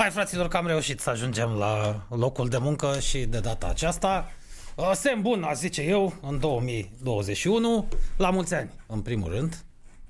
[0.00, 4.30] Hai, fraților, că am reușit să ajungem la locul de muncă și de data aceasta.
[4.76, 7.88] Uh, semn bun, aș zice eu, în 2021.
[8.16, 9.64] La mulți ani, în primul rând.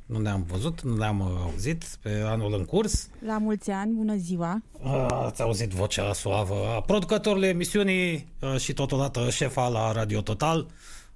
[0.07, 3.09] Nu ne-am văzut, nu ne-am uh, auzit pe anul în curs.
[3.27, 4.63] La mulți ani, bună ziua!
[4.83, 10.67] Uh, Ați auzit vocea suavă a producătorului emisiunii uh, și totodată șefa la Radio Total,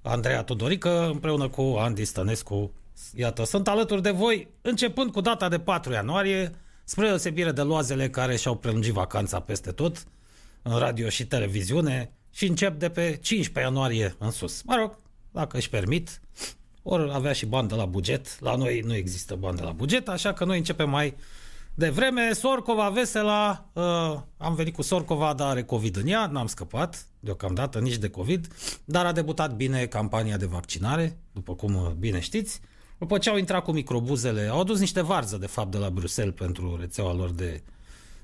[0.03, 2.73] Andreea Tudorică, împreună cu Andy Stănescu.
[3.15, 6.53] Iată, sunt alături de voi, începând cu data de 4 ianuarie,
[6.85, 10.05] spre deosebire de loazele care și-au prelungit vacanța peste tot,
[10.63, 14.63] în radio și televiziune, și încep de pe 15 ianuarie în sus.
[14.63, 14.97] Mă rog,
[15.31, 16.21] dacă își permit,
[16.83, 18.41] ori avea și bandă la buget.
[18.41, 21.15] La noi nu există bandă la buget, așa că noi începem mai
[21.75, 22.33] devreme.
[22.33, 27.79] Sorcova, Vesela, uh, am venit cu Sorcova, dar are COVID în ea, n-am scăpat deocamdată
[27.79, 28.47] nici de COVID,
[28.85, 32.61] dar a debutat bine campania de vaccinare, după cum uh, bine știți.
[32.99, 36.35] După ce au intrat cu microbuzele, au adus niște varză, de fapt, de la Bruxelles
[36.35, 37.63] pentru rețeaua lor de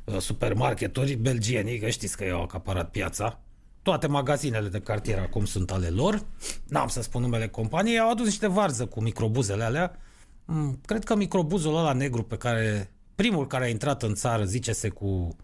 [0.04, 3.40] uh, supermarketuri belgieni, că știți că i-au acaparat piața.
[3.82, 6.24] Toate magazinele de cartier acum sunt ale lor.
[6.68, 7.98] N-am să spun numele companiei.
[7.98, 9.98] Au adus niște varză cu microbuzele alea.
[10.44, 12.92] Mm, Cred că microbuzul ăla negru pe care...
[13.14, 15.36] Primul care a intrat în țară, zice-se, cu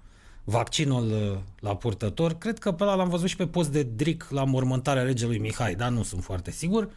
[0.45, 4.27] vaccinul uh, la purtător, cred că pe ăla l-am văzut și pe post de dric
[4.31, 6.83] la mormântarea regelui Mihai, dar nu sunt foarte sigur.
[6.83, 6.91] Uh,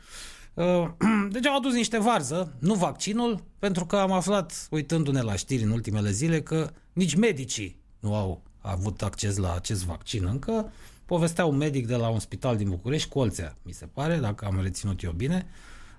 [1.32, 5.70] Deci au adus niște varză, nu vaccinul, pentru că am aflat, uitându-ne la știri în
[5.70, 10.72] ultimele zile, că nici medicii nu au avut acces la acest vaccin încă.
[11.06, 14.62] Povestea un medic de la un spital din București, Colțea, mi se pare, dacă am
[14.62, 15.48] reținut eu bine,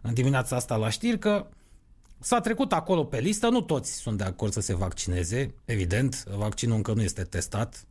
[0.01, 1.47] în dimineața asta la știri, că
[2.19, 6.77] s-a trecut acolo pe listă, nu toți sunt de acord să se vaccineze, evident, vaccinul
[6.77, 7.85] încă nu este testat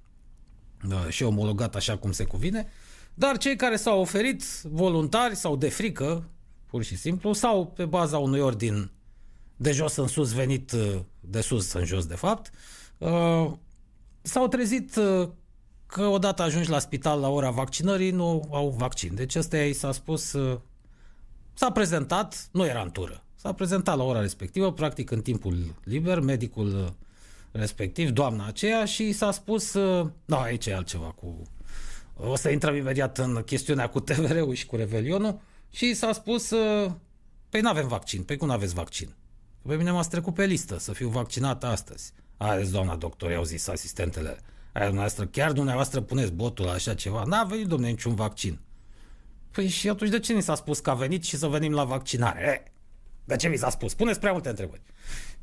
[0.87, 2.67] da, și omologat așa cum se cuvine,
[3.13, 6.29] dar cei care s-au oferit voluntari sau de frică,
[6.69, 8.91] pur și simplu, sau pe baza unui ordin
[9.55, 12.52] de jos în sus venit uh, de sus în jos, de fapt,
[12.97, 13.52] uh,
[14.21, 15.29] s-au trezit uh,
[15.85, 19.15] că odată ajungi la spital la ora vaccinării, nu au vaccin.
[19.15, 20.59] Deci ăsta i s-a spus, uh,
[21.53, 26.19] s-a prezentat, nu era în tură, s-a prezentat la ora respectivă, practic în timpul liber,
[26.19, 26.87] medicul uh,
[27.52, 31.41] respectiv, doamna aceea, și s-a spus, uh, da, aici e altceva cu...
[32.15, 36.91] O să intrăm imediat în chestiunea cu TVR-ul și cu Revelionul și s-a spus, uh,
[37.49, 39.15] păi nu avem vaccin, păi cum nu aveți vaccin?
[39.67, 42.13] Pe mine m-ați trecut pe listă să fiu vaccinat astăzi.
[42.37, 44.39] Haideți, doamna doctor, i-au zis asistentele.
[44.73, 47.23] Aia dumneavoastră, chiar dumneavoastră puneți botul la așa ceva?
[47.23, 48.59] N-a venit, domne, niciun vaccin.
[49.52, 51.83] Păi și atunci de ce ni s-a spus că a venit și să venim la
[51.83, 52.63] vaccinare?
[52.65, 52.71] E,
[53.25, 53.93] de ce mi s-a spus?
[53.93, 54.81] Puneți prea multe întrebări.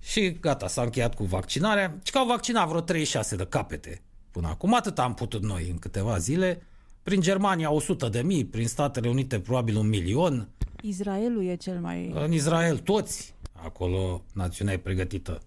[0.00, 1.98] Și gata, s-a încheiat cu vaccinarea.
[2.02, 4.74] Și că au vaccinat vreo 36 de capete până acum.
[4.74, 6.62] Atât am putut noi în câteva zile.
[7.06, 10.48] Prin Germania 100 de mii, prin Statele Unite probabil un milion.
[10.82, 12.10] Israelul e cel mai...
[12.14, 13.34] În Israel toți.
[13.52, 15.42] Acolo națiunea e pregătită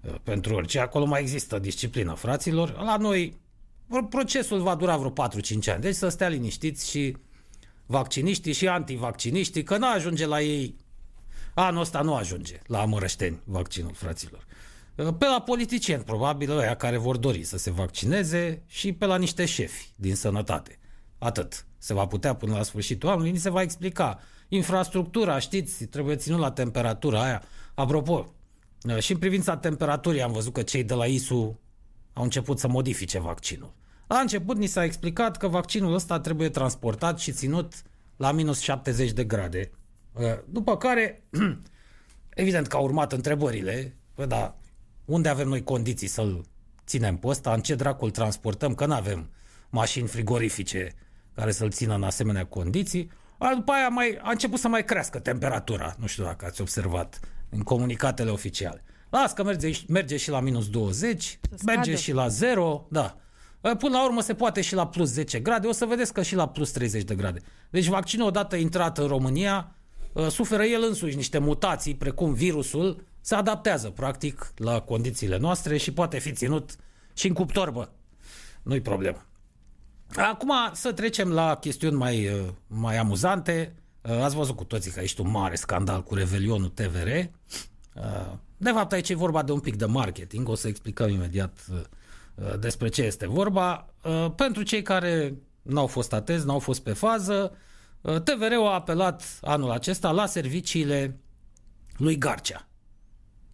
[0.00, 0.80] uh, pentru orice.
[0.80, 2.80] Acolo mai există disciplină, fraților.
[2.82, 3.36] La noi
[4.08, 5.14] procesul va dura vreo 4-5
[5.72, 5.80] ani.
[5.80, 7.16] Deci să stea liniștiți și
[7.86, 10.74] vacciniștii și antivacciniștii, că nu ajunge la ei
[11.54, 14.46] Anul ăsta nu ajunge la amărășteni vaccinul, fraților.
[14.94, 19.44] Pe la politicieni, probabil, ăia care vor dori să se vaccineze și pe la niște
[19.44, 20.78] șefi din sănătate.
[21.18, 21.66] Atât.
[21.78, 24.18] Se va putea până la sfârșitul anului, ni se va explica.
[24.48, 27.42] Infrastructura, știți, trebuie ținut la temperatura aia.
[27.74, 28.32] Apropo,
[28.98, 31.60] și în privința temperaturii am văzut că cei de la ISU
[32.12, 33.74] au început să modifice vaccinul.
[34.06, 37.74] La început ni s-a explicat că vaccinul ăsta trebuie transportat și ținut
[38.16, 39.70] la minus 70 de grade.
[40.44, 41.22] După care,
[42.34, 44.56] evident că au urmat întrebările, bă, dar
[45.04, 46.44] unde avem noi condiții să-l
[46.86, 49.30] ținem pe ăsta, în ce dracul transportăm, că nu avem
[49.70, 50.94] mașini frigorifice
[51.38, 53.10] care să-l țină în asemenea condiții.
[53.38, 57.20] A, după aia mai, a început să mai crească temperatura, nu știu dacă ați observat,
[57.50, 58.84] în comunicatele oficiale.
[59.10, 61.96] Las că merge, merge și la minus 20, Să merge scadă.
[61.96, 63.16] și la 0, da.
[63.60, 66.34] Până la urmă se poate și la plus 10 grade, o să vedeți că și
[66.34, 67.40] la plus 30 de grade.
[67.70, 69.74] Deci vaccinul odată intrat în România,
[70.12, 75.92] uh, suferă el însuși niște mutații, precum virusul, se adaptează practic la condițiile noastre și
[75.92, 76.76] poate fi ținut
[77.12, 77.88] și în cuptor, bă.
[78.62, 79.27] Nu-i problemă.
[80.16, 83.74] Acum să trecem la chestiuni mai, uh, mai amuzante.
[84.02, 87.06] Uh, Ați văzut cu toții că ești un mare scandal cu Revelionul TVR.
[87.06, 90.48] Uh, De fapt, aici e vorba de un pic de marketing.
[90.48, 91.80] O să explicăm imediat uh,
[92.34, 93.86] uh, despre ce este vorba.
[94.04, 97.52] Uh, Pentru cei care n-au fost atenți, n-au fost pe fază,
[98.00, 101.18] uh, TVR-ul a apelat anul acesta la serviciile
[101.96, 102.68] lui Garcea.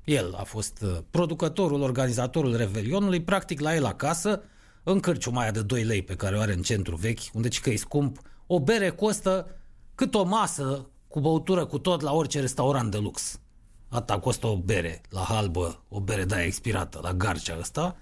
[0.04, 4.42] El a fost uh, producătorul, organizatorul Revelionului, practic la el acasă,
[4.84, 7.60] în cârciuma aia de 2 lei pe care o are în centru vechi, unde ci
[7.60, 9.56] că e scump, o bere costă
[9.94, 13.40] cât o masă cu băutură cu tot la orice restaurant de lux.
[13.88, 17.96] Asta costă o bere la halbă, o bere de aia expirată, la Garcea ăsta,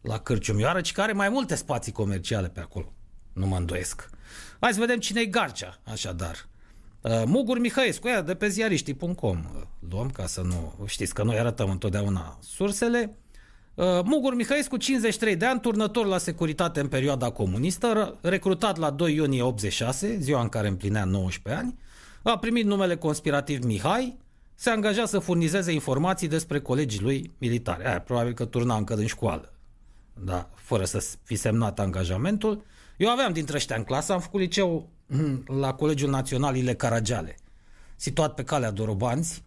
[0.00, 2.92] la Cârciumioară, ci care mai multe spații comerciale pe acolo.
[3.32, 4.10] Nu mă îndoiesc.
[4.60, 6.48] Hai să vedem cine e Garcea, așadar.
[7.00, 9.44] Uh, Mugur Mihăescu, ea de pe ziariștii.com
[9.88, 13.16] luăm ca să nu știți că noi arătăm întotdeauna sursele.
[13.76, 19.14] Uh, Mugur Mihăescu, 53 de ani, turnător la securitate în perioada comunistă, recrutat la 2
[19.14, 21.78] iunie 86, ziua în care împlinea 19 ani,
[22.22, 24.16] a primit numele conspirativ Mihai,
[24.54, 27.84] se angaja să furnizeze informații despre colegii lui militari.
[27.84, 29.52] Aia, probabil că turna încă din școală,
[30.24, 32.64] da, fără să fi semnat angajamentul.
[32.96, 34.88] Eu aveam dintre ăștia în clasă, am făcut liceu
[35.62, 37.36] la Colegiul Național Ile Caragiale,
[37.96, 39.44] situat pe calea Dorobanți.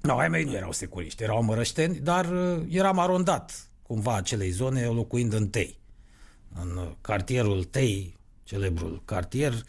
[0.00, 4.84] No, ai mei nu erau securiști, erau mărășteni, dar uh, eram arondat cumva acelei zone,
[4.84, 5.78] locuind în Tei.
[6.60, 9.64] În uh, cartierul Tei, celebrul cartier,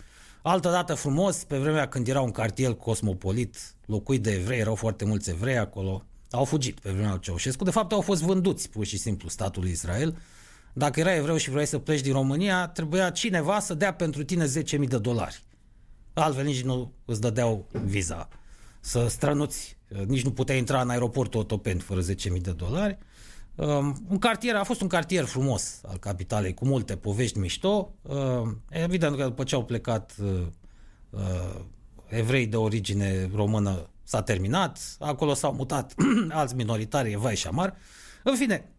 [0.47, 5.05] Altă dată frumos, pe vremea când era un cartier cosmopolit, locuit de evrei, erau foarte
[5.05, 7.63] mulți evrei acolo, au fugit pe vremea lui Ceaușescu.
[7.63, 10.17] De fapt, au fost vânduți pur și simplu statului Israel.
[10.73, 14.45] Dacă era evreu și vrei să pleci din România, trebuia cineva să dea pentru tine
[14.45, 15.43] 10.000 de dolari.
[16.13, 18.27] Altfel nici nu îți dădeau viza
[18.79, 19.76] să strănuți.
[20.07, 22.97] Nici nu puteai intra în aeroportul Otopeni fără 10.000 de dolari.
[23.55, 27.93] Um, un cartier, a fost un cartier frumos al capitalei, cu multe povești mișto.
[28.01, 30.45] Uh, evident că după ce au plecat uh,
[31.09, 31.65] uh,
[32.07, 35.93] evrei de origine română s-a terminat, acolo s-au mutat
[36.29, 37.75] alți minoritari, Evai și Amar.
[38.23, 38.71] În fine,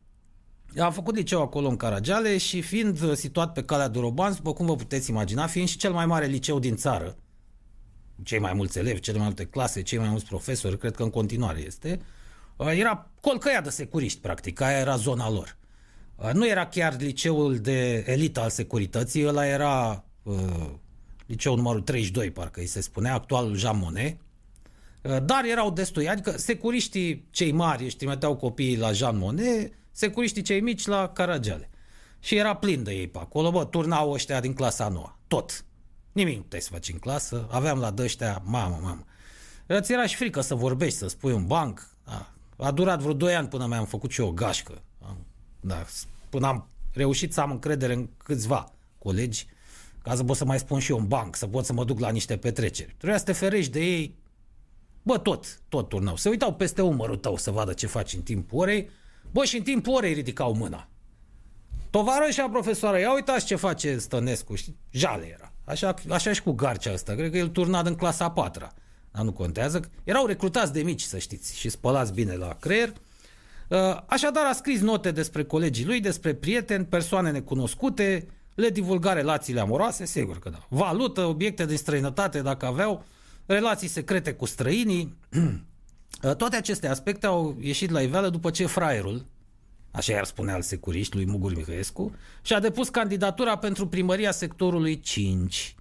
[0.81, 4.77] am făcut liceu acolo în Caragiale și fiind situat pe calea Doroban, după cum vă
[4.77, 7.17] puteți imagina, fiind și cel mai mare liceu din țară,
[8.23, 11.11] cei mai mulți elevi, cele mai multe clase, cei mai mulți profesori, cred că în
[11.11, 12.01] continuare este,
[12.57, 15.57] uh, era colcăia de securiști, practic, aia era zona lor.
[16.17, 20.71] Uh, nu era chiar liceul de elită al securității, ăla era uh,
[21.27, 24.21] liceul numărul 32, parcă îi se spunea, actualul Jean Monnet,
[25.03, 30.43] uh, dar erau destui, adică securiștii cei mari își trimiteau copiii la Jean Monnet, securiștii
[30.43, 31.71] cei mici la Caragiale.
[32.21, 35.65] Și era plin de ei pe acolo, bă, turnau ăștia din clasa noua, tot.
[36.19, 39.05] Nimic nu puteai să faci în clasă, aveam la dăștea, mamă, mamă.
[39.67, 42.33] Îți era și frică să vorbești, să spui un banc, da.
[42.57, 44.83] A durat vreo 2 ani până mi-am făcut și eu o gașcă.
[45.61, 45.85] Da,
[46.29, 49.47] până am reușit să am încredere în câțiva colegi,
[50.03, 51.99] ca să pot să mai spun și eu un banc, să pot să mă duc
[51.99, 52.95] la niște petreceri.
[52.97, 54.19] Trebuia să te ferești de ei,
[55.03, 56.17] bă, tot, tot turnau.
[56.17, 58.91] Se uitau peste umărul tău să vadă ce faci în timpul orei,
[59.31, 60.89] bă, și în timpul orei ridicau mâna.
[61.91, 65.48] Tovarășa profesoară, ia uitați ce face Stănescu, și jale era.
[65.69, 68.73] Așa, așa și cu Garcea ăsta, cred că el turna în clasa a patra.
[69.11, 69.81] Dar nu contează.
[70.05, 72.93] Erau recrutați de mici, să știți, și spălați bine la creier.
[73.69, 79.61] Uh, așadar a scris note despre colegii lui, despre prieteni, persoane necunoscute, le divulga relațiile
[79.61, 80.67] amoroase, sigur că da.
[80.69, 83.05] Valută, obiecte din străinătate, dacă aveau,
[83.47, 85.17] relații secrete cu străinii.
[86.23, 89.25] Uh, toate aceste aspecte au ieșit la iveală după ce fraierul,
[89.91, 95.75] așa i-ar spune al securiști lui Mugur Mihăescu, și-a depus candidatura pentru primăria sectorului 5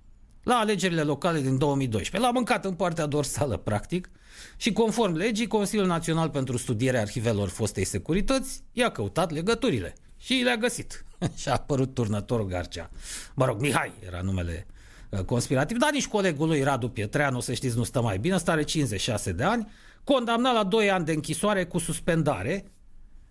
[0.48, 2.30] la alegerile locale din 2012.
[2.30, 4.10] L-a mâncat în partea dorsală, practic,
[4.58, 10.58] și conform legii, Consiliul Național pentru Studierea Arhivelor Fostei Securități i-a căutat legăturile și le-a
[10.58, 11.06] găsit.
[11.40, 12.90] și a apărut turnătorul Garcea.
[13.34, 14.66] Mă rog, Mihai era numele
[15.10, 18.64] uh, conspirativ, dar nici colegul lui Radu Pietreanu, să știți, nu stă mai bine, are
[18.64, 19.72] 56 de ani,
[20.04, 22.72] condamnat la 2 ani de închisoare cu suspendare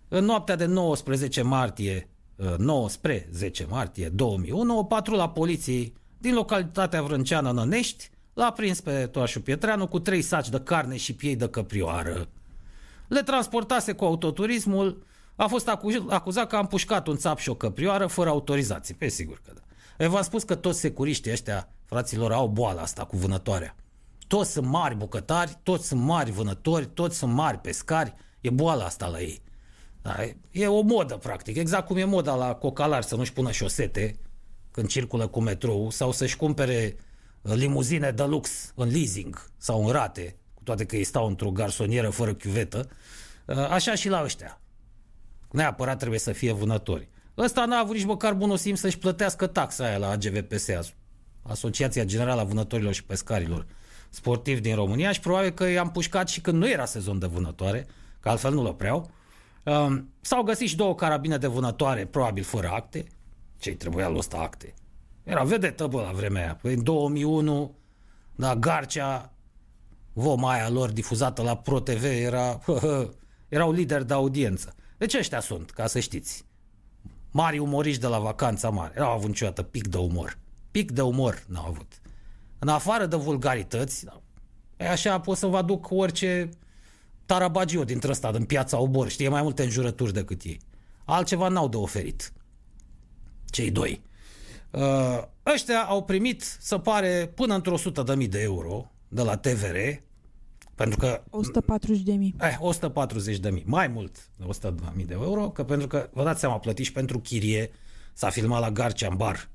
[0.07, 2.09] în noaptea de 19 martie
[2.57, 9.05] 9 spre 10 martie 2001, o patrula poliției din localitatea Vrânceană Nănești l-a prins pe
[9.05, 12.27] Toașu Pietreanu cu trei saci de carne și piei de căprioară.
[13.07, 15.67] Le transportase cu autoturismul, a fost
[16.07, 18.95] acuzat că a împușcat un țap și o căprioară fără autorizație.
[18.97, 19.61] Pe sigur că da.
[20.03, 23.75] Eu v-am spus că toți securiștii ăștia, fraților, au boala asta cu vânătoarea.
[24.27, 28.13] Toți sunt mari bucătari, toți sunt mari vânători, toți sunt mari pescari.
[28.41, 29.41] E boala asta la ei.
[30.07, 31.55] Da, e o modă, practic.
[31.55, 34.19] Exact cum e moda la cocalari să nu-și pună șosete
[34.71, 36.95] când circulă cu metrou sau să-și cumpere
[37.41, 41.51] uh, limuzine de lux în leasing sau în rate, cu toate că ei stau într-o
[41.51, 42.89] garsonieră fără chiuvetă,
[43.45, 44.61] uh, așa și la ăștia.
[45.51, 47.09] Neapărat trebuie să fie vânători.
[47.37, 50.69] Ăsta n-a avut nici măcar bunul simț să-și plătească taxa aia la AGVPS,
[51.41, 53.65] Asociația Generală a Vânătorilor și Pescarilor
[54.09, 57.87] Sportivi din România și probabil că i-am pușcat și când nu era sezon de vânătoare,
[58.19, 59.15] că altfel nu-l opreau.
[59.67, 63.07] Um, s-au găsit și două carabine de vânătoare, probabil fără acte,
[63.57, 64.73] ce trebuia lui ăsta acte.
[65.23, 66.55] Era vedetă, bă, la vremea aia.
[66.61, 67.75] Păi în 2001,
[68.35, 69.33] da, Garcea,
[70.13, 73.13] voma aia lor difuzată la ProTV era, hă, hă,
[73.49, 74.75] erau lideri de audiență.
[74.97, 76.45] Deci ăștia sunt, ca să știți.
[77.31, 78.93] Mari umoriști de la vacanța mare.
[78.97, 80.37] N-au avut niciodată pic de umor.
[80.71, 82.01] Pic de umor n-au avut.
[82.59, 84.05] În afară de vulgarități,
[84.77, 86.49] e așa pot să vă aduc orice
[87.27, 89.09] tarabagiu dintre ăsta, din piața Obor.
[89.09, 90.59] Știe mai multe înjurături decât ei.
[91.05, 92.33] Altceva n-au de oferit.
[93.45, 94.01] Cei doi.
[94.71, 99.37] Uh, ăștia au primit, să pare, până într-o 100 de mii de euro de la
[99.37, 99.77] TVR,
[100.75, 102.35] pentru că 140 de mii.
[102.39, 106.09] Eh, 140 de mii, mai mult de 100 de mii de euro, că pentru că,
[106.13, 107.71] vă dați seama, plătiți pentru chirie,
[108.13, 109.49] s-a filmat la Garcea în bar.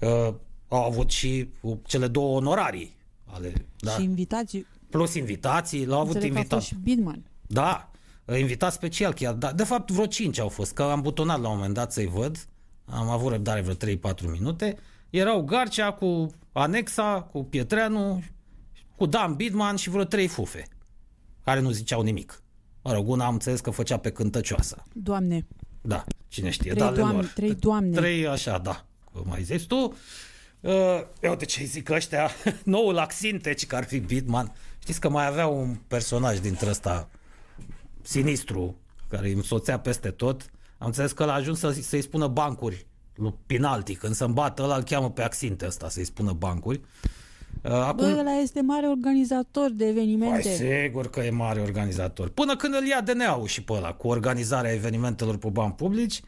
[0.00, 0.34] Uh,
[0.68, 1.48] au avut și
[1.86, 3.90] cele două onorarii ale, da?
[3.90, 4.66] Și invitații.
[4.90, 6.58] Plus invitații, l-au avut Înțeleg că a invitat.
[6.58, 7.22] fost și Bidman.
[7.46, 7.90] Da,
[8.38, 9.34] invitat special chiar.
[9.34, 12.06] Da, de fapt, vreo 5 au fost, că am butonat la un moment dat să-i
[12.06, 12.46] văd.
[12.84, 14.76] Am avut răbdare vreo 3-4 minute.
[15.10, 18.22] Erau Garcea cu Anexa, cu Pietreanu,
[18.96, 20.68] cu Dan Bidman și vreo 3 fufe,
[21.44, 22.42] care nu ziceau nimic.
[22.82, 24.82] Mă rog, una am înțeles că făcea pe cântăcioasă.
[24.92, 25.46] Doamne.
[25.80, 27.24] Da, cine știe, Trei da, doamne, lor.
[27.34, 27.96] trei doamne.
[27.96, 29.94] Trei așa, da, cum mai zici tu.
[30.60, 30.72] Uh,
[31.20, 32.30] eu de ce zic ăștia,
[32.64, 34.52] noul Axinteci, care ar fi Bitman.
[34.88, 37.08] Știți că mai avea un personaj dintre ăsta
[38.02, 38.76] sinistru,
[39.08, 40.50] care îi însoțea peste tot.
[40.78, 43.94] Am înțeles că l-a ajuns să, să-i spună bancuri lui Pinalti.
[43.94, 46.80] Când se îmbată, ăla îl cheamă pe Axinte ăsta să-i spună bancuri.
[47.62, 50.54] Uh, acum, Bă, ăla este mare organizator de Păi evenimente.
[50.54, 52.28] sigur că e mare organizator.
[52.28, 56.20] Până când îl ia DNA-ul și pe ăla, cu organizarea evenimentelor pe bani publici.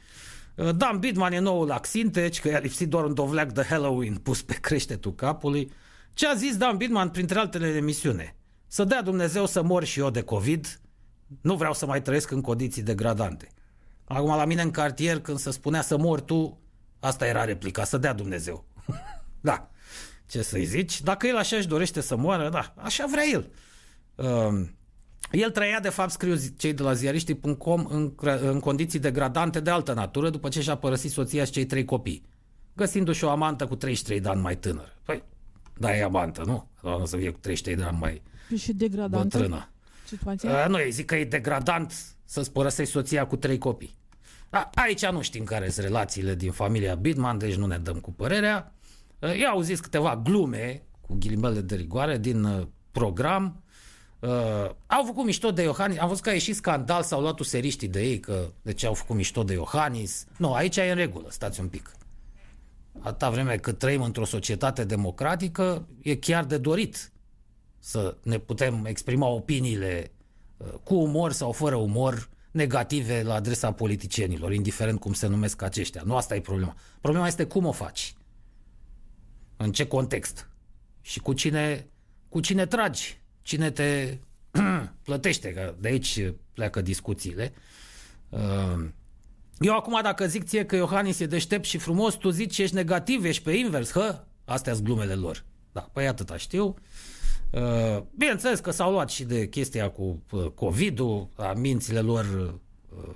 [0.55, 4.43] Uh, Dan Bidman e noul Axinteci, că i-a lipsit doar un dovleac de Halloween pus
[4.43, 5.73] pe creștetul capului.
[6.14, 8.35] Ce a zis Dan Bidman printre altele în emisiune?
[8.72, 10.80] Să dea Dumnezeu să mor și eu de COVID,
[11.40, 13.48] nu vreau să mai trăiesc în condiții degradante.
[14.04, 16.60] Acum la mine în cartier când se spunea să mor tu,
[17.00, 18.64] asta era replica, să dea Dumnezeu.
[19.40, 19.70] da,
[20.26, 21.00] ce să-i zici?
[21.00, 23.50] Dacă el așa își dorește să moară, da, așa vrea el.
[24.14, 24.68] Uh,
[25.30, 29.92] el trăia, de fapt, scriu cei de la ziariștii.com, în, în condiții degradante de altă
[29.92, 32.26] natură, după ce și-a părăsit soția și cei trei copii,
[32.74, 34.96] găsindu-și o amantă cu 33 de ani mai tânăr.
[35.04, 35.22] Păi,
[35.78, 36.68] da, e amantă, nu?
[36.82, 38.22] Doamne să fie cu 33 de ani mai
[38.57, 39.71] Și degradantă bătrână.
[40.07, 40.50] situația.
[40.50, 43.99] Uh, nu, îi zic că e degradant să-ți părăsești soția cu trei copii.
[44.50, 48.12] A, aici nu știm care sunt relațiile din familia Bidman, deci nu ne dăm cu
[48.12, 48.75] părerea.
[49.19, 53.62] Uh, Eu au zis câteva glume, cu ghilimele de rigoare, din uh, program.
[54.19, 54.30] Uh,
[54.87, 55.99] au făcut mișto de Iohannis.
[55.99, 58.95] Am văzut că a ieșit scandal, s-au luat useriștii de ei, că de ce au
[58.95, 60.26] făcut mișto de Iohannis.
[60.37, 61.92] Nu, aici e în regulă, stați un pic.
[62.99, 67.12] Atâta vreme cât trăim într-o societate democratică, e chiar de dorit
[67.80, 70.12] să ne putem exprima opiniile
[70.56, 76.02] uh, cu umor sau fără umor negative la adresa politicienilor, indiferent cum se numesc aceștia.
[76.04, 76.76] Nu asta e problema.
[77.00, 78.14] Problema este cum o faci.
[79.56, 80.49] În ce context.
[81.00, 81.87] Și cu cine,
[82.28, 83.20] cu cine tragi.
[83.42, 84.18] Cine te
[85.04, 87.52] plătește, că de aici pleacă discuțiile.
[88.28, 88.88] Uh,
[89.58, 92.75] Eu acum dacă zic ție că Iohannis e deștept și frumos, tu zici că ești
[92.75, 94.25] negativ, ești pe invers, hă?
[94.44, 95.44] Astea sunt glumele lor.
[95.72, 96.64] Da, păi atâta știu.
[96.64, 96.75] Uh,
[98.14, 102.54] Bineînțeles că s-au luat și de chestia cu uh, COVID-ul, a mințile lor
[102.97, 103.14] uh,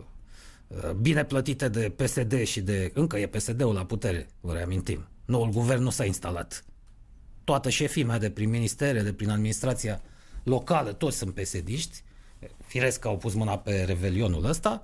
[0.69, 2.91] uh, bine plătite de PSD și de...
[2.95, 5.09] Încă e PSD-ul la putere, vă reamintim.
[5.25, 6.65] Noul guvern nu s-a instalat.
[7.45, 10.01] Toată șefimea de prin ministere, de prin administrația
[10.43, 12.03] locală, toți sunt pesediști.
[12.67, 14.83] Firesc că au pus mâna pe revelionul ăsta.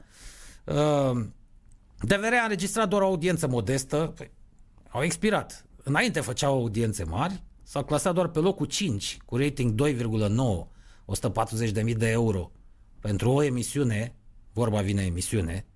[0.65, 1.25] Uh,
[2.01, 4.13] DVR a înregistrat doar o audiență modestă.
[4.17, 4.31] Păi,
[4.89, 5.65] au expirat.
[5.83, 9.95] Înainte făceau audiențe mari, s-au clasat doar pe locul 5, cu rating 2,9,
[11.85, 12.51] 140.000 de euro.
[13.01, 14.15] Pentru o emisiune,
[14.53, 15.67] vorba vine emisiune,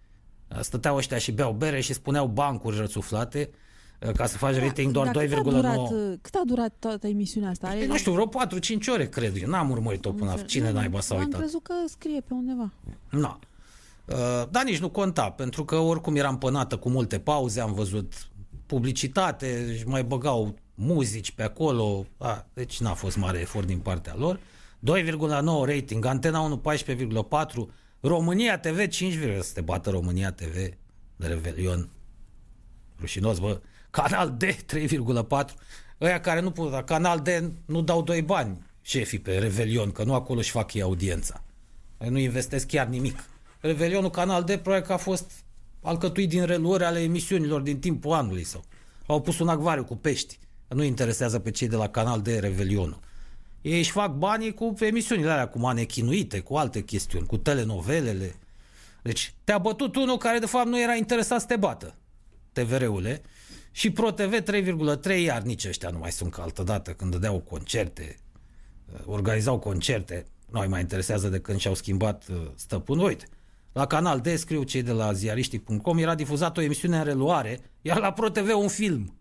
[0.60, 3.50] stăteau ăștia și beau bere și spuneau bancuri rățuflate,
[4.16, 5.28] ca să faci rating doar Dar 2,9.
[5.28, 5.88] cât a, durat,
[6.20, 7.66] cât a durat toată emisiunea asta?
[7.66, 7.86] Are...
[7.86, 8.30] Nu știu, vreo 4-5
[8.92, 9.48] ore, cred eu.
[9.48, 11.40] N-am urmărit-o până la cine naiba s-a Am uitat.
[11.40, 12.72] crezut că scrie pe undeva.
[13.10, 13.38] Nu.
[14.04, 18.28] Uh, dar nici nu conta, pentru că oricum eram pânată cu multe pauze, am văzut
[18.66, 24.14] publicitate, își mai băgau muzici pe acolo, a, deci n-a fost mare efort din partea
[24.16, 24.38] lor.
[24.38, 24.40] 2,9
[25.64, 26.62] rating, Antena 1
[27.26, 27.68] 14,4,
[28.00, 30.54] România TV 5, să te bată România TV
[31.16, 31.88] de Revelion.
[33.00, 33.60] Rușinos, bă.
[33.90, 35.54] Canal D 3,4.
[36.00, 37.28] Ăia care nu pot, dar Canal D
[37.66, 41.44] nu dau doi bani șefii pe Revelion, că nu acolo își fac ei audiența.
[41.98, 43.24] Nu investesc chiar nimic.
[43.60, 45.30] Revelionul Canal D probabil că a fost
[45.82, 48.64] alcătuit din reluări ale emisiunilor din timpul anului sau
[49.06, 50.38] au pus un acvariu cu pești.
[50.68, 53.00] Nu interesează pe cei de la Canal D Revelionul.
[53.62, 58.34] Ei își fac banii cu emisiunile alea, cu manechinuite, cu alte chestiuni, cu telenovelele.
[59.02, 61.94] Deci te-a bătut unul care de fapt nu era interesat să te bată,
[62.52, 63.22] TVR-ule,
[63.70, 67.38] și Pro TV 3,3, iar nici ăștia nu mai sunt ca altă dată când dădeau
[67.38, 68.18] concerte,
[69.04, 73.06] organizau concerte, nu mai interesează de când și-au schimbat stăpânul.
[73.06, 73.26] Uite,
[73.72, 77.98] la Canal D, scriu cei de la ziariștii.com, era difuzată o emisiune în reluare, iar
[77.98, 79.18] la Pro TV un film.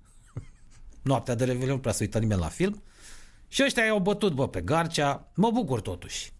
[1.04, 2.84] Noaptea de Revelion, prea să uită nimeni la film.
[3.48, 5.32] Și ăștia i-au bătut, bă, pe Garcea.
[5.36, 6.34] Mă bucur totuși.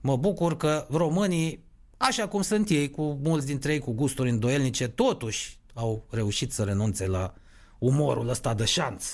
[0.00, 1.64] Mă bucur că românii
[1.96, 6.62] așa cum sunt ei, cu mulți dintre ei cu gusturi îndoielnice, totuși au reușit să
[6.62, 7.34] renunțe la
[7.78, 9.04] umorul ăsta de șanț.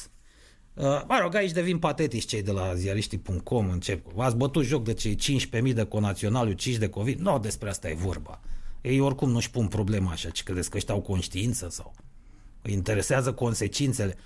[0.75, 4.07] Uh, mă rog, aici devin patetici cei de la ziariștii.com, încep.
[4.13, 5.17] V-ați bătut joc de cei
[5.63, 7.19] 15.000 de conaționali uciși de COVID?
[7.19, 8.41] Nu, despre asta e vorba.
[8.81, 11.95] Ei oricum nu-și pun problema așa, ci credeți că ăștia au conștiință sau
[12.63, 14.17] îi interesează consecințele.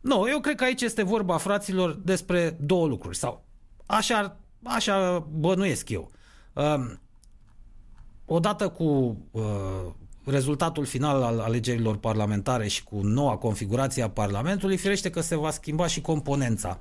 [0.00, 3.16] Nu, eu cred că aici este vorba, fraților, despre două lucruri.
[3.16, 3.44] Sau
[3.86, 6.10] așa, așa bănuiesc eu.
[6.52, 7.00] Um,
[8.24, 9.42] odată cu uh,
[10.24, 15.50] rezultatul final al alegerilor parlamentare și cu noua configurație a Parlamentului, firește că se va
[15.50, 16.80] schimba și componența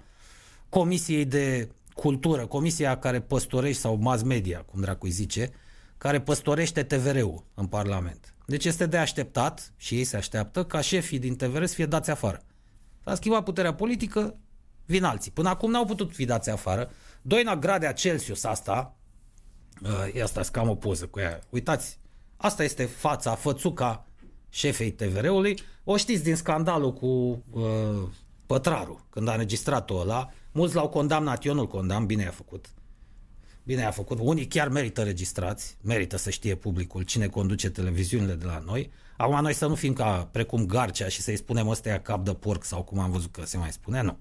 [0.69, 5.51] Comisiei de Cultură, comisia care păstorește, sau mass media, cum dracu îi zice,
[5.97, 8.33] care păstorește TVR-ul în Parlament.
[8.45, 12.09] Deci este de așteptat, și ei se așteaptă, ca șefii din TVR să fie dați
[12.09, 12.43] afară.
[13.09, 14.37] S-a schimbat puterea politică,
[14.85, 15.31] vin alții.
[15.31, 16.91] Până acum n-au putut fi dați afară.
[17.21, 18.95] Doina Gradea Celsius asta,
[20.13, 21.39] uh, asta cam o poză cu ea.
[21.49, 21.99] Uitați,
[22.37, 24.05] asta este fața, fățuca
[24.49, 25.59] șefei TVR-ului.
[25.83, 27.07] O știți din scandalul cu
[27.51, 28.07] uh,
[28.45, 30.29] Pătraru, când a înregistrat-o ăla.
[30.51, 32.65] Mulți l-au condamnat, eu nu-l condamn, bine a făcut.
[33.63, 34.17] Bine a făcut.
[34.21, 38.91] Unii chiar merită registrați, merită să știe publicul cine conduce televiziunile de la noi.
[39.21, 42.63] Acum noi să nu fim ca precum Garcea și să-i spunem ăstea cap de porc
[42.63, 44.17] sau cum am văzut că se mai spune, nu.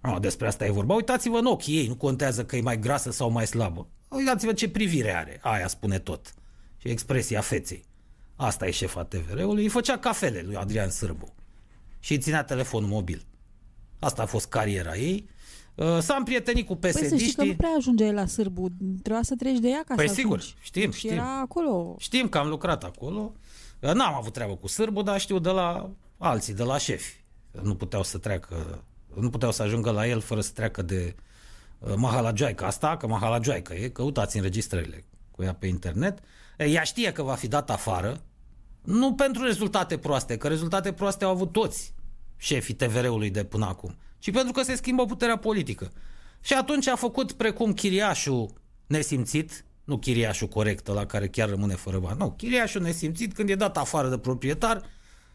[0.00, 0.94] No, despre asta e vorba.
[0.94, 3.86] Uitați-vă în ochii ei, nu contează că e mai grasă sau mai slabă.
[4.08, 6.34] Uitați-vă ce privire are, aia spune tot.
[6.76, 7.84] Și expresia feței.
[8.36, 11.34] Asta e șefa TVR-ului, îi făcea cafele lui Adrian Sârbu.
[12.00, 13.26] Și îi ținea telefonul mobil.
[13.98, 15.28] Asta a fost cariera ei
[15.78, 18.68] Uh, s-a împrietenit cu psd Păi să știi că nu prea ajunge la Sârbu.
[19.02, 20.56] Trebuia să treci de ea ca Păi să sigur, ajungi.
[20.60, 21.10] știm, Și știm.
[21.10, 21.96] era acolo.
[21.98, 23.32] Știm că am lucrat acolo.
[23.34, 23.40] Uh,
[23.80, 27.24] N-am avut treabă cu Sârbu, dar știu de la alții, de la șefi.
[27.50, 31.14] Nu puteau să treacă, nu puteau să ajungă la el fără să treacă de
[31.78, 32.66] uh, Mahalajoica.
[32.66, 36.18] Asta, că Mahalajoica e, căutați înregistrările cu ea pe internet.
[36.58, 38.22] E, Ea știe că va fi dat afară,
[38.82, 41.94] nu pentru rezultate proaste, că rezultate proaste au avut toți
[42.36, 45.90] șefii TVR-ului de până acum, ci pentru că se schimbă puterea politică.
[46.40, 48.50] Și atunci a făcut precum chiriașul
[48.86, 52.18] nesimțit, nu chiriașul corect, la care chiar rămâne fără bani.
[52.18, 54.82] Nu, chiriașul nesimțit, când e dat afară de proprietar,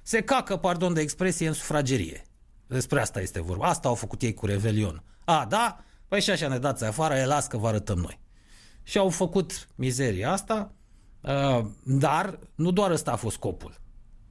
[0.02, 2.26] se cacă, pardon de expresie, în sufragerie.
[2.68, 3.68] Despre asta este vorba.
[3.68, 5.04] Asta au făcut ei cu Revelion.
[5.26, 5.84] A, da?
[6.08, 8.20] Păi și așa ne dați afară, e las că vă arătăm noi.
[8.84, 10.74] Și au făcut mizeria asta,
[11.22, 13.82] uh, dar nu doar ăsta a fost scopul.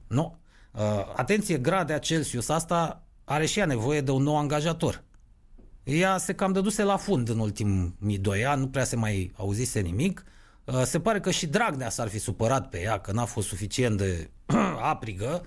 [0.07, 0.39] Nu.
[0.71, 0.81] Uh,
[1.15, 5.03] atenție, gradea Celsius asta are și ea nevoie de un nou angajator.
[5.83, 9.79] Ea se cam dăduse la fund în ultimii doi ani, nu prea se mai auzise
[9.79, 10.25] nimic.
[10.65, 13.97] Uh, Se pare că și Dragnea s-ar fi supărat pe ea, că n-a fost suficient
[13.97, 14.29] de
[14.91, 15.45] aprigă,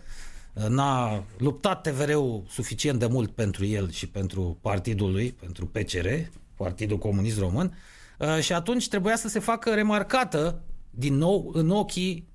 [0.53, 6.09] uh, n-a luptat TVR-ul suficient de mult pentru el și pentru partidul lui, pentru PCR,
[6.55, 7.77] Partidul Comunist Român,
[8.18, 12.29] uh, și atunci trebuia să se facă remarcată din nou în ochii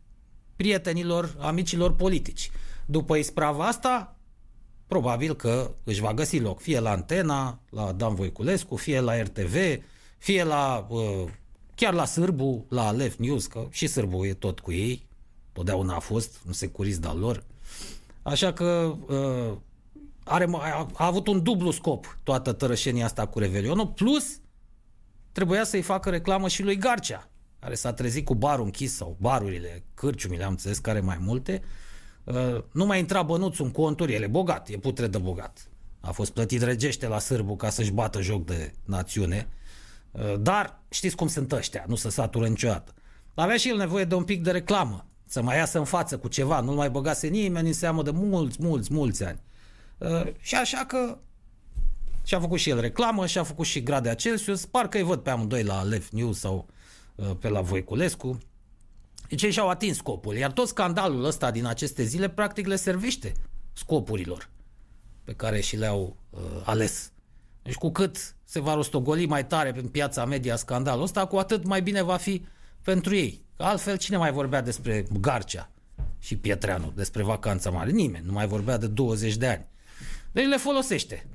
[0.56, 2.52] prietenilor, amicilor politici.
[2.86, 4.16] După isprava asta,
[4.92, 9.56] probabil că își va găsi loc, fie la Antena, la Dan Voiculescu, fie la RTV,
[10.18, 11.28] fie la, uh,
[11.76, 15.08] chiar la Sârbu, la Alef News, că și Sârbu e tot cu ei,
[15.52, 17.44] totdeauna a fost, un securist al lor.
[18.22, 19.58] Așa că uh,
[20.24, 24.40] are, a, a avut un dublu scop toată tărășenia asta cu Revelionul, plus
[25.32, 29.84] trebuia să-i facă reclamă și lui Garcea, care s-a trezit cu barul închis sau barurile,
[29.94, 31.81] cârciumile, am înțeles, care mai multe, Uh,
[32.72, 35.70] nu mai intra bănuțul în conturi, el e bogat, e putre de bogat.
[36.00, 39.48] A fost plătit regește la sârbu ca să-și bată joc de națiune,
[40.12, 42.94] Uh, dar știți cum sunt ăștia, nu se satură niciodată.
[43.34, 46.28] Avea și el nevoie de un pic de reclamă, să mai iasă în față cu
[46.28, 49.40] ceva, nu-l mai băgase nimeni în seamă de mulți, mulți, mulți ani.
[49.98, 51.18] Uh, Și așa că
[52.24, 55.64] și-a făcut și el reclamă, și-a făcut și Gradea Celsius, parcă îi văd pe amândoi
[55.64, 56.68] la Left News sau
[57.16, 58.38] uh, pe la Voiculescu.
[59.32, 63.34] Deci ei și-au atins scopul, iar tot scandalul ăsta din aceste zile practic le servește
[63.74, 64.50] scopurilor
[65.24, 67.12] pe care și le-au uh, ales.
[67.62, 71.66] Deci cu cât se va rostogoli mai tare în piața media scandalul ăsta, cu atât
[71.66, 72.46] mai bine va fi
[72.82, 73.42] pentru ei.
[73.58, 75.70] Că altfel cine mai vorbea despre Garcea
[76.20, 77.92] și Pietreanu, despre vacanța mare?
[77.92, 79.68] Nimeni, nu mai vorbea de 20 de ani.
[80.32, 81.28] Deci le folosește.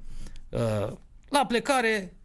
[0.49, 0.93] Uh,
[1.29, 2.16] La plecare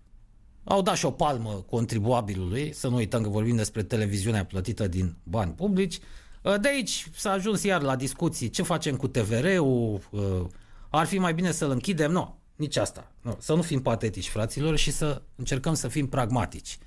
[0.63, 5.15] au dat și o palmă contribuabilului, să nu uităm că vorbim despre televiziunea plătită din
[5.23, 5.99] bani publici.
[6.41, 10.21] Uh, De aici s-a ajuns iar la discuții ce facem cu TVR-ul, uh,
[10.89, 12.11] ar fi mai bine să-l închidem.
[12.11, 13.11] Nu, nici asta.
[13.21, 16.77] Nu, să nu fim patetici, fraților, și să încercăm să fim pragmatici.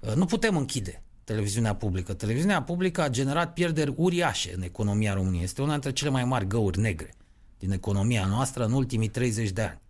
[0.00, 2.14] Uh, Nu putem închide televiziunea publică.
[2.14, 5.42] Televiziunea publică a generat pierderi uriașe în economia României.
[5.42, 7.14] Este una dintre cele mai mari găuri negre
[7.58, 9.80] din economia noastră în ultimii 30 de ani.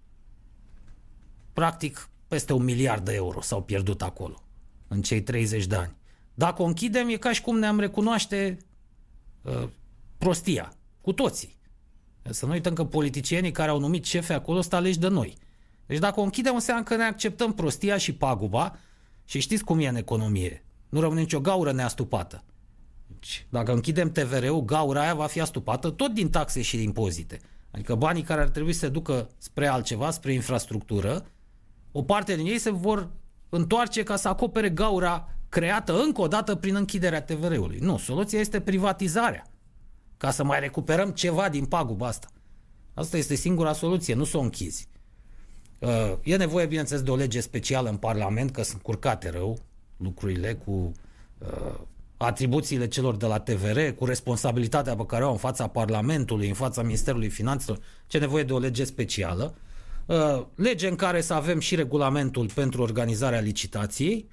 [1.53, 4.43] Practic, peste un miliard de euro s-au pierdut acolo
[4.89, 5.97] în cei 30 de ani.
[6.35, 8.57] Dacă o închidem, e ca și cum ne-am recunoaște
[9.43, 9.69] uh,
[10.19, 11.57] prostia, cu toții.
[12.23, 15.37] Să nu uităm că politicienii care au numit șefe acolo sunt aleși de noi.
[15.87, 18.79] Deci dacă o închidem, înseamnă că ne acceptăm prostia și paguba
[19.25, 20.65] și știți cum e în economie.
[20.89, 22.45] Nu rămâne nicio gaură neastupată.
[23.07, 27.41] Deci, dacă închidem TVR-ul, gaura aia va fi astupată tot din taxe și din impozite.
[27.71, 31.27] Adică banii care ar trebui să se ducă spre altceva, spre infrastructură,
[31.99, 33.09] o parte din ei se vor
[33.49, 37.79] întoarce ca să acopere gaura creată încă o dată prin închiderea TVR-ului.
[37.81, 39.47] Nu, soluția este privatizarea.
[40.17, 42.29] Ca să mai recuperăm ceva din paguba asta.
[42.95, 44.89] Asta este singura soluție, nu să o închizi.
[45.79, 49.59] Uh, e nevoie, bineînțeles, de o lege specială în Parlament, că sunt curcate rău
[49.97, 50.93] lucrurile cu
[51.39, 51.81] uh,
[52.17, 56.55] atribuțiile celor de la TVR, cu responsabilitatea pe care o au în fața Parlamentului, în
[56.55, 59.55] fața Ministerului Finanțelor, ce nevoie de o lege specială.
[60.07, 64.29] Uh, lege în care să avem și regulamentul pentru organizarea licitației,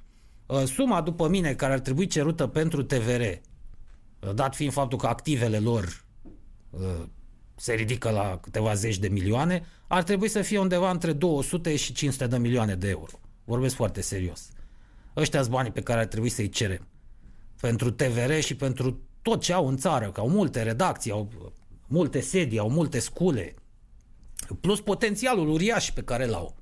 [0.46, 5.08] uh, suma după mine care ar trebui cerută pentru TVR, uh, dat fiind faptul că
[5.08, 6.06] activele lor
[6.70, 7.04] uh,
[7.56, 11.94] se ridică la câteva zeci de milioane, ar trebui să fie undeva între 200 și
[11.94, 13.20] 500 de milioane de euro.
[13.44, 14.50] Vorbesc foarte serios.
[15.16, 16.88] Ăștia sunt banii pe care ar trebui să-i cerem.
[17.60, 21.30] Pentru TVR și pentru tot ce au în țară, că au multe redacții, au
[21.88, 23.56] multe sedii, au multe scule,
[24.62, 26.56] plus potențialul uriaș pe care l-au.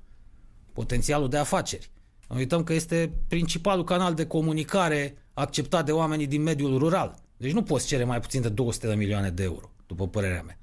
[0.72, 1.90] Potențialul de afaceri.
[2.28, 7.14] Nu uităm că este principalul canal de comunicare acceptat de oamenii din mediul rural.
[7.36, 10.56] Deci nu poți cere mai puțin de 200 de milioane de euro, după părerea mea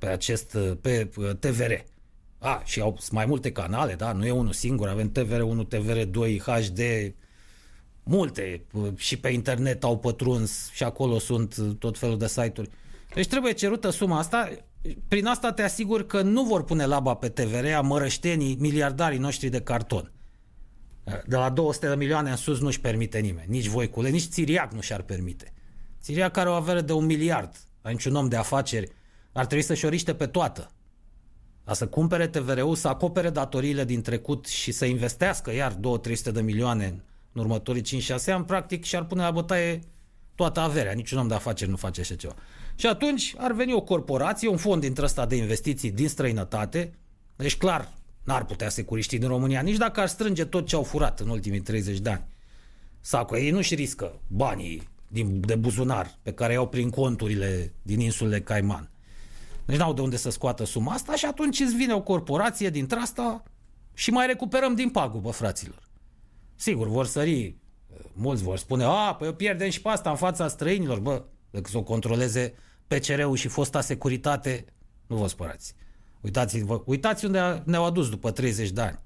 [0.00, 1.72] pe acest, pe TVR.
[2.38, 4.12] A, și au mai multe canale, da?
[4.12, 6.80] Nu e unul singur, avem TVR1, TVR2, HD,
[8.02, 8.64] multe
[8.96, 12.70] și pe internet au pătruns și acolo sunt tot felul de site-uri.
[13.14, 14.50] Deci trebuie cerută suma asta.
[15.08, 19.48] Prin asta te asigur că nu vor pune laba pe TVR a mărăștenii, miliardarii noștri
[19.48, 20.12] de carton.
[21.26, 23.46] De la 200 de milioane în sus nu-și permite nimeni.
[23.48, 25.52] Nici Voicule, nici Țiriac nu și-ar permite.
[26.02, 27.56] Țiriac are o avere de un miliard.
[27.82, 28.92] A niciun om de afaceri
[29.32, 30.70] ar trebui să-și oriște pe toată.
[31.64, 35.78] A să cumpere TVR-ul, să acopere datoriile din trecut și să investească iar 2-300
[36.32, 39.80] de milioane în următorii 5-6 ani, practic și-ar pune la bătaie
[40.34, 40.92] toată averea.
[40.92, 42.34] Niciun om de afaceri nu face așa ceva.
[42.80, 46.92] Și atunci ar veni o corporație, un fond dintre ăsta de investiții din străinătate,
[47.36, 47.92] deci clar,
[48.24, 51.60] n-ar putea securiști din România, nici dacă ar strânge tot ce au furat în ultimii
[51.60, 52.24] 30 de ani.
[53.00, 58.00] Sau că ei nu-și riscă banii din, de buzunar pe care iau prin conturile din
[58.00, 58.90] insulele Cayman.
[59.64, 62.98] Deci n-au de unde să scoată suma asta și atunci îți vine o corporație dintre
[62.98, 63.42] asta
[63.94, 65.88] și mai recuperăm din pagubă, fraților.
[66.54, 67.56] Sigur, vor sări,
[68.12, 71.78] mulți vor spune, a, păi pierdem și pe asta în fața străinilor, bă, dacă să
[71.78, 72.54] o controleze
[72.90, 74.64] PCR-ul și fosta securitate,
[75.06, 75.74] nu vă spărați.
[76.20, 78.98] Uitați-vă, uitați unde ne-au adus după 30 de ani.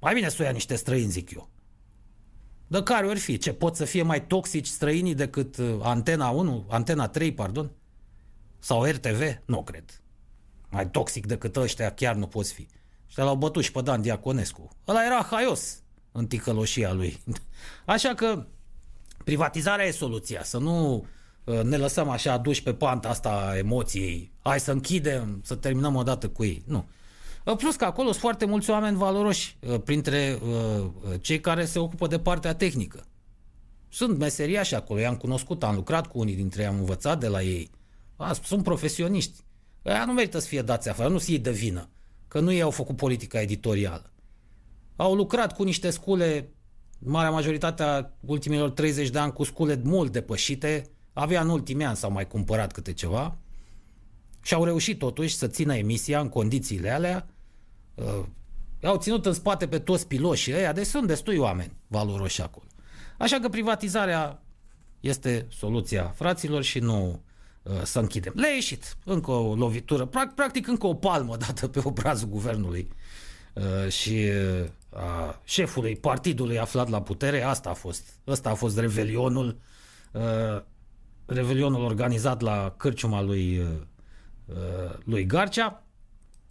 [0.00, 1.48] Mai bine să o ia niște străini, zic eu.
[2.66, 3.38] De care ori fi?
[3.38, 7.70] Ce pot să fie mai toxici străinii decât uh, Antena 1, Antena 3, pardon?
[8.58, 9.20] Sau RTV?
[9.44, 10.02] Nu cred.
[10.68, 12.66] Mai toxic decât ăștia chiar nu poți fi.
[13.06, 14.68] Și l-au bătut și pe Dan Diaconescu.
[14.88, 17.22] Ăla era haios în ticăloșia lui.
[17.84, 18.46] Așa că
[19.24, 20.42] privatizarea e soluția.
[20.42, 21.06] Să nu uh,
[21.62, 24.32] ne lăsăm așa aduși pe panta asta a emoției.
[24.42, 26.62] Hai să închidem, să terminăm odată cu ei.
[26.66, 26.86] Nu.
[27.44, 30.38] Uh, plus că acolo sunt foarte mulți oameni valoroși uh, printre
[31.20, 33.04] cei care se ocupă de partea tehnică.
[33.88, 37.42] Sunt meseriași acolo, i-am cunoscut, am lucrat cu unii dintre ei, am învățat de la
[37.42, 37.70] ei.
[38.16, 39.44] A, sunt profesioniști.
[39.82, 41.88] Aia nu merită să fie dați afară, nu să iei de vină,
[42.28, 44.12] că nu ei au făcut politica editorială.
[44.96, 46.54] Au lucrat cu niște scule,
[46.98, 50.90] marea majoritatea ultimilor 30 de ani cu scule mult depășite,
[51.22, 53.36] avea în ultimii ani s-au mai cumpărat câte ceva
[54.42, 57.26] și au reușit totuși să țină emisia în condițiile alea.
[57.94, 58.24] Uh,
[58.82, 62.66] au ținut în spate pe toți piloșii ăia, deci sunt destui oameni valoroși acolo.
[63.18, 64.42] Așa că privatizarea
[65.00, 67.20] este soluția fraților și nu
[67.70, 68.32] Uh, să închidem.
[68.36, 72.88] Le-a ieșit încă o lovitură, practic încă o palmă dată pe obrazul guvernului
[73.54, 74.28] uh, și
[74.60, 77.42] uh, a șefului partidului aflat la putere.
[77.42, 78.08] Asta a fost.
[78.26, 79.58] Ăsta a fost revelionul
[81.26, 83.66] revelionul organizat la cârciuma lui,
[85.04, 85.82] lui Garcea.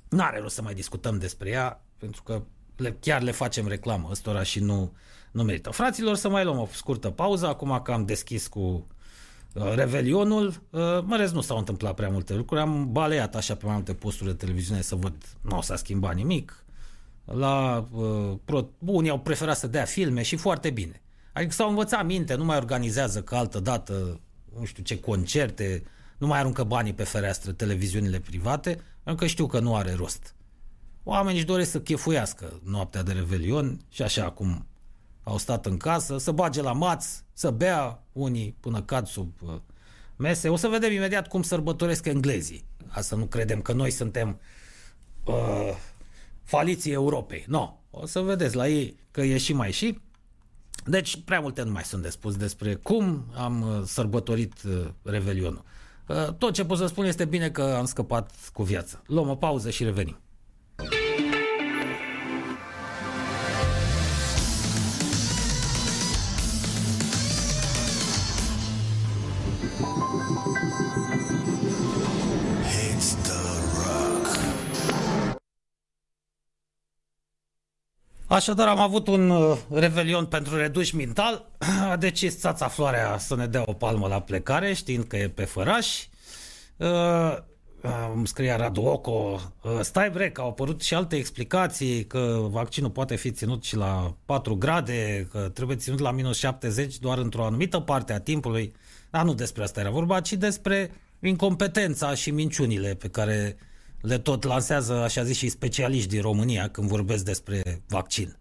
[0.10, 2.42] N-are rost să mai discutăm despre ea, pentru că
[2.76, 4.94] le, chiar le facem reclamă ăstora și nu,
[5.32, 5.70] nu merită.
[5.70, 8.88] Fraților, să mai luăm o scurtă pauză, acum că am deschis cu
[9.56, 13.66] Uh, Revelionul, uh, mă rez, nu s-au întâmplat prea multe lucruri, am baleat așa pe
[13.66, 16.66] mai multe posturi de televiziune să văd, nu s-a schimbat nimic.
[17.26, 21.02] La, uh, pro, unii au preferat să dea filme și foarte bine.
[21.34, 24.20] Adică s-au învățat minte, nu mai organizează ca altă dată,
[24.60, 25.84] nu știu ce concerte,
[26.18, 30.36] nu mai aruncă banii pe fereastră televiziunile private, pentru că știu că nu are rost.
[31.04, 34.68] Oamenii își doresc să chefuiască noaptea de Revelion și așa acum
[35.24, 39.54] au stat în casă, să bage la maț, să bea unii până cad sub uh,
[40.16, 40.50] mese.
[40.50, 42.66] O să vedem imediat cum sărbătoresc englezii.
[42.88, 44.40] Asta nu credem că noi suntem
[45.26, 45.78] uh,
[46.44, 47.44] faliții Europei.
[47.48, 47.58] Nu.
[47.58, 48.00] No.
[48.00, 50.00] O să vedeți la ei că e și mai și.
[50.86, 55.64] Deci prea multe nu mai sunt de spus despre cum am uh, sărbătorit uh, Revelionul.
[56.08, 59.02] Uh, tot ce pot să spun este bine că am scăpat cu viață.
[59.06, 60.18] Luăm o pauză și revenim.
[78.36, 81.46] Așadar am avut un uh, revelion pentru reduși mental.
[81.92, 85.44] A decis țața Floarea să ne dea o palmă la plecare, știind că e pe
[85.44, 86.04] făraș.
[86.78, 87.38] Uh,
[88.16, 92.90] îmi scria Radu Oco, uh, stai bre, că au apărut și alte explicații, că vaccinul
[92.90, 97.46] poate fi ținut și la 4 grade, că trebuie ținut la minus 70 doar într-o
[97.46, 98.74] anumită parte a timpului.
[99.10, 103.58] Dar nu despre asta era vorba, ci despre incompetența și minciunile pe care
[104.06, 108.38] le tot lansează, așa zis, și specialiști din România când vorbesc despre vaccin.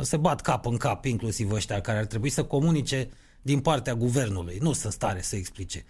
[0.00, 3.08] Se bat cap în cap, inclusiv ăștia care ar trebui să comunice
[3.42, 4.58] din partea guvernului.
[4.60, 5.84] Nu sunt stare să explice.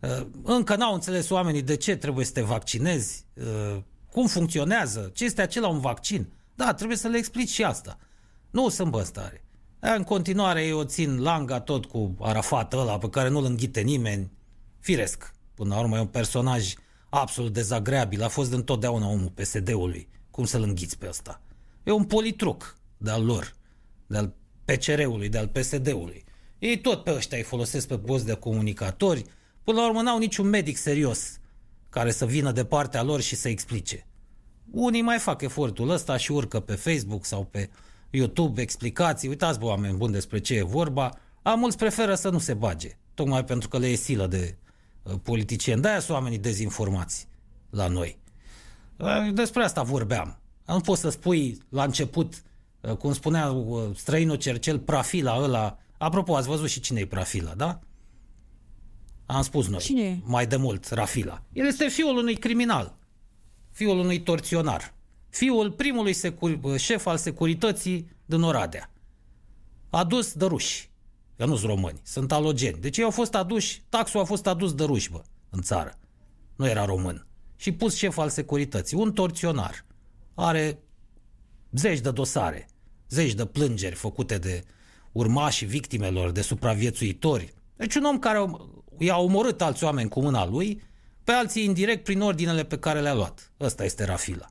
[0.00, 3.76] Uh, încă n-au înțeles oamenii de ce trebuie să te vaccinezi, uh,
[4.10, 6.32] cum funcționează, ce este acela un vaccin.
[6.54, 7.98] Da, trebuie să le explici și asta.
[8.50, 9.44] Nu sunt bă stare.
[9.78, 14.30] În continuare ei o țin langa tot cu Arafat ăla pe care nu-l înghite nimeni.
[14.80, 15.32] Firesc.
[15.54, 16.74] Până la urmă e un personaj
[17.20, 18.22] absolut dezagreabil.
[18.22, 20.08] A fost întotdeauna omul PSD-ului.
[20.30, 21.40] Cum să-l înghiți pe ăsta?
[21.82, 23.54] E un politruc de-al lor,
[24.06, 26.24] de-al PCR-ului, de-al PSD-ului.
[26.58, 29.24] Ei tot pe ăștia îi folosesc pe post de comunicatori.
[29.62, 31.38] Până la urmă n-au niciun medic serios
[31.88, 34.06] care să vină de partea lor și să explice.
[34.70, 37.70] Unii mai fac efortul ăsta și urcă pe Facebook sau pe
[38.10, 39.28] YouTube explicații.
[39.28, 41.18] Uitați, bă, oameni buni, despre ce e vorba.
[41.42, 44.63] A mulți preferă să nu se bage, tocmai pentru că le e silă de Uh,
[45.22, 45.80] politicieni.
[45.80, 47.28] De-aia sunt oamenii dezinformați
[47.70, 48.18] la noi.
[48.96, 50.38] Uh, despre asta vorbeam.
[50.66, 52.42] Nu poți să spui la început,
[52.80, 53.54] uh, cum spunea
[53.94, 55.78] străinul Cercel, Prafila ăla.
[55.98, 57.80] Apropo, ați văzut și cine e Prafila, da?
[59.26, 59.80] Am spus noi.
[59.80, 61.42] Cine Mai de mult, Rafila.
[61.52, 62.96] El este fiul unui criminal.
[63.70, 64.94] Fiul unui torționar.
[65.28, 68.90] Fiul primului secur- șef al securității din Oradea.
[69.90, 70.90] Adus de ruși.
[71.36, 72.80] Că nu sunt români, sunt alogeni.
[72.80, 75.98] Deci ei au fost aduși, taxul a fost adus de ruși, bă, în țară.
[76.56, 77.26] Nu era român.
[77.56, 79.84] Și pus șef al securității, un torționar.
[80.34, 80.78] Are
[81.70, 82.68] zeci de dosare,
[83.08, 84.62] zeci de plângeri făcute de
[85.12, 87.54] urmașii victimelor, de supraviețuitori.
[87.76, 88.44] Deci un om care
[88.98, 90.82] i-a omorât alți oameni cu mâna lui,
[91.24, 93.52] pe alții indirect prin ordinele pe care le-a luat.
[93.60, 94.46] Ăsta este Rafila.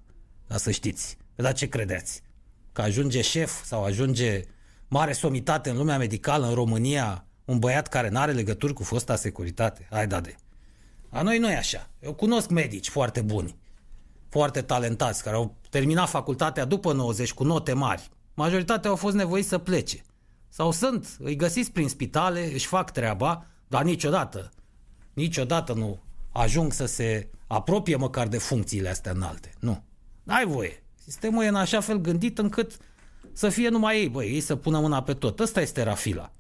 [0.48, 1.18] Dar să știți.
[1.36, 2.22] Dar ce credeți?
[2.72, 4.42] Că ajunge șef sau ajunge
[4.94, 9.16] mare somitate în lumea medicală, în România, un băiat care nu are legături cu fosta
[9.16, 9.88] securitate.
[9.92, 10.36] Hai, dade.
[11.10, 11.90] A noi nu e așa.
[12.00, 13.56] Eu cunosc medici foarte buni,
[14.30, 18.10] foarte talentați, care au terminat facultatea după 90 cu note mari.
[18.34, 20.02] Majoritatea au fost nevoiți să plece.
[20.50, 24.52] Sau sunt, îi găsiți prin spitale, își fac treaba, dar niciodată,
[25.14, 26.00] niciodată nu
[26.32, 29.54] ajung să se apropie măcar de funcțiile astea înalte.
[29.60, 29.84] Nu.
[30.24, 30.84] N-ai voie.
[31.04, 32.78] Sistemul e în așa fel gândit încât
[33.34, 35.40] să fie numai ei, băi, ei să pună mâna pe tot.
[35.40, 36.32] Ăsta este Rafila.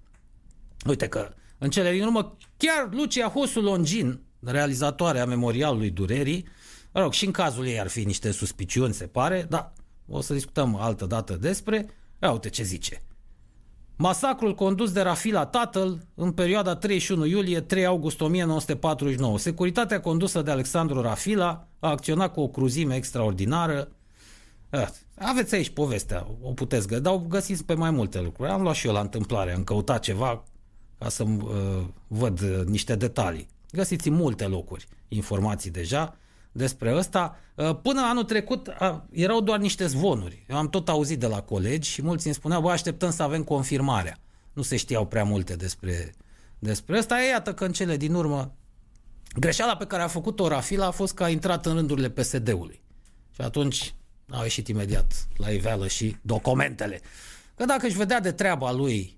[0.87, 6.47] Uite că în cele din urmă, chiar Lucia Hosu Longin, realizatoarea Memorialului Durerii,
[6.93, 9.73] mă rog, și în cazul ei ar fi niște suspiciuni, se pare, dar
[10.07, 11.89] o să discutăm altă dată despre.
[12.21, 13.01] Ia uite ce zice.
[13.95, 19.37] Masacrul condus de Rafila tatăl în perioada 31 iulie-3 august 1949.
[19.37, 23.91] Securitatea condusă de Alexandru Rafila a acționat cu o cruzime extraordinară,
[24.73, 28.49] Eh, aveți aici povestea, o puteți găsi, dar o găsiți pe mai multe lucruri.
[28.49, 30.43] Am luat și eu la întâmplare, am căutat ceva
[30.97, 33.47] ca să uh, văd uh, niște detalii.
[33.71, 36.17] Găsiți în multe locuri informații deja
[36.51, 37.37] despre ăsta.
[37.55, 40.45] Uh, până anul trecut uh, erau doar niște zvonuri.
[40.49, 43.43] Eu am tot auzit de la colegi și mulți îmi spuneau, bă, așteptăm să avem
[43.43, 44.17] confirmarea.
[44.53, 46.13] Nu se știau prea multe despre,
[46.59, 47.21] despre ăsta.
[47.21, 48.53] E iată că în cele din urmă
[49.35, 52.81] greșeala pe care a făcut-o Rafila a fost că a intrat în rândurile PSD-ului.
[53.31, 53.95] Și atunci
[54.33, 57.01] au ieșit imediat la iveală și documentele.
[57.55, 59.17] Că dacă își vedea de treaba lui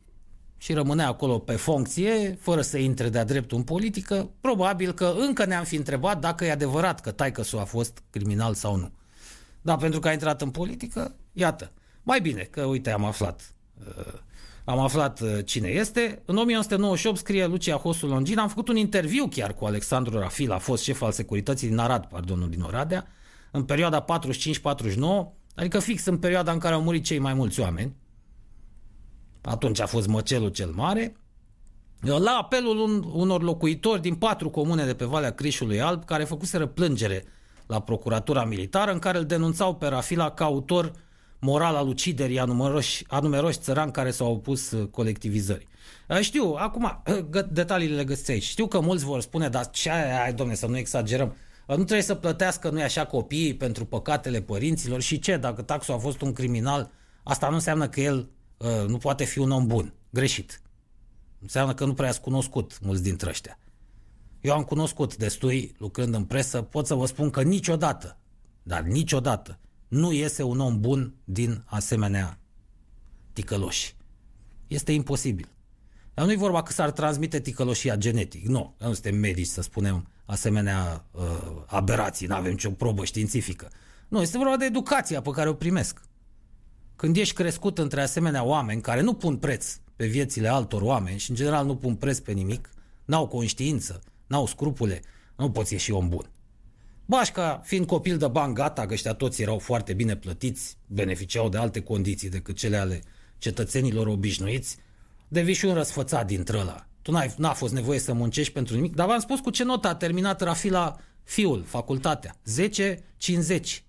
[0.58, 5.46] și rămânea acolo pe funcție, fără să intre de-a dreptul în politică, probabil că încă
[5.46, 8.92] ne-am fi întrebat dacă e adevărat că taică a fost criminal sau nu.
[9.62, 11.72] Dar pentru că a intrat în politică, iată,
[12.04, 13.54] mai bine că, uite, am aflat.
[13.88, 14.14] Uh,
[14.66, 16.22] am aflat uh, cine este.
[16.26, 20.58] În 1998 scrie Lucia Hosu Longin, am făcut un interviu chiar cu Alexandru Rafil, a
[20.58, 23.08] fost șef al securității din Arad, pardon, din Oradea,
[23.56, 24.08] în perioada 45-49,
[25.56, 27.96] adică fix în perioada în care au murit cei mai mulți oameni,
[29.42, 31.16] atunci a fost măcelul cel mare,
[32.00, 36.66] la apelul un, unor locuitori din patru comune de pe Valea Crișului Alb, care făcuseră
[36.66, 37.24] plângere
[37.68, 40.92] la Procuratura Militară, în care îl denunțau pe Rafila ca autor
[41.40, 45.68] moral al uciderii a numeroși, a numeroși țărani care s-au opus uh, colectivizării.
[46.10, 48.44] Uh, știu, acum, uh, detaliile le găsiți aici.
[48.44, 51.36] Știu că mulți vor spune, dar ce ai, domne, să nu exagerăm.
[51.68, 55.98] Nu trebuie să plătească, nu așa, copiii pentru păcatele părinților și ce, dacă taxul a
[55.98, 56.92] fost un criminal,
[57.24, 59.94] asta nu înseamnă că el uh, nu poate fi un om bun.
[60.10, 60.62] Greșit.
[61.42, 63.60] Înseamnă că nu prea ați cunoscut mulți dintre ăștia.
[64.42, 68.18] Eu am cunoscut destui lucrând în presă, pot să vă spun că niciodată,
[68.64, 72.40] dar niciodată, nu iese un om bun din asemenea
[73.34, 73.96] ticăloși.
[74.68, 75.48] Este imposibil.
[76.14, 78.46] Dar nu e vorba că s-ar transmite ticăloșia genetic.
[78.46, 81.22] Nu, nu suntem medici să spunem asemenea uh,
[81.66, 83.72] aberații, nu avem nicio probă științifică.
[84.08, 86.02] Nu, este vorba de educația pe care o primesc.
[86.96, 91.30] Când ești crescut între asemenea oameni care nu pun preț pe viețile altor oameni și
[91.30, 92.70] în general nu pun preț pe nimic,
[93.06, 95.02] n-au conștiință, n-au scrupule,
[95.36, 96.30] nu poți ieși om bun.
[97.06, 101.58] Bașca, fiind copil de bani gata, că ăștia toți erau foarte bine plătiți, beneficiau de
[101.58, 103.02] alte condiții decât cele ale
[103.38, 104.78] cetățenilor obișnuiți,
[105.28, 106.88] devii și un răsfățat dintre ăla.
[107.06, 109.88] Tu n-ai, n-a fost nevoie să muncești pentru nimic, dar v-am spus cu ce notă
[109.88, 112.36] a terminat Rafila fiul, facultatea.
[113.56, 113.84] 10-50.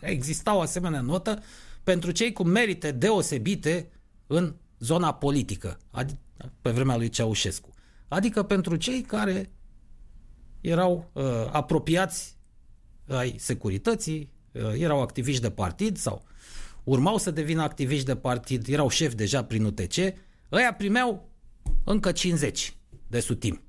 [0.00, 1.42] Exista o asemenea notă
[1.82, 3.90] pentru cei cu merite deosebite
[4.26, 6.18] în zona politică, adică
[6.60, 7.68] pe vremea lui Ceaușescu.
[8.08, 9.50] Adică pentru cei care
[10.60, 12.36] erau uh, apropiați
[13.08, 16.24] ai securității, uh, erau activiști de partid sau
[16.84, 19.94] urmau să devină activiști de partid, erau șefi deja prin UTC,
[20.52, 21.30] ăia primeau
[21.84, 23.62] încă 50 de sutim,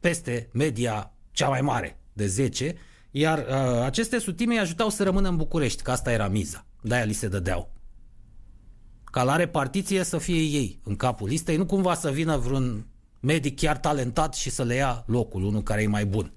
[0.00, 2.76] peste media cea mai mare de 10,
[3.10, 7.04] iar uh, aceste sutime îi ajutau să rămână în București, că asta era miza, de-aia
[7.04, 7.72] li se dădeau.
[9.04, 12.86] Ca la repartiție să fie ei în capul listei, nu cumva să vină vreun
[13.20, 16.32] medic chiar talentat și să le ia locul, unul care e mai bun.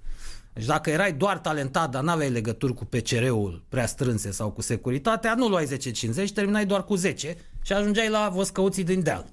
[0.52, 5.34] Deci dacă erai doar talentat, dar n-aveai legături cu PCR-ul prea strânse sau cu securitatea,
[5.34, 9.26] nu luai 10-50, terminai doar cu 10 și ajungeai la văscăuții din deal.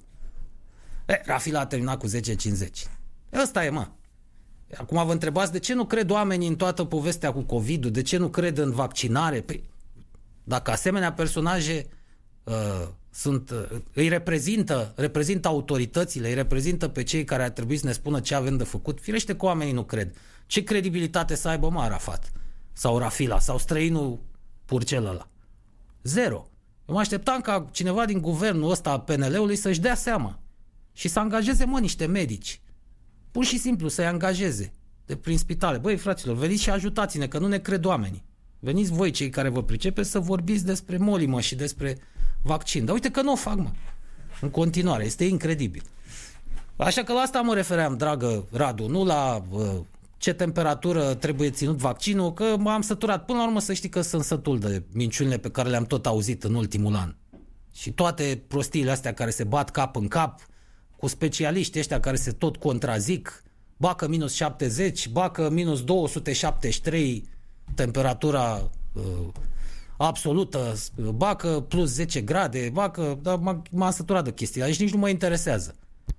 [1.06, 2.10] E, Rafila a terminat cu 10-50.
[3.42, 3.88] Ăsta e, mă.
[4.76, 8.16] Acum vă întrebați de ce nu cred oamenii în toată povestea cu COVID-ul, de ce
[8.16, 9.40] nu cred în vaccinare?
[9.40, 9.64] Păi,
[10.44, 11.86] dacă asemenea personaje
[12.44, 17.86] uh, sunt, uh, îi reprezintă, reprezintă autoritățile, îi reprezintă pe cei care ar trebui să
[17.86, 20.14] ne spună ce avem de făcut, firește că oamenii nu cred.
[20.46, 22.32] Ce credibilitate să aibă mă Arafat?
[22.72, 23.38] Sau Rafila?
[23.38, 24.20] Sau străinul
[24.64, 25.28] Purcel ăla?
[26.02, 26.48] Zero.
[26.88, 30.38] Eu mă așteptam ca cineva din guvernul ăsta a PNL-ului să-și dea seama
[30.94, 32.60] și să angajeze, mă, niște medici.
[33.30, 34.72] Pur și simplu să-i angajeze
[35.06, 35.78] de prin spitale.
[35.78, 38.24] Băi, fraților, veniți și ajutați-ne, că nu ne cred oamenii.
[38.58, 41.98] Veniți voi, cei care vă pricepeți, să vorbiți despre molimă și despre
[42.42, 42.84] vaccin.
[42.84, 43.70] Dar uite că nu o fac, mă.
[44.40, 45.82] În continuare, este incredibil.
[46.76, 49.62] Așa că la asta mă refeream, dragă Radu, nu la uh,
[50.16, 53.24] ce temperatură trebuie ținut vaccinul, că m-am săturat.
[53.24, 56.44] Până la urmă să știi că sunt sătul de minciunile pe care le-am tot auzit
[56.44, 57.14] în ultimul an.
[57.72, 60.40] Și toate prostiile astea care se bat cap în cap
[61.04, 63.42] cu specialiști ăștia care se tot contrazic,
[63.76, 67.28] bacă minus 70, bacă minus 273
[67.74, 69.02] temperatura uh,
[69.96, 70.74] absolută,
[71.14, 73.38] bacă plus 10 grade, bacă, dar
[73.70, 75.74] m-am săturat de chestia, deci nici nu mă interesează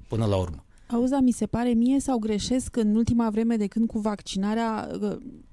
[0.08, 0.65] până la urmă.
[0.88, 4.90] Auza, mi se pare mie sau greșesc în ultima vreme de când cu vaccinarea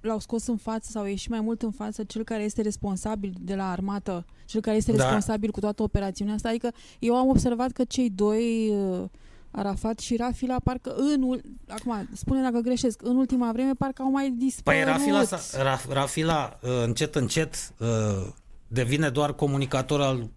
[0.01, 3.55] l-au scos în față sau ieșit mai mult în față cel care este responsabil de
[3.55, 5.03] la armată, cel care este da.
[5.03, 6.49] responsabil cu toată operațiunea asta.
[6.49, 9.05] Adică eu am observat că cei doi uh,
[9.51, 14.31] Arafat și Rafila parcă în, acum spune dacă greșesc, în ultima vreme parcă au mai
[14.31, 14.81] dispărut.
[14.81, 15.25] Păi Rafila,
[15.88, 17.88] Rafila uh, încet încet uh,
[18.68, 20.29] devine doar comunicator al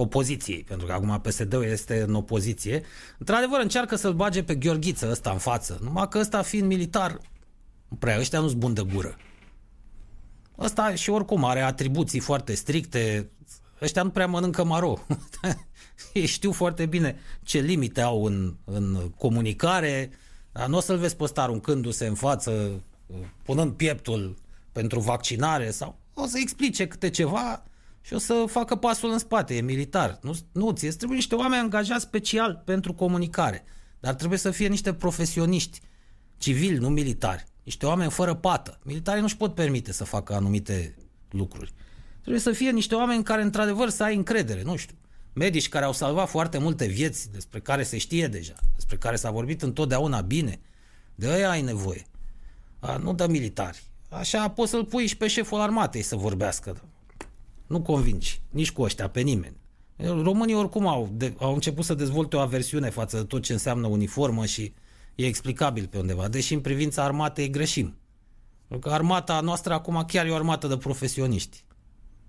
[0.00, 2.82] opoziției, pentru că acum PSD-ul este în opoziție.
[3.18, 7.20] Într-adevăr încearcă să-l bage pe Gheorghiță ăsta în față, numai că ăsta fiind militar,
[7.98, 9.16] prea, ăștia nu-s bun de gură.
[10.58, 13.30] Ăsta și oricum are atribuții foarte stricte,
[13.80, 14.98] ăștia nu prea mănâncă maro.
[16.12, 20.10] Ei știu foarte bine ce limite au în, în comunicare,
[20.52, 22.82] dar nu o să-l vezi pe ăsta aruncându-se în față,
[23.42, 24.36] punând pieptul
[24.72, 27.62] pentru vaccinare sau o să explice câte ceva
[28.00, 30.18] și o să facă pasul în spate, e militar.
[30.22, 33.64] Nu, nu ți trebuie niște oameni angajați special pentru comunicare,
[34.00, 35.80] dar trebuie să fie niște profesioniști,
[36.38, 38.78] civili, nu militari, niște oameni fără pată.
[38.82, 40.94] Militarii nu-și pot permite să facă anumite
[41.30, 41.72] lucruri.
[42.20, 44.94] Trebuie să fie niște oameni care într-adevăr să ai încredere, nu știu
[45.32, 49.30] medici care au salvat foarte multe vieți, despre care se știe deja, despre care s-a
[49.30, 50.60] vorbit întotdeauna bine,
[51.14, 52.04] de aia ai nevoie.
[52.78, 53.82] A, nu de militari.
[54.08, 56.82] Așa poți să-l pui și pe șeful armatei să vorbească.
[57.70, 59.56] Nu convingi nici cu ăștia pe nimeni.
[59.96, 63.86] Românii oricum au, de, au început să dezvolte o aversiune față de tot ce înseamnă
[63.86, 64.72] uniformă și
[65.14, 66.28] e explicabil pe undeva.
[66.28, 67.96] Deși în privința armatei greșim.
[68.68, 71.64] Pentru că armata noastră acum chiar e o armată de profesioniști.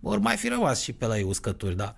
[0.01, 1.95] Ori mai fi rămas și pe la ei uscături, dar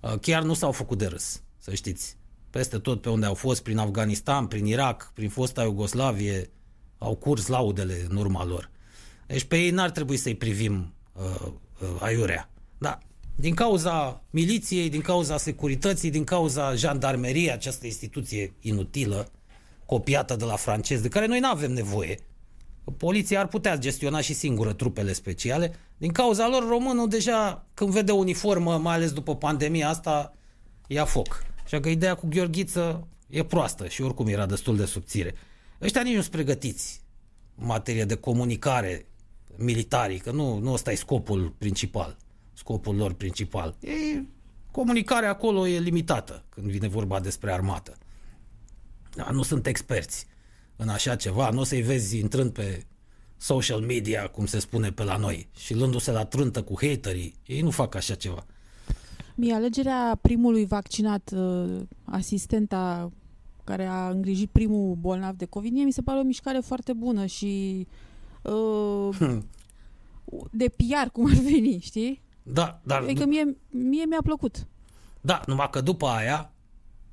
[0.00, 2.16] uh, chiar nu s-au făcut de râs, să știți.
[2.50, 6.50] Peste tot pe unde au fost, prin Afganistan, prin Irak, prin fosta Iugoslavie,
[6.98, 8.70] au curs laudele în urma lor.
[9.26, 11.46] Deci pe ei n-ar trebui să-i privim uh,
[11.80, 12.50] uh, aiurea.
[12.78, 12.98] Da,
[13.36, 19.30] din cauza miliției, din cauza securității, din cauza jandarmeriei, această instituție inutilă,
[19.86, 22.18] copiată de la francezi, de care noi nu avem nevoie.
[22.96, 25.74] Poliția ar putea gestiona și singură trupele speciale.
[25.96, 30.34] Din cauza lor, românul deja, când vede uniformă, mai ales după pandemia asta,
[30.86, 31.44] ia foc.
[31.64, 35.34] Așa că ideea cu Gheorghiță e proastă și oricum era destul de subțire.
[35.82, 37.00] Ăștia nici nu sunt pregătiți
[37.58, 39.06] în materie de comunicare
[39.56, 42.16] militarii, că nu, nu ăsta e scopul principal,
[42.58, 43.76] scopul lor principal.
[43.80, 44.22] E,
[44.70, 47.96] comunicarea acolo e limitată când vine vorba despre armată.
[49.14, 50.26] Da, nu sunt experți
[50.76, 52.84] în așa ceva, nu o să-i vezi intrând pe
[53.36, 57.34] social media, cum se spune pe la noi, și luându-se la trântă cu haterii.
[57.46, 58.46] Ei nu fac așa ceva.
[59.34, 63.12] Mie alegerea primului vaccinat, uh, asistenta
[63.64, 67.26] care a îngrijit primul bolnav de COVID, mie mi se pare o mișcare foarte bună
[67.26, 67.86] și
[68.42, 69.46] uh, hmm.
[70.50, 72.26] de PR, cum ar veni, știi?
[72.52, 73.02] Da, dar...
[73.02, 74.66] Adică mie, mie mi-a plăcut.
[75.20, 76.52] Da, numai că după aia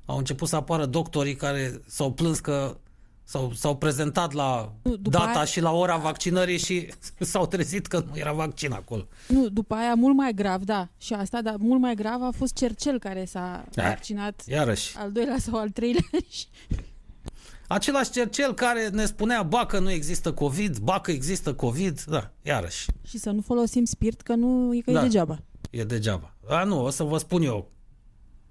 [0.04, 2.76] au început să apară doctorii care s-au plâns că
[3.28, 5.44] S-au, s-au prezentat la după data aia...
[5.44, 9.06] și la ora vaccinării și s-au trezit că nu era vaccin acolo.
[9.28, 12.54] Nu, după aia mult mai grav, da, și asta, dar mult mai grav a fost
[12.54, 14.98] Cercel care s-a da, vaccinat iarăși.
[14.98, 16.02] al doilea sau al treilea.
[17.68, 22.32] Același Cercel care ne spunea ba că nu există COVID, ba că există COVID, da,
[22.42, 22.86] iarăși.
[23.02, 25.42] Și să nu folosim spirit că nu e că da, e degeaba.
[25.70, 26.34] E degeaba.
[26.48, 27.70] A, nu, o să vă spun eu,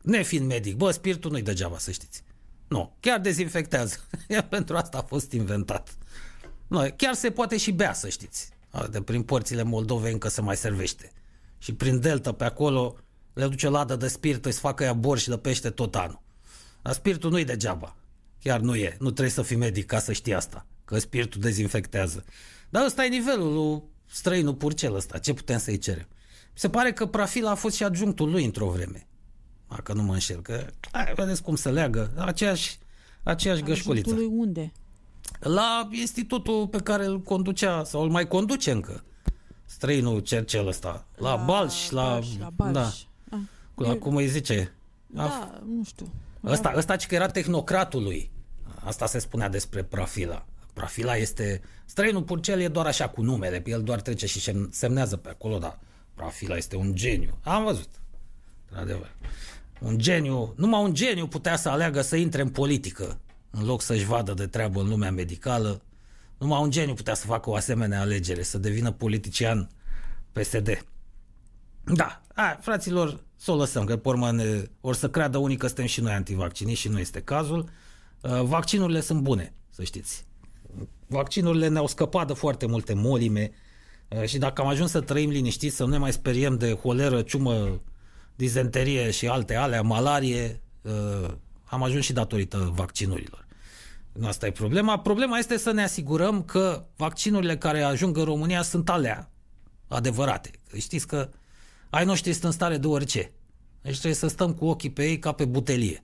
[0.01, 2.24] nefiind medic, bă, spiritul nu-i degeaba, să știți.
[2.68, 3.95] Nu, chiar dezinfectează.
[4.49, 5.97] Pentru asta a fost inventat.
[6.68, 8.49] Nu, chiar se poate și bea, să știți.
[8.89, 11.11] De prin porțile Moldovei încă se mai servește.
[11.57, 12.95] Și prin delta pe acolo
[13.34, 16.22] le duce ladă de spirit, îți facă ea bor și de pește tot anul.
[16.82, 17.95] Dar spiritul nu-i degeaba.
[18.46, 18.96] Chiar nu e.
[19.00, 20.66] Nu trebuie să fii medic ca să știi asta.
[20.86, 22.24] Că spiritul dezinfectează.
[22.70, 25.18] Dar ăsta e nivelul lui străinul purcel ăsta.
[25.18, 26.08] Ce putem să-i cerem?
[26.54, 29.08] Mi se pare că Prafila a fost și adjunctul lui într-o vreme
[29.68, 32.80] dacă nu mă înșel, că hai, vedeți cum se leagă, aceeași,
[33.24, 34.14] aceeași gășculiță.
[34.14, 34.72] lui unde?
[35.39, 39.04] La institutul pe care îl conducea, sau îl mai conduce încă,
[39.66, 42.04] străinul Cercel ăsta, la, la Balș, la...
[42.04, 42.74] Balș, la Balș.
[42.74, 42.91] Da.
[43.30, 43.39] Ah.
[43.76, 44.74] La, cum îi zice?
[45.08, 46.14] Da, nu știu.
[46.43, 48.32] Ăsta, ăsta că era tehnocratul lui.
[48.84, 50.45] Asta se spunea despre Prafila.
[50.74, 51.61] Prafila este...
[51.86, 55.80] Străinul Purcel e doar așa cu numele, el doar trece și semnează pe acolo, dar
[56.13, 57.38] Prafila este un geniu.
[57.43, 57.89] Am văzut.
[58.70, 59.16] Într-adevăr.
[59.80, 63.20] Un geniu, numai un geniu putea să aleagă să intre în politică
[63.57, 65.82] în loc să-și vadă de treabă în lumea medicală.
[66.38, 69.70] Numai un geniu putea să facă o asemenea alegere, să devină politician
[70.32, 70.86] PSD.
[71.84, 75.66] Da, a, fraților, să o lăsăm, că pe urmă ne, or să creadă unii că
[75.66, 77.70] suntem și noi antivacciniști și nu este cazul.
[78.22, 80.26] Uh, vaccinurile sunt bune, să știți.
[81.07, 83.51] Vaccinurile ne-au scăpat de foarte multe molime
[84.07, 87.22] uh, și dacă am ajuns să trăim liniștiți, să nu ne mai speriem de holeră,
[87.22, 87.82] ciumă,
[88.36, 93.45] dizenterie și alte alea, malarie, uh, am ajuns și datorită vaccinurilor.
[94.11, 94.99] Nu asta e problema.
[94.99, 99.32] Problema este să ne asigurăm că vaccinurile care ajung în România sunt alea
[99.88, 100.51] adevărate.
[100.78, 101.30] Știți că
[101.89, 103.32] ai noștri sunt în stare de orice.
[103.82, 106.01] Deci trebuie să stăm cu ochii pe ei ca pe butelie.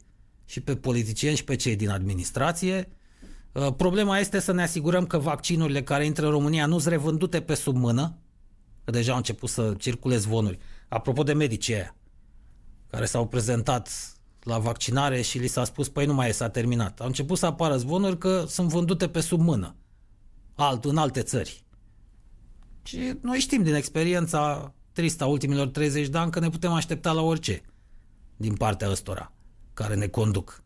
[0.51, 2.89] Și pe politicieni și pe cei din administrație.
[3.51, 7.41] Uh, problema este să ne asigurăm că vaccinurile care intră în România nu sunt revândute
[7.41, 8.17] pe sub mână,
[8.83, 10.57] că deja au început să circule zvonuri.
[10.89, 11.95] Apropo de medicii aia,
[12.87, 13.89] care s-au prezentat
[14.43, 16.99] la vaccinare și li s-a spus, păi nu mai e, s-a terminat.
[16.99, 19.75] Au început să apară zvonuri că sunt vândute pe sub mână,
[20.55, 21.63] alt, în alte țări.
[22.83, 27.11] Și noi știm din experiența tristă a ultimilor 30 de ani că ne putem aștepta
[27.11, 27.61] la orice
[28.35, 29.31] din partea ăstora
[29.73, 30.63] care ne conduc.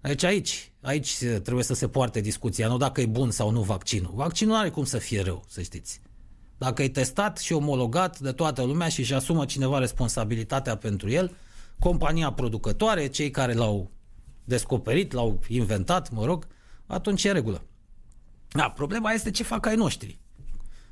[0.00, 4.12] Deci aici, aici trebuie să se poarte discuția, nu dacă e bun sau nu vaccinul.
[4.14, 6.00] Vaccinul nu are cum să fie rău, să știți.
[6.58, 11.36] Dacă e testat și omologat de toată lumea și își asumă cineva responsabilitatea pentru el,
[11.78, 13.90] compania producătoare, cei care l-au
[14.44, 16.46] descoperit, l-au inventat, mă rog,
[16.86, 17.62] atunci e regulă.
[18.48, 20.18] Da, problema este ce fac ai noștri.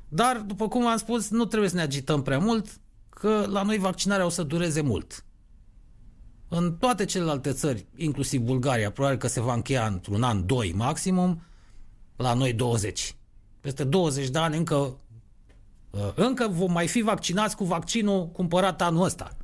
[0.07, 3.77] Dar, după cum am spus, nu trebuie să ne agităm prea mult, că la noi
[3.77, 5.25] vaccinarea o să dureze mult.
[6.57, 11.41] În toate celelalte țări, inclusiv Bulgaria, probabil că se va încheia într-un an, doi maximum,
[12.15, 13.15] la noi 20.
[13.61, 14.97] Peste 20 de ani încă,
[16.15, 19.37] încă vom mai fi vaccinați cu vaccinul cumpărat anul ăsta.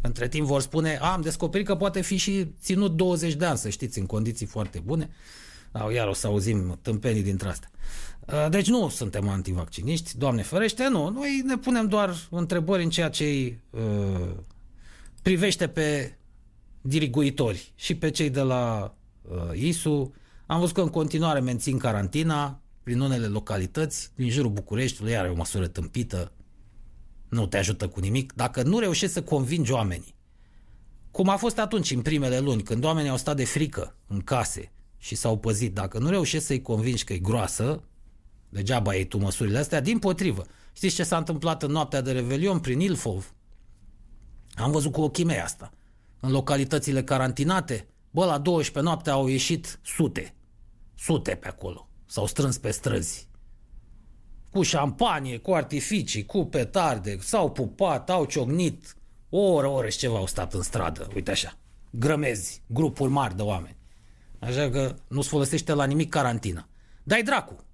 [0.00, 3.58] Între timp vor spune, a, am descoperit că poate fi și ținut 20 de ani,
[3.58, 5.10] să știți, în condiții foarte bune.
[5.72, 7.70] Sau iar o să auzim tâmpenii dintre astea.
[8.48, 11.08] Deci nu suntem antivacciniști, Doamne ferește, nu.
[11.08, 14.30] Noi ne punem doar întrebări în ceea ce îi uh,
[15.22, 16.14] privește pe
[16.80, 20.14] diriguitori și pe cei de la uh, ISU.
[20.46, 25.28] Am văzut că în continuare mențin carantina prin unele localități, din jurul Bucureștiului, iar e
[25.28, 26.32] o măsură tâmpită,
[27.28, 28.32] nu te ajută cu nimic.
[28.32, 30.14] Dacă nu reușești să convingi oamenii,
[31.10, 34.72] cum a fost atunci, în primele luni, când oamenii au stat de frică în case
[34.98, 37.82] și s-au păzit, dacă nu reușești să-i convingi că e groasă,
[38.48, 40.46] degeaba ai tu măsurile astea, din potrivă.
[40.72, 43.34] Știți ce s-a întâmplat în noaptea de Revelion prin Ilfov?
[44.54, 45.72] Am văzut cu ochii mei asta.
[46.20, 50.34] În localitățile carantinate, bă, la 12 noapte au ieșit sute.
[50.94, 51.88] Sute pe acolo.
[52.06, 53.28] S-au strâns pe străzi.
[54.50, 58.96] Cu șampanie, cu artificii, cu petarde, s-au pupat, au ciocnit.
[59.28, 61.58] O oră, o oră și ceva au stat în stradă, uite așa.
[61.90, 63.76] Grămezi, grupuri mari de oameni.
[64.38, 66.68] Așa că nu-ți folosește la nimic carantina.
[67.02, 67.64] Dai dracu!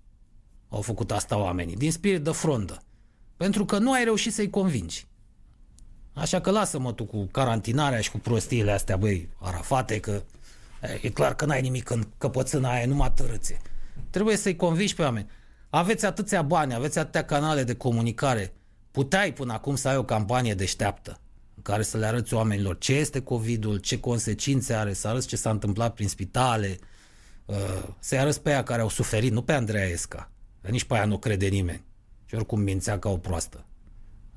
[0.69, 2.83] Au făcut asta oamenii, din spirit de frondă.
[3.37, 5.07] Pentru că nu ai reușit să-i convingi.
[6.17, 10.23] Așa că lasă-mă tu cu carantinarea și cu prostiile astea, băi, arafate, că
[11.01, 13.61] e clar că n-ai nimic în căpățâna aia, numai tărâțe.
[14.11, 15.31] Trebuie să-i convingi pe oameni.
[15.71, 18.53] Aveți atâția bani, aveți atâtea canale de comunicare.
[18.91, 21.21] Puteai până acum să ai o campanie deșteaptă
[21.55, 25.37] în care să le arăți oamenilor ce este COVID-ul, ce consecințe are, să arăți ce
[25.37, 26.79] s-a întâmplat prin spitale,
[27.45, 30.31] uh, să-i arăți pe aia care au suferit, nu pe Andreea Esca.
[30.61, 31.85] Nici pe aia nu crede nimeni.
[32.25, 33.65] Și oricum mințea ca o proastă.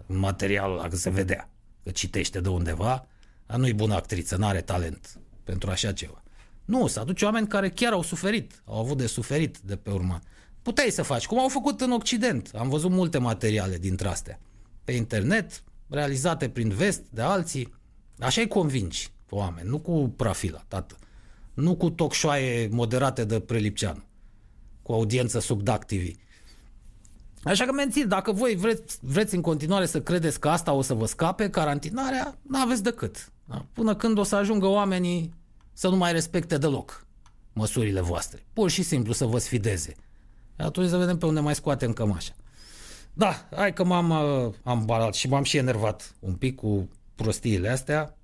[0.08, 1.50] În materialul ăla că se vedea
[1.84, 3.08] că citește de undeva,
[3.46, 6.24] dar nu-i bună actriță, nu are talent pentru așa ceva.
[6.66, 10.20] Nu, să aduce oameni care chiar au suferit, au avut de suferit de pe urmă.
[10.62, 12.52] Puteai să faci, cum au făcut în Occident.
[12.58, 14.40] Am văzut multe materiale dintre astea.
[14.84, 17.74] Pe internet, realizate prin vest de alții.
[18.20, 20.96] Așa-i convingi pe oameni, nu cu prafila, tată.
[21.54, 24.06] Nu cu tocșoaie moderate de prelipcean,
[24.82, 26.08] cu audiență sub DAC TV.
[27.44, 30.94] Așa că mențin, dacă voi vreți, vreți în continuare să credeți că asta o să
[30.94, 33.32] vă scape, carantinarea, nu aveți decât.
[33.46, 33.66] Da?
[33.74, 35.34] Până când o să ajungă oamenii
[35.74, 37.08] să nu mai respecte deloc
[37.54, 38.46] măsurile voastre.
[38.54, 39.96] Pur și simplu să vă sfideze.
[40.58, 42.34] Atunci să vedem pe unde mai scoatem cămașa.
[43.14, 47.70] Da, hai că m-am uh, am barat și m-am și enervat un pic cu prostiile
[47.70, 48.18] astea.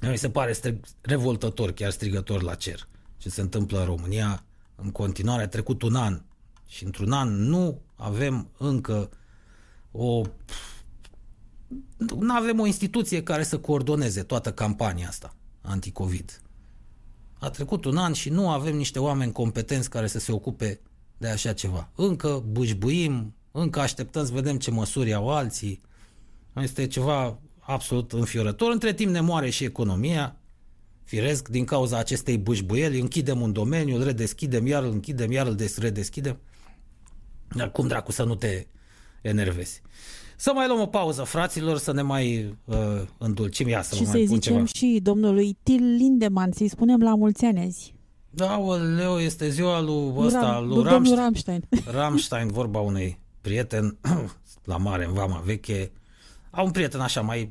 [0.00, 4.44] Mi se pare strig- revoltător, chiar strigător la cer ce se întâmplă în România.
[4.74, 6.22] În continuare a trecut un an
[6.72, 9.10] și într-un an nu avem încă
[9.90, 10.22] o
[11.96, 16.40] nu avem o instituție care să coordoneze toată campania asta anti-Covid.
[17.38, 20.80] A trecut un an și nu avem niște oameni competenți care să se ocupe
[21.18, 21.90] de așa ceva.
[21.94, 25.80] Încă bâșbuim, încă așteptăm să vedem ce măsuri au alții.
[26.54, 28.72] Este ceva absolut înfiorător.
[28.72, 30.36] Între timp ne moare și economia.
[31.04, 35.56] Firesc, din cauza acestei bâșbuieli, închidem un domeniu, îl redeschidem, iar îl închidem, iar îl
[35.78, 36.38] redeschidem.
[37.54, 38.66] Dar cum dracu să nu te
[39.20, 39.82] enervezi?
[40.36, 42.76] Să mai luăm o pauză, fraților, să ne mai uh,
[43.18, 43.68] îndulcim.
[43.68, 44.64] Ia să și să-i zicem ceva.
[44.64, 47.94] și domnului Til Lindemann, să-i spunem la mulți ani azi.
[48.30, 51.04] Da, Leo, este ziua lui ăsta, Ram, lui lui Ramstein.
[51.04, 51.64] domnul Rammstein.
[52.00, 53.98] Rammstein, vorba unui prieten
[54.64, 55.92] la mare, în vama veche.
[56.50, 57.48] Au un prieten așa mai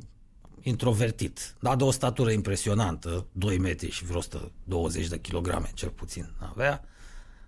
[0.62, 6.30] introvertit, dar de o statură impresionantă, 2 metri și vreo 120 de kilograme, cel puțin
[6.52, 6.84] avea,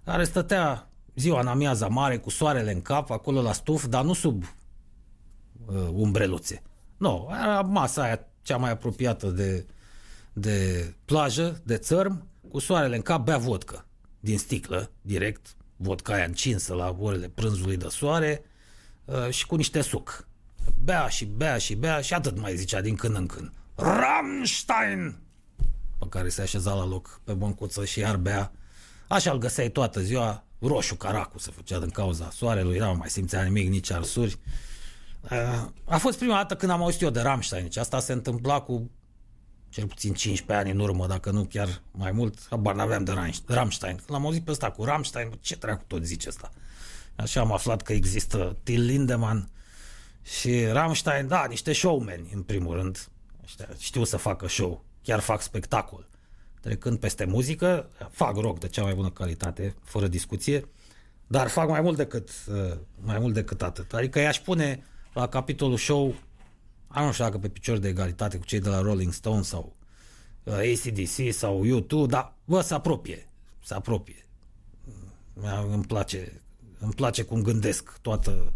[0.04, 4.14] care stătea ziua în amiaza mare cu soarele în cap, acolo la stuf, dar nu
[4.14, 4.44] sub
[5.66, 6.62] uh, umbreluțe.
[6.98, 9.66] Nu, era masa aia cea mai apropiată de,
[10.34, 13.86] de plajă, de țărm, cu soarele în cap, bea vodcă
[14.24, 18.44] din sticlă, direct, vodka aia încinsă la orele prânzului de soare
[19.06, 20.28] uh, și cu niște suc.
[20.84, 23.52] Bea și bea și bea și atât mai zicea din când în când.
[23.76, 25.16] Rammstein!
[26.00, 28.52] Pe care se așeza la loc pe băncuță și iar bea.
[29.08, 33.44] Așa îl găseai toată ziua, roșu caracu se făcea din cauza soarelui, nu mai simțea
[33.44, 34.38] nimic, nici arsuri.
[35.22, 38.62] Uh, A fost prima dată când am auzit eu de Rammstein, deci asta se întâmpla
[38.62, 38.90] cu
[39.70, 43.14] cel puțin 15 ani în urmă, dacă nu chiar mai mult, habar n-aveam de
[43.48, 44.00] Rammstein.
[44.08, 46.52] L-am auzit pe ăsta cu Rammstein, ce dracu tot zice ăsta?
[47.16, 49.50] Așa am aflat că există Till Lindemann
[50.22, 53.08] și Rammstein, da, niște showmeni, în primul rând.
[53.44, 56.08] Ăștia știu să facă show, chiar fac spectacol.
[56.64, 60.70] Trecând peste muzică, fac rock de cea mai bună calitate, fără discuție,
[61.28, 62.30] dar fac mai mult decât,
[63.00, 63.94] mai mult decât atât.
[63.94, 64.84] Adică i-aș pune
[65.14, 66.16] la capitolul show
[67.02, 69.76] nu știu dacă pe picior de egalitate cu cei de la Rolling Stone sau
[70.44, 73.30] uh, ACDC sau U2, dar bă, se apropie,
[73.64, 74.26] se apropie.
[75.72, 76.42] Îmi place,
[76.80, 78.54] îmi place cum gândesc toată,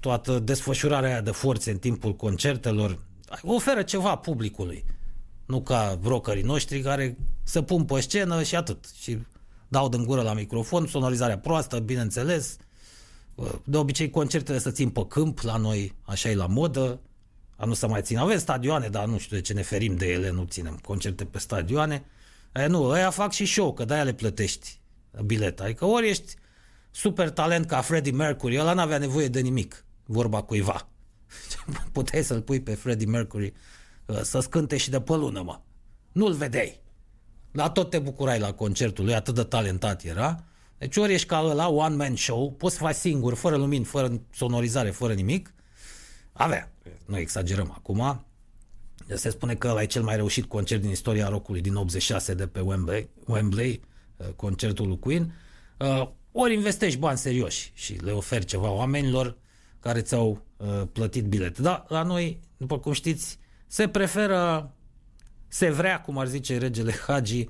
[0.00, 2.98] toată desfășurarea aia de forțe în timpul concertelor.
[3.42, 4.84] oferă ceva publicului.
[5.52, 8.84] Nu ca brokerii noștri care se pun pe scenă și atât.
[9.00, 9.18] Și
[9.68, 12.56] dau din gură la microfon, sonorizarea proastă, bineînțeles.
[13.64, 17.00] De obicei concertele să țin pe câmp la noi, așa e la modă.
[17.56, 18.18] A nu să mai țin.
[18.18, 21.38] Avem stadioane, dar nu știu de ce ne ferim de ele, nu ținem concerte pe
[21.38, 22.04] stadioane.
[22.54, 24.80] E, nu, ăia fac și show, că de-aia le plătești
[25.24, 25.60] bilet.
[25.60, 26.34] Adică ori ești
[26.90, 30.88] super talent ca Freddie Mercury, ăla n-avea nevoie de nimic, vorba cuiva.
[31.92, 33.71] Puteai să-l pui pe Freddie Mercury uh,
[34.22, 35.60] să scânte și de pe lună, mă.
[36.12, 36.80] Nu-l vedeai.
[37.52, 40.44] La tot te bucurai la concertul lui, atât de talentat era.
[40.78, 44.20] Deci ori ești ca ăla, one man show, poți să faci singur, fără lumini, fără
[44.30, 45.54] sonorizare, fără nimic.
[46.32, 46.72] Avea,
[47.06, 48.26] nu exagerăm acum.
[49.14, 52.46] Se spune că ăla e cel mai reușit concert din istoria rockului din 86 de
[52.46, 53.80] pe Wembley, Wembley
[54.16, 55.34] uh, concertul lui Queen.
[55.78, 59.36] Uh, ori investești bani serioși și le oferi ceva oamenilor
[59.80, 61.62] care ți-au uh, plătit bilete.
[61.62, 63.38] Da, la noi, după cum știți,
[63.72, 64.72] se preferă,
[65.48, 67.48] se vrea, cum ar zice regele Hagi,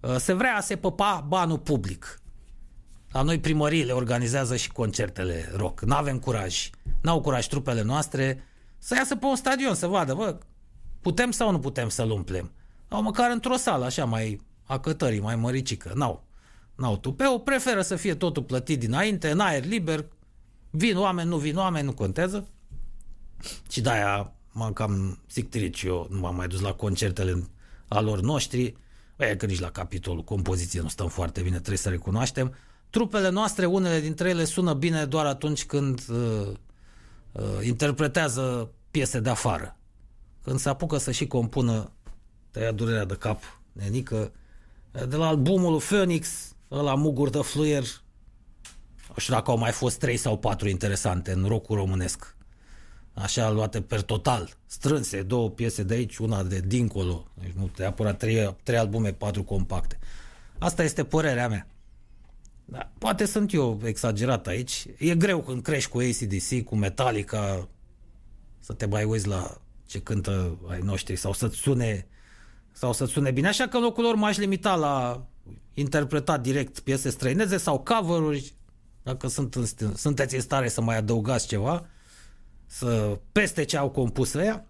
[0.00, 2.20] uh, se vrea a se păpa banul public.
[3.10, 5.80] La noi primăriile organizează și concertele rock.
[5.80, 6.70] Nu avem curaj.
[7.00, 8.44] N-au curaj trupele noastre
[8.78, 10.38] să iasă pe un stadion să vadă, bă,
[11.00, 12.52] putem sau nu putem să-l umplem.
[12.88, 15.92] Sau măcar într-o sală așa mai acătării, mai măricică.
[15.94, 16.24] N-au.
[16.74, 20.06] N-au tupeu, preferă să fie totul plătit dinainte, în aer liber,
[20.70, 22.48] vin oameni, nu vin oameni, nu contează.
[23.70, 27.48] Și de-aia m-am cam sictirit și eu, nu m-am mai dus la concertele
[27.88, 28.76] a lor noștri,
[29.16, 32.54] e că nici la capitolul compoziție nu stăm foarte bine, trebuie să recunoaștem.
[32.90, 36.52] Trupele noastre, unele dintre ele sună bine doar atunci când uh,
[37.32, 39.76] uh, interpretează piese de afară.
[40.42, 41.92] Când se apucă să și compună,
[42.50, 43.42] tăia durerea de cap,
[43.72, 44.32] nenică,
[45.08, 47.84] de la albumul Phoenix, ăla Mugur de Fluier,
[49.08, 52.33] nu știu dacă au mai fost trei sau patru interesante în rocul românesc.
[53.14, 57.26] Așa luate per total, strânse, două piese de aici, una de dincolo.
[57.34, 59.98] Deci nu neapărat trei, trei albume, patru compacte.
[60.58, 61.68] Asta este părerea mea.
[62.64, 64.86] Da, poate sunt eu exagerat aici.
[64.98, 67.68] E greu când crești cu ACDC, cu Metallica,
[68.60, 72.06] să te mai uiți la ce cântă ai noștri sau să-ți sune
[72.72, 73.48] sau să sune bine.
[73.48, 75.26] Așa că în locul lor m-aș limita la
[75.74, 78.54] interpretat direct piese străineze sau cover-uri,
[79.02, 81.86] dacă sunt în, sunteți în stare să mai adăugați ceva,
[82.66, 84.64] să peste ce au compus ăia,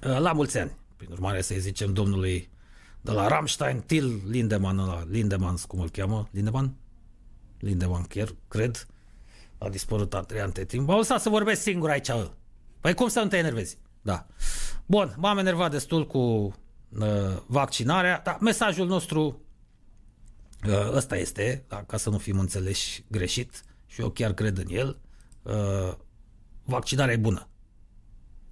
[0.00, 0.76] la mulți ani.
[0.96, 2.50] Prin urmare să-i zicem domnului
[3.00, 6.28] de la Rammstein, Till Lindemann, la Lindemann, cum îl cheamă?
[6.30, 6.76] Lindemann?
[7.58, 8.86] Lindemann, chiar, cred.
[9.58, 10.88] A dispărut a trei ante timp.
[10.88, 12.10] Am lăsat să vorbesc singur aici.
[12.80, 13.78] Păi cum să nu te enervezi?
[14.02, 14.26] Da.
[14.86, 16.52] Bun, m-am enervat destul cu uh,
[17.46, 19.40] vaccinarea, dar mesajul nostru
[20.66, 24.66] uh, ăsta este, da, ca să nu fim înțeleși greșit, și eu chiar cred în
[24.68, 24.98] el,
[25.42, 25.94] uh,
[26.64, 27.48] vaccinarea e bună.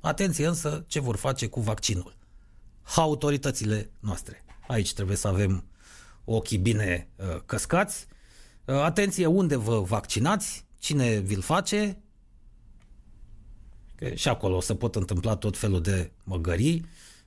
[0.00, 2.16] Atenție însă ce vor face cu vaccinul.
[2.96, 4.44] Autoritățile noastre.
[4.66, 5.64] Aici trebuie să avem
[6.24, 8.06] ochii bine uh, căscați.
[8.64, 12.02] Uh, atenție unde vă vaccinați, cine vi-l face,
[13.94, 16.86] Că și acolo se pot întâmpla tot felul de măgării.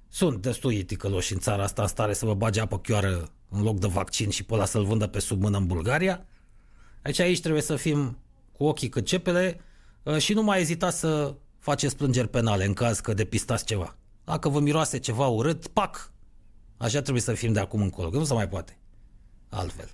[0.10, 3.80] Sunt destui ticăloși în țara asta în stare să vă bage apă chioară în loc
[3.80, 6.26] de vaccin și pe ăla să-l vândă pe sub mână în Bulgaria.
[7.02, 8.18] Aici aici trebuie să fim
[8.52, 9.64] cu ochii cât cepele uh,
[10.18, 13.96] și nu mai ezitați să faceți plângeri penale în caz că depistați ceva.
[14.24, 16.12] Dacă vă miroase ceva urât, pac!
[16.78, 18.78] Așa trebuie să fim de acum încolo, că nu se mai poate
[19.50, 19.90] altfel.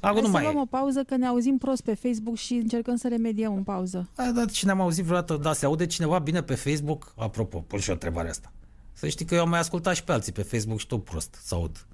[0.00, 2.96] Acum nu mai să luăm o pauză că ne auzim prost pe Facebook și încercăm
[2.96, 4.08] să remediem în pauză.
[4.14, 7.12] Da, da, cine am auzit vreodată, da, se aude cineva bine pe Facebook?
[7.16, 8.52] Apropo, pun și o întrebare asta.
[8.92, 11.38] Să știi că eu am mai ascultat și pe alții pe Facebook și tot prost
[11.42, 11.86] să aud.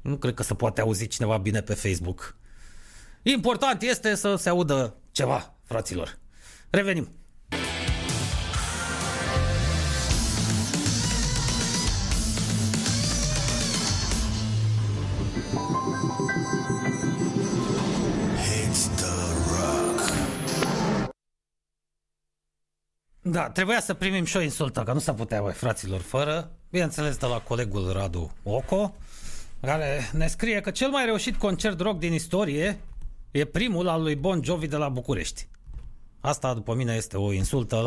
[0.00, 2.36] Nu cred că se poate auzi cineva bine pe Facebook.
[3.22, 6.18] Important este să se audă ceva, fraților.
[6.70, 7.08] Revenim.
[23.30, 26.50] Da, trebuia să primim și o insultă, că nu s-a putea, băi, fraților, fără.
[26.70, 28.94] Bineînțeles, de la colegul Radu Oco,
[29.60, 32.80] care ne scrie că cel mai reușit concert rock din istorie
[33.30, 35.48] e primul al lui Bon Jovi de la București.
[36.20, 37.82] Asta, după mine, este o insultă la,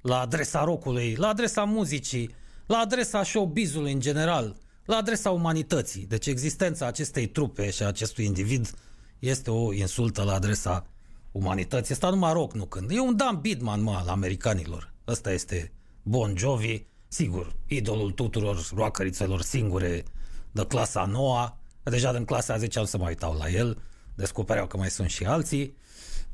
[0.00, 2.34] la adresa rockului, la adresa muzicii,
[2.66, 6.06] la adresa showbizului în general, la adresa umanității.
[6.06, 8.70] Deci existența acestei trupe și a acestui individ
[9.18, 10.86] este o insultă la adresa
[11.32, 11.94] umanității.
[11.94, 12.90] Asta numai rock nu când.
[12.90, 14.92] E un Dan Bidman, mă, al americanilor.
[15.06, 20.04] Ăsta este Bon Jovi, sigur, idolul tuturor roacărițelor singure
[20.52, 21.58] de clasa noua.
[21.82, 23.82] Deja din clasa 10 am să mă uitau la el.
[24.14, 25.76] Descopereau că mai sunt și alții.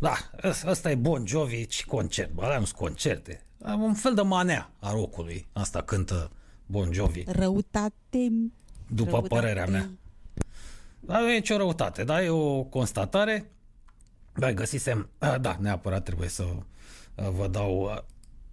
[0.00, 0.16] Da,
[0.64, 2.32] ăsta e Bon Jovi și concert.
[2.32, 3.44] Bă, alea nu concerte.
[3.74, 5.48] un fel de manea a rocului.
[5.52, 6.30] Asta cântă
[6.66, 7.24] Bon Jovi.
[7.26, 8.30] Răutate.
[8.88, 9.34] După răutate.
[9.34, 9.90] părerea mea.
[11.00, 12.22] Dar nu e nicio răutate, da?
[12.22, 13.50] E o constatare.
[14.34, 15.08] Da, găsisem,
[15.40, 16.46] da, neapărat trebuie să
[17.14, 18.04] vă dau,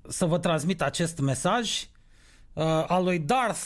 [0.07, 1.87] să vă transmit acest mesaj
[2.87, 3.61] al lui Darth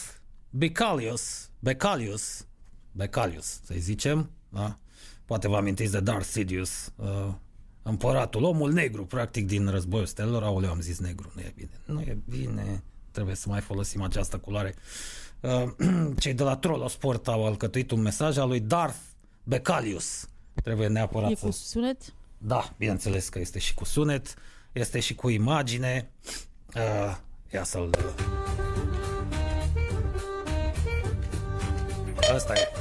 [0.50, 2.46] Becalius, Becalius,
[2.92, 4.78] Becalius, să zicem, da?
[5.26, 6.94] Poate vă amintiți de Darth Sidious,
[7.84, 10.44] împăratul, omul negru, practic, din războiul stelelor.
[10.44, 11.80] Aoleu, am zis negru, nu e bine.
[11.86, 14.76] Nu e bine, trebuie să mai folosim această culoare.
[16.20, 18.98] Cei de la Trollo Sport au alcătuit un mesaj al lui Darth
[19.44, 20.26] Becalius.
[20.64, 22.14] Trebuie neapărat E cu sunet?
[22.38, 24.34] Da, bineînțeles că este și cu sunet,
[24.72, 26.10] este și cu imagine.
[26.76, 27.18] Uh,
[27.54, 27.90] ia să-l...
[32.34, 32.72] Asta e.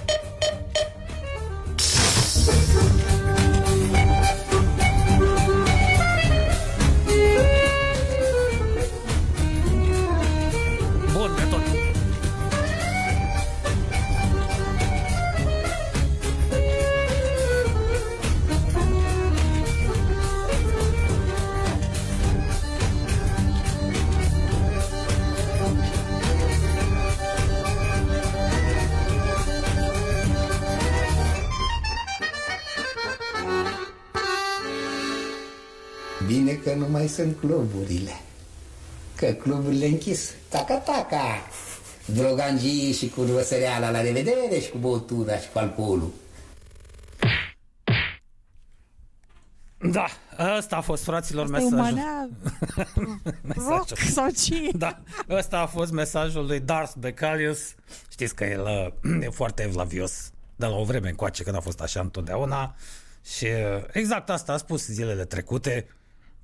[36.51, 38.20] Bine că nu mai sunt cluburile.
[39.16, 40.30] Că cluburile închis.
[40.48, 41.46] Taca-taca!
[42.05, 46.12] Drogangii și cu răsăreala la revedere și cu băutura și cu alcoolul.
[49.78, 50.07] Da,
[50.59, 51.78] ăsta a fost, fraților, Asta mesajul.
[51.78, 52.28] E manea...
[53.68, 54.70] rock sau ce?
[54.72, 57.74] Da, ăsta a fost mesajul lui Darth Becalius.
[58.11, 61.80] Știți că el uh, e foarte evlavios de la o vreme încoace, când a fost
[61.80, 62.74] așa întotdeauna.
[63.24, 65.86] Și uh, exact asta a spus zilele trecute.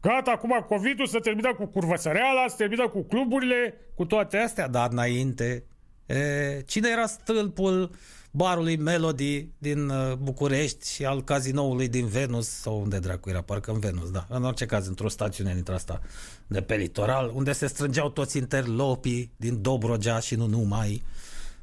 [0.07, 4.89] Gata, acum COVID-ul se termină cu curvăsăreala, se termină cu cluburile, cu toate astea, dar
[4.91, 5.65] înainte,
[6.07, 7.91] e, cine era stâlpul
[8.31, 13.71] barului Melody din uh, București și al cazinoului din Venus, sau unde dracu era, parcă
[13.71, 16.01] în Venus, da, în orice caz, într-o stațiune dintre asta
[16.47, 21.03] de pe litoral, unde se strângeau toți interlopii din Dobrogea și nu numai,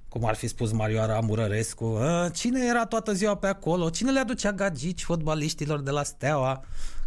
[0.10, 2.00] cum ar fi spus Marioara Murărescu,
[2.34, 6.64] cine era toată ziua pe acolo, cine le aducea gagici fotbaliștilor de la Steaua,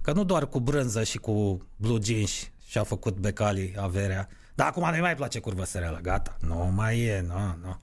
[0.07, 2.31] Că nu doar cu brânză și cu blue jeans
[2.67, 4.29] și-a făcut becali averea.
[4.55, 6.37] Dar acum nu mai place curvăsăreala, gata.
[6.41, 7.81] Nu mai e, nu, nu.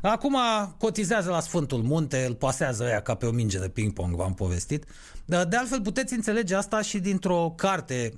[0.00, 0.36] Acum
[0.78, 4.84] cotizează la Sfântul Munte, îl pasează ăia ca pe o minge de ping-pong, v-am povestit.
[5.24, 8.12] De altfel puteți înțelege asta și dintr-o carte,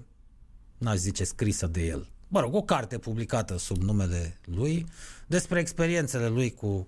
[0.78, 4.86] n-aș zice scrisă de el, mă rog, o carte publicată sub numele lui
[5.26, 6.86] despre experiențele lui cu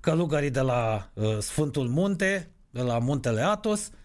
[0.00, 4.04] călugării de la uh, Sfântul Munte, de la Muntele Atos, Uh,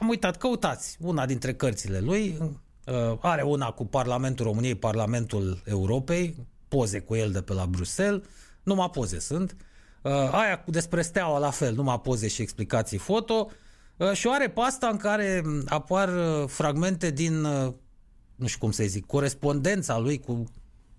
[0.00, 6.46] am uitat, căutați una dintre cărțile lui, uh, are una cu Parlamentul României, Parlamentul Europei,
[6.68, 8.22] poze cu el de pe la Bruxelles,
[8.62, 9.56] numai poze sunt,
[10.02, 13.50] uh, aia despre steaua la fel, numai poze și explicații foto,
[14.12, 16.10] și o are pasta în care apar
[16.46, 17.40] fragmente din,
[18.34, 20.44] nu știu cum să zic, corespondența lui cu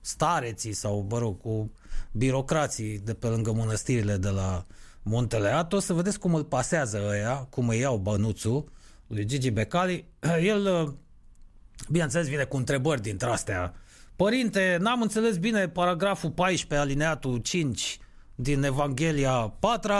[0.01, 1.71] stareții sau, mă rog, cu
[2.11, 4.65] birocrații de pe lângă mănăstirile de la
[5.07, 8.71] Muntele Atos, să vedeți cum îl pasează ăia, cum îi iau bănuțul
[9.07, 10.05] lui Gigi Becali.
[10.41, 10.93] El,
[11.89, 13.73] bineînțeles, vine cu întrebări dintre astea.
[14.15, 17.99] Părinte, n-am înțeles bine paragraful 14, alineatul 5
[18.35, 19.91] din Evanghelia 4.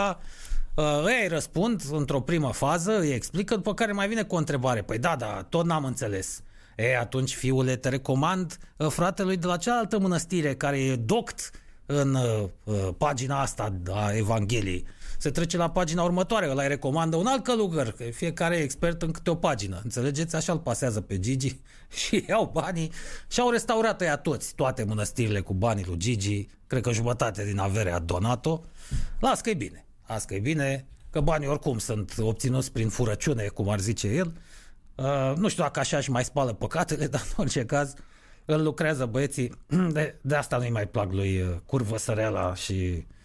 [1.22, 4.82] Ei răspund într-o primă fază, îi explică, după care mai vine cu o întrebare.
[4.82, 6.42] Păi da, da, tot n-am înțeles.
[6.76, 11.50] E, atunci, fiule, te recomand fratelui de la cealaltă mănăstire, care e doct
[11.86, 14.86] în uh, pagina asta a Evangheliei
[15.20, 19.10] se trece la pagina următoare, îl recomandă un alt călugăr, că fiecare e expert în
[19.10, 19.80] câte o pagină.
[19.82, 20.36] Înțelegeți?
[20.36, 21.60] Așa îl pasează pe Gigi
[22.06, 22.92] și iau banii
[23.28, 27.58] și au restaurat ea toți, toate mănăstirile cu banii lui Gigi, cred că jumătate din
[27.58, 28.60] avere a donat-o.
[29.20, 33.46] Las că e bine, las că e bine, că banii oricum sunt obținuți prin furăciune,
[33.46, 34.32] cum ar zice el.
[34.94, 37.94] Uh, nu știu dacă așa își mai spală păcatele, dar în orice caz
[38.44, 39.52] îl lucrează băieții.
[39.92, 43.16] De, de asta nu-i mai plac lui uh, Curvă Săreala și Uh,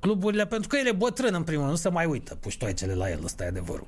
[0.00, 3.10] cluburile, pentru că el e bătrân în primul rând, nu se mai uită puștoaicele la
[3.10, 3.86] el, ăsta e adevărul.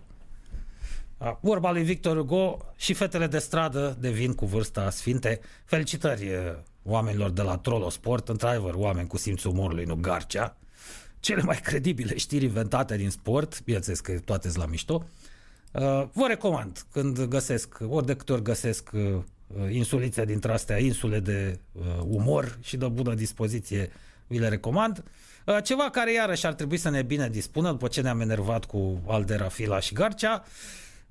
[1.19, 5.41] Uh, vorba lui Victor Hugo și fetele de stradă devin cu vârsta sfinte.
[5.65, 6.39] Felicitări uh,
[6.83, 10.57] oamenilor de la Trollo Sport, într-adevăr oameni cu simțul umorului, nu Garcea.
[11.21, 15.05] Cele mai credibile știri inventate din sport, bineînțeles că toate sunt la mișto.
[16.13, 18.91] Vă recomand când găsesc, ori de câte ori găsesc
[19.71, 21.59] insulițe dintre astea, insule de
[22.07, 23.91] umor și de bună dispoziție,
[24.27, 25.05] vi le recomand.
[25.47, 29.01] Uh, ceva care iarăși ar trebui să ne bine dispună după ce ne-am enervat cu
[29.07, 30.45] Aldera, Fila și Garcea.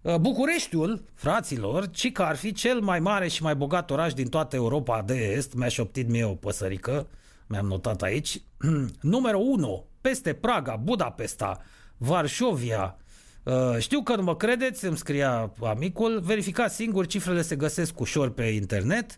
[0.02, 4.30] Uh, Bucureștiul, fraților, ci că ar fi cel mai mare și mai bogat oraș din
[4.30, 7.08] toată Europa de Est, mi-aș șoptit mie o păsărică,
[7.48, 8.42] mi-am notat aici,
[9.02, 11.62] numărul 1, peste Praga, Budapesta,
[11.98, 12.98] Varșovia,
[13.44, 18.30] Uh, știu că nu mă credeți, îmi scria amicul, verificați singur, cifrele se găsesc ușor
[18.30, 19.18] pe internet.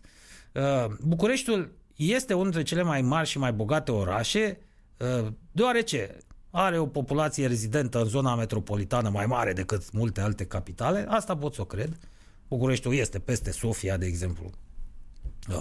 [0.52, 4.71] Uh, Bucureștiul este unul dintre cele mai mari și mai bogate orașe, uh,
[5.52, 6.16] deoarece
[6.50, 11.54] are o populație rezidentă în zona metropolitană mai mare decât multe alte capitale, asta pot
[11.54, 11.98] să o cred.
[12.48, 14.50] Bucureștiul este peste Sofia, de exemplu,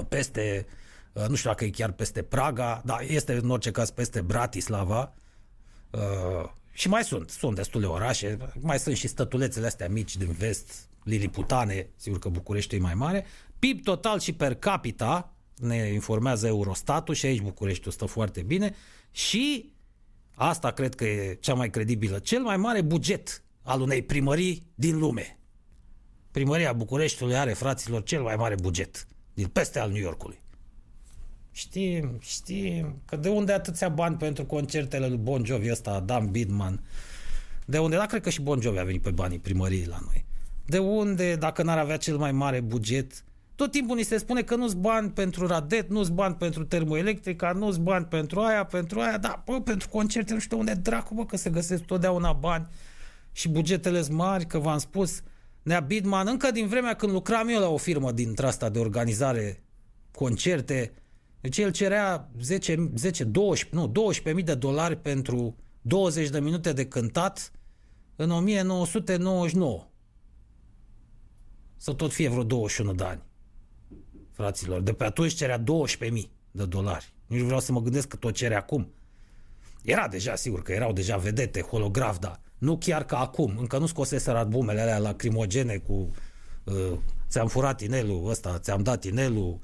[0.09, 0.65] peste,
[1.27, 5.13] nu știu dacă e chiar peste Praga, dar este în orice caz peste Bratislava,
[6.71, 11.89] și mai sunt, sunt destule orașe, mai sunt și stătulețele astea mici din vest, Liliputane,
[11.95, 13.25] sigur că București e mai mare.
[13.59, 18.75] PIB total și per capita, ne informează Eurostatul și aici Bucureștiul stă foarte bine
[19.11, 19.73] și
[20.33, 24.97] asta cred că e cea mai credibilă, cel mai mare buget al unei primării din
[24.97, 25.39] lume.
[26.31, 30.41] Primăria Bucureștiului are, fraților, cel mai mare buget din peste al New Yorkului.
[31.51, 36.83] Știm, știm, că de unde atâția bani pentru concertele lui Bon Jovi ăsta, Dan Bidman?
[37.65, 37.95] De unde?
[37.95, 40.25] Da, cred că și Bon Jovi a venit pe banii primăriei la noi.
[40.65, 43.23] De unde, dacă n-ar avea cel mai mare buget,
[43.61, 47.77] tot timpul ni se spune că nu-s bani pentru Radet, nu-s bani pentru termoelectrica, nu-s
[47.77, 51.37] bani pentru aia, pentru aia, da, bă, pentru concerte, nu știu unde dracu, bă, că
[51.37, 52.67] se găsesc totdeauna bani
[53.31, 55.21] și bugetele mari, că v-am spus,
[55.63, 59.63] Nea Bidman, încă din vremea când lucram eu la o firmă din asta de organizare
[60.11, 60.93] concerte,
[61.41, 66.85] deci el cerea 10, 10 12, nu, 12.000 de dolari pentru 20 de minute de
[66.85, 67.51] cântat
[68.15, 69.87] în 1999.
[71.77, 73.29] Să tot fie vreo 21 de ani.
[74.41, 75.65] Fraților, de pe atunci cerea 12.000
[76.51, 77.13] de dolari.
[77.27, 78.93] Nici vreau să mă gândesc că tot cere acum.
[79.83, 83.55] Era deja, sigur că erau deja vedete, holograf, dar nu chiar ca acum.
[83.57, 86.11] Încă nu scoseseră albumele alea lacrimogene cu
[86.63, 86.97] uh,
[87.29, 89.59] ți-am furat inelul ăsta, ți-am dat inelul,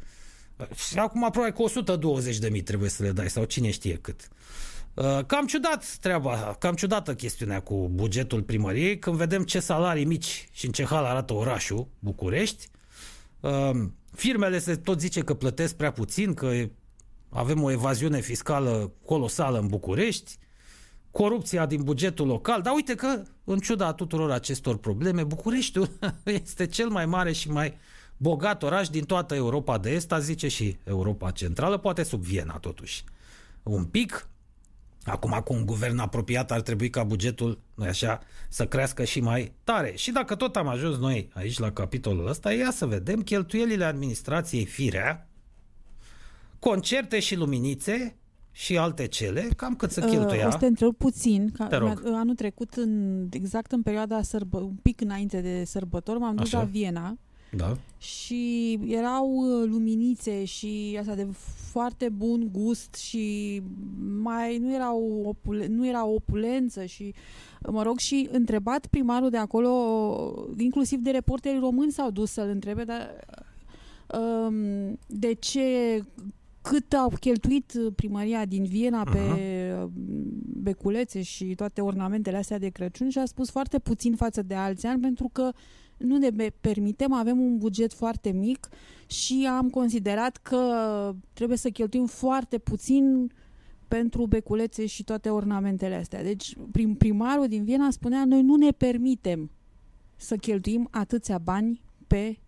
[0.90, 4.28] și acum aproape cu 120 de mii trebuie să le dai, sau cine știe cât.
[4.94, 10.48] Uh, cam ciudat treaba, cam ciudată chestiunea cu bugetul primăriei, când vedem ce salarii mici
[10.52, 12.70] și în ce hal arată orașul București.
[13.40, 13.72] Uh,
[14.18, 16.52] firmele se tot zice că plătesc prea puțin, că
[17.30, 20.38] avem o evaziune fiscală colosală în București,
[21.12, 25.90] corupția din bugetul local, dar uite că, în ciuda tuturor acestor probleme, Bucureștiul
[26.42, 27.78] este cel mai mare și mai
[28.18, 33.04] bogat oraș din toată Europa de Est, zice și Europa Centrală, poate sub Viena totuși.
[33.64, 34.30] Un pic,
[35.08, 39.54] Acum, cu un guvern apropiat, ar trebui ca bugetul, nu așa, să crească și mai
[39.64, 39.94] tare.
[39.96, 44.66] Și dacă tot am ajuns noi aici la capitolul ăsta, ia să vedem cheltuielile administrației
[44.66, 45.28] firea,
[46.60, 48.16] concerte și luminițe
[48.52, 50.42] și alte cele, cam cât să cheltuia.
[50.42, 51.52] Uh, o să te întreb puțin.
[51.54, 51.68] Ca,
[52.04, 56.58] anul trecut, în, exact în perioada sărbă, un pic înainte de sărbători, m-am dus Așa.
[56.58, 57.18] la Viena
[57.58, 57.78] da.
[57.98, 61.28] Și erau uh, luminițe și asta de
[61.72, 63.62] foarte bun gust și
[64.22, 67.14] mai nu era, o opule, nu era o opulență și
[67.70, 72.84] mă rog și întrebat primarul de acolo, inclusiv de reporterii români s-au dus să-l întrebe,
[72.84, 73.26] dar
[74.20, 76.00] um, de ce
[76.62, 79.12] cât au cheltuit primăria din Viena uh-huh.
[79.12, 79.88] pe
[80.62, 84.86] beculețe și toate ornamentele astea de Crăciun și a spus foarte puțin față de alți
[84.86, 85.52] ani pentru că
[85.98, 88.70] nu ne permitem, avem un buget foarte mic
[89.06, 93.32] și am considerat că trebuie să cheltuim foarte puțin
[93.88, 96.24] pentru beculețe și toate ornamentele astea.
[96.24, 99.52] Deci prim, primarul din Viena spunea noi nu ne permitem
[100.16, 102.40] să cheltuim atâția bani pe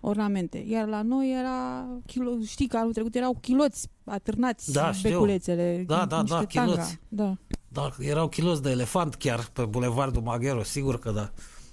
[0.00, 0.64] ornamente.
[0.68, 5.84] Iar la noi era, kilo, știi că anul trecut erau chiloți atârnați da, beculețele.
[5.86, 6.98] Da, da, da, chiloți.
[7.08, 7.36] Da.
[7.68, 11.30] da, erau chiloți de elefant chiar pe Bulevardul Maghero, sigur că da.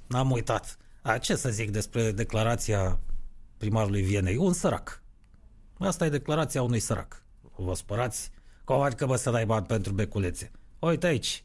[0.07, 0.77] N-am uitat.
[1.01, 2.99] A, ce să zic despre declarația
[3.57, 4.35] primarului Vienei?
[4.35, 5.01] Un sărac.
[5.79, 7.23] Asta e declarația unui sărac.
[7.55, 8.31] Vă spărați?
[8.63, 10.51] Cum adică bă să dai bani pentru beculețe?
[10.79, 11.41] Uite aici,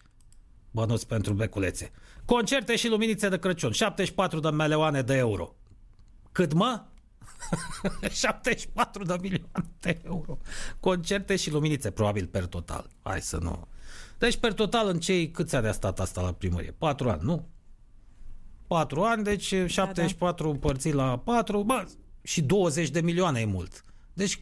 [0.70, 1.90] bănuți pentru beculețe.
[2.24, 5.54] Concerte și luminițe de Crăciun, 74 de milioane de euro.
[6.32, 6.84] Cât mă?
[8.10, 10.38] 74 de milioane de euro.
[10.80, 12.90] Concerte și luminițe, probabil per total.
[13.02, 13.68] Hai să nu...
[14.18, 16.74] Deci per total în cei câți ani a stat asta la primărie?
[16.78, 17.48] 4 ani, nu?
[18.72, 20.54] 4 ani, deci 74 da, da.
[20.54, 21.86] împărțit la 4, bă,
[22.22, 23.84] și 20 de milioane e mult.
[24.12, 24.40] Deci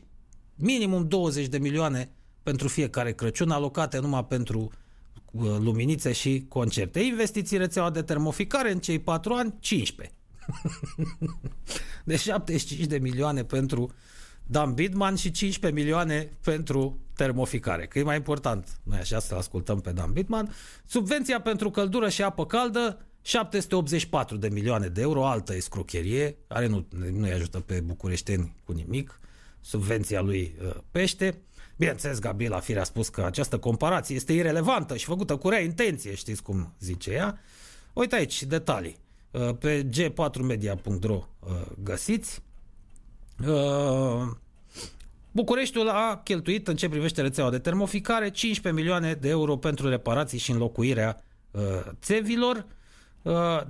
[0.55, 2.11] minimum 20 de milioane
[2.43, 4.71] pentru fiecare Crăciun alocate numai pentru
[5.33, 7.01] uh, luminițe și concerte.
[7.01, 10.17] Investiții rețeaua de termoficare în cei 4 ani, 15.
[12.05, 13.93] deci 75 de milioane pentru
[14.47, 18.81] Dan Bidman și 15 milioane pentru termoficare, că e mai important.
[18.83, 20.55] Noi așa să ascultăm pe Dan Bidman.
[20.87, 26.87] Subvenția pentru căldură și apă caldă 784 de milioane de euro, altă escrocherie, care nu,
[27.13, 29.21] nu-i ajută pe bucureșteni cu nimic,
[29.61, 31.41] subvenția lui uh, pește.
[31.77, 36.15] Bineînțeles, Gabriela Fire a spus că această comparație este irelevantă și făcută cu rea intenție,
[36.15, 37.39] știți cum zice ea.
[37.93, 38.97] Uite aici detalii.
[39.31, 41.51] Uh, pe g4media.ro uh,
[41.83, 42.43] găsiți.
[45.33, 50.39] Bucureștiul a cheltuit în ce privește rețeaua de termoficare 15 milioane de euro pentru reparații
[50.39, 51.25] și înlocuirea
[52.01, 52.67] țevilor.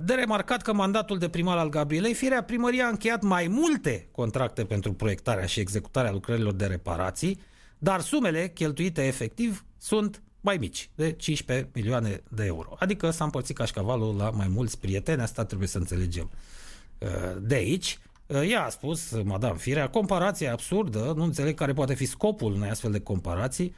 [0.03, 4.65] De remarcat că mandatul de primar al Gabrielei Firea, primăria a încheiat mai multe contracte
[4.65, 7.39] pentru proiectarea și executarea lucrărilor de reparații,
[7.77, 12.75] dar sumele cheltuite efectiv sunt mai mici, de 15 milioane de euro.
[12.79, 16.29] Adică s-a împărțit cașcavalul la mai mulți prieteni, asta trebuie să înțelegem.
[16.97, 17.07] Uh,
[17.41, 22.05] de aici, uh, ea a spus, Madame Firea, comparația absurdă, nu înțeleg care poate fi
[22.05, 23.75] scopul unei astfel de comparații.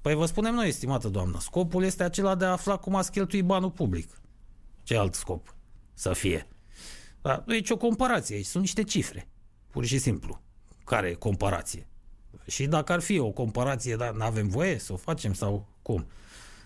[0.00, 3.44] Păi vă spunem noi, estimată doamnă, scopul este acela de a afla cum ați cheltuit
[3.44, 4.08] banul public.
[4.84, 5.54] Ce alt scop
[5.94, 6.48] să fie?
[7.22, 9.28] Dar nu e nicio comparație aici, sunt niște cifre,
[9.70, 10.42] pur și simplu.
[10.84, 11.88] Care e comparație?
[12.46, 16.06] Și dacă ar fi o comparație, dar nu avem voie să o facem sau cum?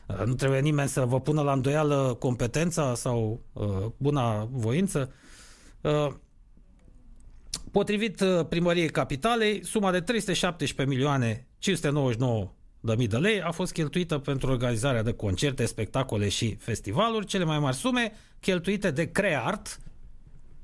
[0.07, 5.13] Uh, nu trebuie nimeni să vă pună la îndoială competența sau uh, buna voință.
[5.81, 6.15] Uh,
[7.71, 13.73] potrivit uh, primăriei capitalei, suma de 317 milioane 599 de mii de lei a fost
[13.73, 17.27] cheltuită pentru organizarea de concerte, spectacole și festivaluri.
[17.27, 19.81] Cele mai mari sume cheltuite de Creart,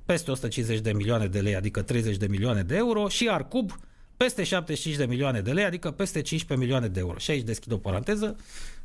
[0.05, 3.73] peste 150 de milioane de lei, adică 30 de milioane de euro, și Arcub,
[4.17, 7.19] peste 75 de milioane de lei, adică peste 15 milioane de euro.
[7.19, 8.37] Și aici deschid o paranteză,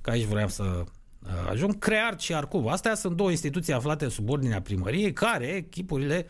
[0.02, 1.80] că aici vreau să uh, ajung.
[1.80, 2.68] Creart și Arcub.
[2.68, 6.28] Astea sunt două instituții aflate în subordinea primăriei, care, echipurile,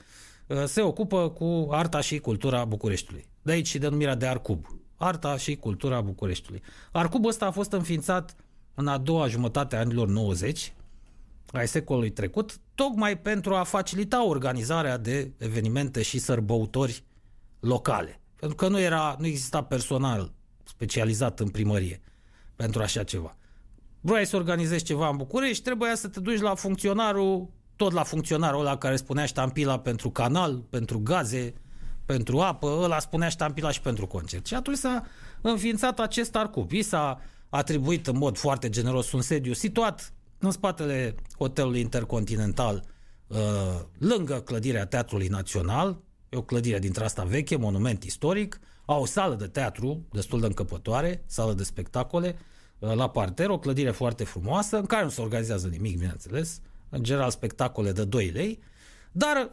[0.47, 3.25] uh, se ocupă cu arta și cultura Bucureștiului.
[3.41, 4.78] De aici și denumirea de Arcub.
[5.01, 6.61] Arta și cultura Bucureștiului.
[6.91, 8.35] Arcub ăsta a fost înființat
[8.73, 10.73] în a doua jumătate a anilor 90,
[11.51, 17.03] ai secolului trecut, tocmai pentru a facilita organizarea de evenimente și sărbăutori
[17.59, 18.21] locale.
[18.35, 20.31] Pentru că nu, era, nu exista personal
[20.63, 22.01] specializat în primărie
[22.55, 23.37] pentru așa ceva.
[24.01, 28.59] Vrei să organizezi ceva în București, trebuia să te duci la funcționarul, tot la funcționarul
[28.59, 31.53] ăla care spunea ștampila pentru canal, pentru gaze,
[32.13, 34.45] pentru apă, ăla spunea ștampila și pentru concert.
[34.45, 35.05] Și atunci s-a
[35.41, 36.71] înființat acest arcup.
[36.71, 42.83] I s-a atribuit în mod foarte generos un sediu situat în spatele hotelului intercontinental,
[43.27, 43.37] uh,
[43.97, 49.35] lângă clădirea Teatrului Național, E o clădire dintre asta veche, monument istoric, au o sală
[49.35, 52.37] de teatru destul de încăpătoare, sală de spectacole,
[52.79, 57.03] uh, la parter, o clădire foarte frumoasă, în care nu se organizează nimic, bineînțeles, în
[57.03, 58.59] general spectacole de 2 lei,
[59.11, 59.51] dar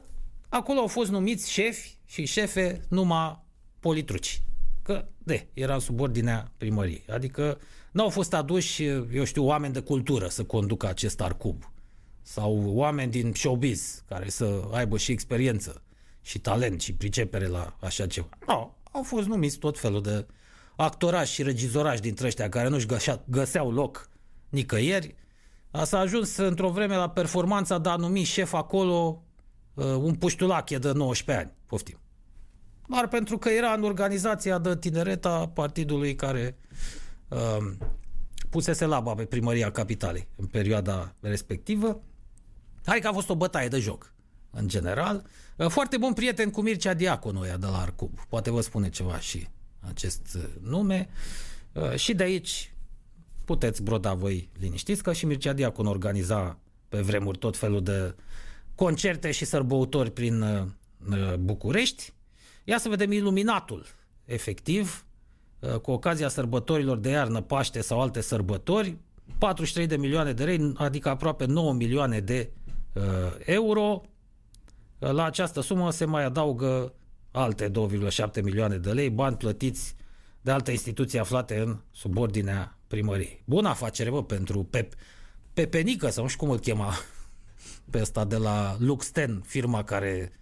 [0.57, 3.44] acolo au fost numiți șefi și șefe numai
[3.80, 4.42] politruci.
[4.82, 7.04] Că, de, era sub ordinea primăriei.
[7.09, 7.59] Adică
[7.92, 11.72] n-au fost aduși, eu știu, oameni de cultură să conducă acest arcub.
[12.22, 15.82] Sau oameni din showbiz care să aibă și experiență
[16.20, 18.28] și talent și pricepere la așa ceva.
[18.46, 20.26] No, au fost numiți tot felul de
[20.76, 24.09] actorași și regizorași dintre ăștia care nu-și găsea, găseau loc
[24.48, 25.14] nicăieri.
[25.82, 29.25] S-a ajuns într-o vreme la performanța de a numi șef acolo uh,
[29.84, 31.54] un puștulache de 19 ani.
[31.66, 31.98] Poftim.
[32.88, 36.56] Doar pentru că era în organizația de tineret a partidului care
[37.28, 37.72] uh,
[38.50, 42.00] pusese laba pe primăria capitalei în perioada respectivă.
[42.84, 44.12] Hai că a fost o bătaie de joc,
[44.50, 45.24] în general.
[45.56, 48.20] Uh, foarte bun prieten cu Mircea Diaconu ăia de la Arcub.
[48.28, 49.48] Poate vă spune ceva și
[49.80, 51.08] acest uh, nume.
[51.72, 52.74] Uh, și de aici
[53.44, 56.58] puteți broda voi liniștiți că și Mircea Diaconu organiza
[56.88, 58.14] pe vremuri tot felul de
[58.76, 60.44] concerte și sărbăutori prin
[61.38, 62.12] București.
[62.64, 63.86] Ia să vedem iluminatul
[64.24, 65.06] efectiv
[65.82, 68.96] cu ocazia sărbătorilor de iarnă, Paște sau alte sărbători,
[69.38, 72.50] 43 de milioane de lei, adică aproape 9 milioane de
[72.92, 73.02] uh,
[73.44, 74.02] euro,
[74.98, 76.94] la această sumă se mai adaugă
[77.30, 79.94] alte 2,7 milioane de lei, bani plătiți
[80.40, 83.42] de alte instituții aflate în subordinea primăriei.
[83.44, 84.92] Bună afacere, bă, pentru Pep,
[85.52, 86.92] Pepenică, sau nu știu cum îl chema,
[87.90, 90.32] pe ăsta de la Luxten, firma care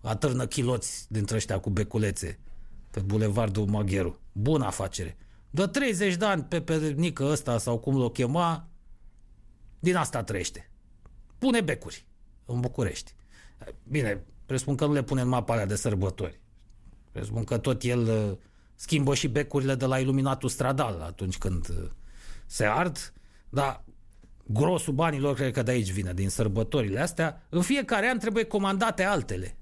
[0.00, 2.38] atârnă chiloți dintre ăștia cu beculețe
[2.90, 4.20] pe bulevardul Magheru.
[4.32, 5.16] Bună afacere.
[5.50, 8.68] De 30 de ani pe Pepenică ăsta sau cum l-o chema,
[9.78, 10.70] din asta trăiește.
[11.38, 12.06] Pune becuri
[12.44, 13.14] în București.
[13.88, 16.40] Bine, presupun că nu le pune în mapa alea de sărbători.
[17.12, 18.36] Presupun că tot el uh,
[18.74, 21.90] schimbă și becurile de la iluminatul stradal atunci când uh,
[22.46, 23.12] se ard,
[23.48, 23.84] dar
[24.46, 27.46] grosul banilor cred că de aici vine, din sărbătorile astea.
[27.48, 29.56] În fiecare an trebuie comandate altele.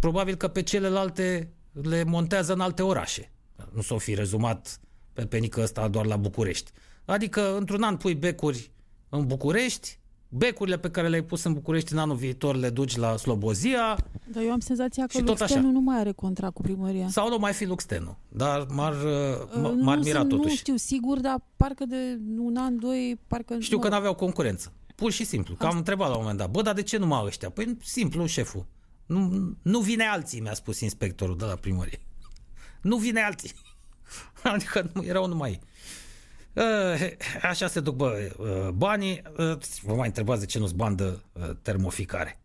[0.00, 3.30] Probabil că pe celelalte le montează în alte orașe.
[3.72, 4.80] Nu s-o fi rezumat
[5.12, 6.70] pe penică ăsta doar la București.
[7.04, 8.70] Adică într-un an pui becuri
[9.08, 9.98] în București,
[10.28, 13.98] becurile pe care le-ai pus în București în anul viitor le duci la Slobozia.
[14.32, 17.08] Dar eu am senzația că Luxtenu nu mai are contract cu primăria.
[17.08, 20.48] Sau nu mai fi Luxtenu, dar m-ar, uh, m-ar mira nu, totuși.
[20.48, 23.58] Nu știu sigur, dar parcă de un an, doi, parcă...
[23.58, 24.72] Știu că n-aveau concurență.
[24.94, 25.54] Pur și simplu.
[25.54, 27.50] Că am întrebat la un moment dat, bă, dar de ce nu mai ăștia?
[27.50, 28.66] Păi simplu, șeful.
[29.06, 29.30] Nu,
[29.62, 32.00] nu vine alții, mi-a spus inspectorul de la primărie.
[32.80, 33.52] Nu vine alții.
[34.42, 35.60] Adică nu, erau numai ei.
[36.56, 37.10] Uh,
[37.42, 39.22] așa se duc bă, uh, banii.
[39.38, 41.22] Uh, vă mai întrebați de ce nu-ți bandă
[41.62, 42.40] termoficare.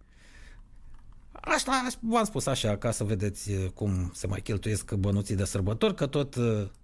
[1.32, 6.05] Așa, v-am spus așa, ca să vedeți cum se mai cheltuiesc bănuții de sărbători, că
[6.07, 6.36] tot,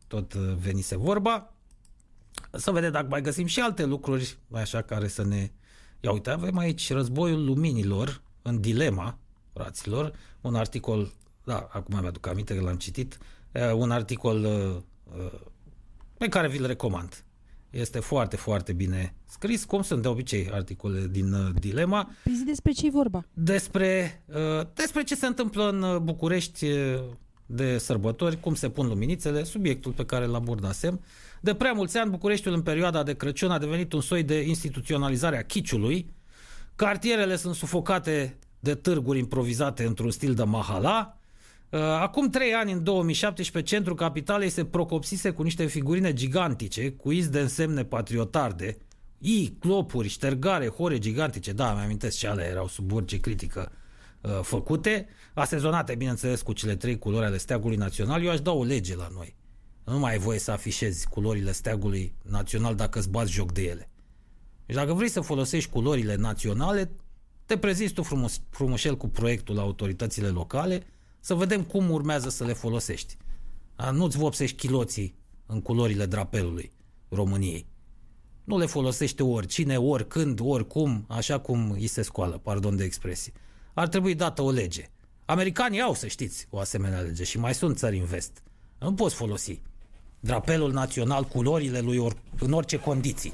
[0.08, 1.54] tot venise vorba.
[2.52, 5.52] Să vedem dacă mai găsim și alte lucruri, așa, care să ne...
[6.00, 9.18] Ia uite, avem aici războiul luminilor în dilema,
[9.54, 11.14] fraților, un articol,
[11.44, 13.18] da, acum mi-aduc aminte că l-am citit,
[13.74, 14.46] un articol
[16.18, 17.24] pe care vi-l recomand.
[17.70, 22.10] Este foarte, foarte bine scris, cum sunt de obicei articole din uh, Dilema.
[22.24, 23.26] Păi zi despre ce e vorba?
[23.34, 27.00] Despre, uh, despre ce se întâmplă în uh, București uh,
[27.46, 31.02] de sărbători, cum se pun luminițele, subiectul pe care îl abordasem.
[31.42, 35.38] De prea mulți ani, Bucureștiul în perioada de Crăciun a devenit un soi de instituționalizare
[35.38, 36.14] a chiciului.
[36.76, 41.17] Cartierele sunt sufocate de târguri improvizate într-un stil de mahala, Uh,
[41.76, 47.30] acum trei ani, în 2017, centrul capitalei se procopsise cu niște figurine gigantice, cu iz
[47.30, 48.78] de însemne patriotarde,
[49.18, 53.72] i, clopuri, ștergare, hore gigantice, da, mi amintesc ce alea erau sub orice critică
[54.22, 58.24] uh, făcute, asezonate, bineînțeles, cu cele trei culori ale steagului național.
[58.24, 59.36] Eu aș da o lege la noi.
[59.84, 63.90] Nu mai ai voie să afișezi culorile steagului național dacă îți bați joc de ele.
[64.66, 66.92] Deci dacă vrei să folosești culorile naționale,
[67.46, 70.84] te prezinți tu frumos, frumușel cu proiectul la autoritățile locale–
[71.28, 73.18] să vedem cum urmează să le folosești.
[73.92, 75.16] Nu-ți vopsești chiloții
[75.46, 76.72] în culorile drapelului
[77.10, 77.68] României.
[78.44, 83.34] Nu le folosește oricine, oricând, oricum, așa cum îi se scoală, pardon de expresie.
[83.74, 84.90] Ar trebui dată o lege.
[85.26, 88.44] Americanii au, să știți, o asemenea lege și mai sunt țări în vest.
[88.80, 89.62] Nu poți folosi
[90.20, 93.34] drapelul național, culorile lui or, în orice condiții.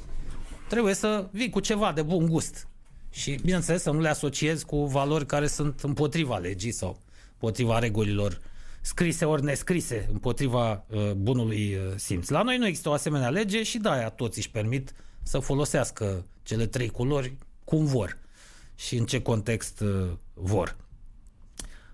[0.69, 2.67] Trebuie să vii cu ceva de bun gust.
[3.09, 7.02] Și, bineînțeles, să nu le asociezi cu valori care sunt împotriva legii sau
[7.43, 8.39] împotriva regulilor
[8.81, 12.29] scrise ori nescrise, împotriva uh, bunului uh, simț.
[12.29, 16.65] La noi nu există o asemenea lege și de-aia toți își permit să folosească cele
[16.65, 18.17] trei culori cum vor
[18.75, 20.77] și în ce context uh, vor.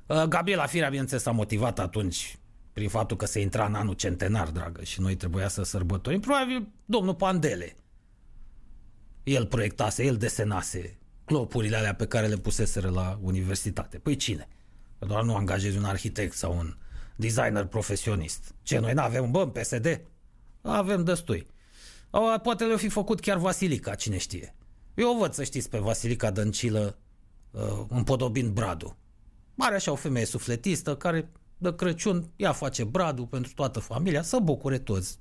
[0.07, 2.37] Uh, Gabriela Firea, bineînțeles, a motivat atunci
[2.73, 6.19] prin faptul că se intra în anul centenar, dragă, și noi trebuia să sărbătorim.
[6.19, 7.75] Probabil domnul Pandele.
[9.23, 13.97] El proiectase, el desenase clopurile alea pe care le puseseră la universitate.
[13.97, 14.47] Păi cine?
[14.99, 16.75] Că doar nu angajezi un arhitect sau un
[17.15, 18.55] designer profesionist.
[18.61, 20.01] Ce, noi nu avem, bă, în PSD?
[20.61, 21.47] Avem destui.
[22.43, 24.55] Poate le-o fi făcut chiar Vasilica, cine știe.
[24.93, 26.97] Eu o văd, să știți, pe Vasilica Dăncilă
[27.51, 28.97] uh, împodobind Bradu.
[29.57, 34.39] Are așa o femeie sufletistă care de Crăciun ea face Bradu pentru toată familia, să
[34.39, 35.19] bucure toți.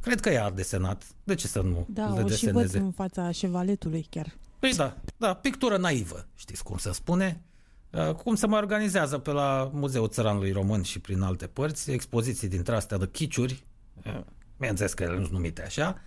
[0.00, 1.06] Cred că ea a desenat.
[1.24, 2.66] De ce să nu da, le o deseneze?
[2.66, 4.36] și văd în fața șevaletului chiar.
[4.58, 7.42] Păi da, da, pictură naivă, știți cum se spune.
[7.90, 12.48] Uh, cum se mai organizează pe la Muzeul Țăranului Român și prin alte părți, expoziții
[12.48, 13.64] dintre astea de chiciuri,
[14.06, 14.20] uh,
[14.56, 16.02] bineînțeles că ele nu sunt numite așa,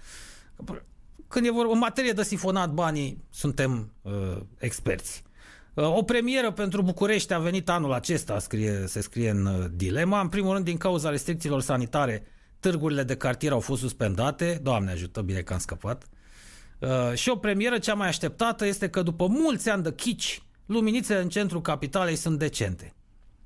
[1.33, 5.23] când e vorba, în materie de sifonat banii, suntem uh, experți.
[5.73, 10.19] Uh, o premieră pentru București a venit anul acesta, scrie, se scrie în uh, dilema.
[10.19, 12.25] În primul rând, din cauza restricțiilor sanitare,
[12.59, 14.59] târgurile de cartier au fost suspendate.
[14.63, 16.09] Doamne ajută, bine că am scăpat.
[16.79, 21.21] Uh, și o premieră cea mai așteptată este că după mulți ani de chici, luminițele
[21.21, 22.93] în centrul capitalei sunt decente.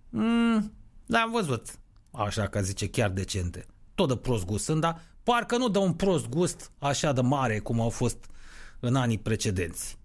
[0.09, 0.73] Mm,
[1.05, 1.79] da, am văzut.
[2.11, 3.65] Așa că zice chiar decente.
[3.95, 7.59] Tot de prost gust sunt, dar parcă nu dă un prost gust așa de mare
[7.59, 8.25] cum au fost
[8.79, 9.97] în anii precedenți.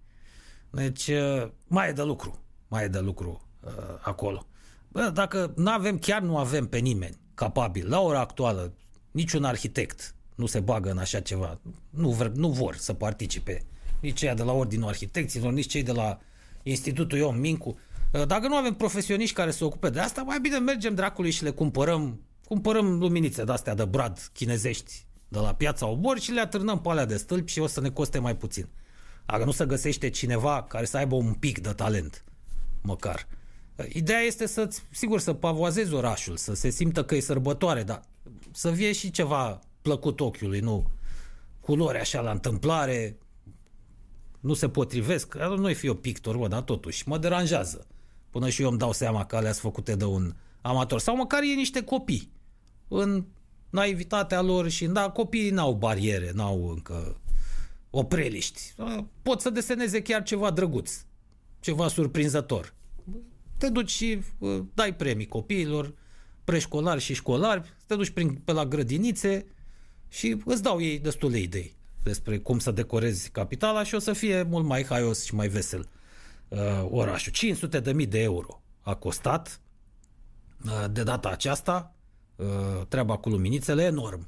[0.69, 2.39] Deci, uh, mai e de lucru.
[2.67, 3.71] Mai e de lucru uh,
[4.01, 4.45] acolo.
[4.87, 8.73] Bă, dacă nu avem, chiar nu avem pe nimeni capabil, la ora actuală,
[9.11, 11.59] niciun arhitect nu se bagă în așa ceva.
[11.89, 13.65] Nu, vor, nu vor să participe.
[13.99, 16.19] Nici cei de la Ordinul Arhitecților, nici cei de la
[16.63, 17.77] Institutul Ion Mincu.
[18.11, 21.43] Uh, dacă nu avem profesioniști care se ocupe de asta, mai bine mergem dracului și
[21.43, 26.81] le cumpărăm, cumpărăm luminițe de-astea de brad chinezești de la piața Obor și le atârnăm
[26.81, 28.67] pe alea de stâlpi și o să ne coste mai puțin.
[29.25, 32.23] Dacă nu se găsește cineva care să aibă un pic de talent,
[32.81, 33.27] măcar.
[33.75, 38.01] Uh, ideea este să, sigur, să pavoazezi orașul, să se simtă că e sărbătoare, dar
[38.51, 40.91] să vie și ceva plăcut ochiului, nu
[41.63, 43.17] culori așa la întâmplare,
[44.43, 45.35] nu se potrivesc.
[45.35, 47.87] Nu fi eu pictor, bă, dar totuși mă deranjează.
[48.29, 50.99] Până și eu îmi dau seama că alea sunt făcute de un amator.
[50.99, 52.31] Sau măcar e niște copii.
[52.87, 53.25] În
[53.69, 57.21] naivitatea lor și da, copiii n-au bariere, n-au încă
[57.89, 58.73] opreliști.
[59.21, 61.05] Pot să deseneze chiar ceva drăguț,
[61.59, 62.73] ceva surprinzător.
[63.57, 64.19] Te duci și
[64.73, 65.93] dai premii copiilor,
[66.43, 69.45] preșcolari și școlari, te duci prin, pe la grădinițe
[70.07, 74.41] și îți dau ei destule idei despre cum să decorezi capitala și o să fie
[74.41, 75.89] mult mai haios și mai vesel
[76.47, 76.59] uh,
[76.89, 77.31] orașul.
[77.31, 79.61] 500 de mii de euro a costat
[80.65, 81.95] uh, de data aceasta
[82.35, 82.45] uh,
[82.87, 84.27] treaba cu luminițele enorm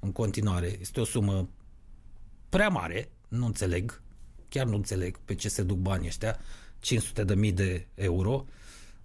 [0.00, 0.76] în continuare.
[0.80, 1.48] Este o sumă
[2.48, 4.02] prea mare, nu înțeleg,
[4.48, 6.38] chiar nu înțeleg pe ce se duc banii ăștia,
[6.78, 8.46] 500 de mii de euro.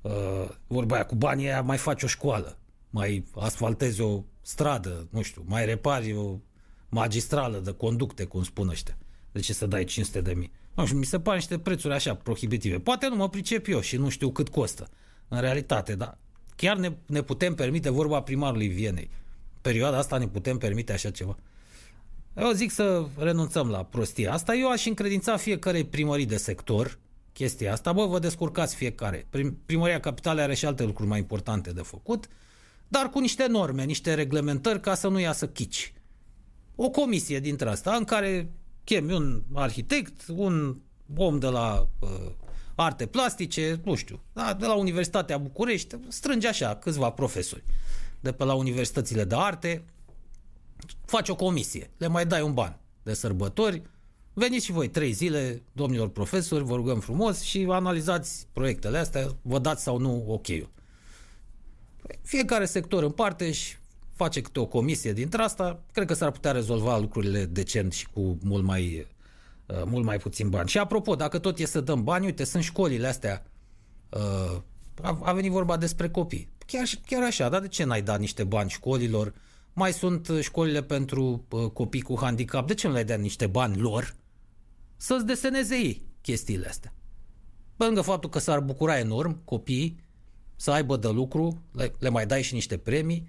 [0.01, 2.57] Uh, vorba aia, cu banii aia mai faci o școală,
[2.89, 6.37] mai asfaltezi o stradă, nu știu, mai repari o
[6.89, 8.97] magistrală de conducte, cum spun ăștia.
[9.31, 10.51] De ce să dai 500 de mii?
[10.75, 12.79] Nu știu, mi se pare niște prețuri așa prohibitive.
[12.79, 14.89] Poate nu mă pricep eu și nu știu cât costă
[15.27, 16.17] în realitate, dar
[16.55, 19.09] chiar ne, ne putem permite, vorba primarului Vienei,
[19.61, 21.37] perioada asta ne putem permite așa ceva.
[22.37, 24.55] Eu zic să renunțăm la prostia asta.
[24.55, 26.99] Eu aș încredința fiecare primării de sector
[27.33, 27.93] chestia asta.
[27.93, 29.27] Bă, vă descurcați fiecare.
[29.65, 32.27] Primăria Capitalei are și alte lucruri mai importante de făcut,
[32.87, 35.93] dar cu niște norme, niște reglementări ca să nu iasă chici.
[36.81, 38.51] O comisie dintre asta în care
[38.83, 40.77] chemi un arhitect, un
[41.15, 42.09] om de la uh,
[42.75, 47.63] arte plastice, nu știu, da, de la Universitatea București, strânge așa câțiva profesori
[48.19, 49.83] de pe la universitățile de arte,
[51.05, 53.81] faci o comisie, le mai dai un ban de sărbători,
[54.33, 59.59] veniți și voi trei zile, domnilor profesori, vă rugăm frumos și analizați proiectele astea, vă
[59.59, 60.69] dați sau nu ok-ul.
[62.21, 63.78] Fiecare sector în parte și
[64.23, 68.37] face câte o comisie dintre asta, cred că s-ar putea rezolva lucrurile decent și cu
[68.43, 69.07] mult mai,
[69.65, 70.69] uh, mult mai puțin bani.
[70.69, 73.45] Și apropo, dacă tot e să dăm bani, uite, sunt școlile astea,
[74.09, 74.61] uh,
[75.01, 76.49] a, a venit vorba despre copii.
[76.65, 79.33] Chiar, chiar așa, dar de ce n-ai dat niște bani școlilor?
[79.73, 82.67] Mai sunt uh, școlile pentru uh, copii cu handicap.
[82.67, 84.15] De ce nu le dai niște bani lor
[84.97, 86.93] să-ți deseneze ei chestiile astea?
[87.77, 90.03] Pe lângă faptul că s-ar bucura enorm copiii
[90.55, 93.27] să aibă de lucru, le, le mai dai și niște premii,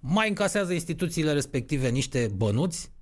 [0.00, 2.92] mai încasează instituțiile respective niște bănuți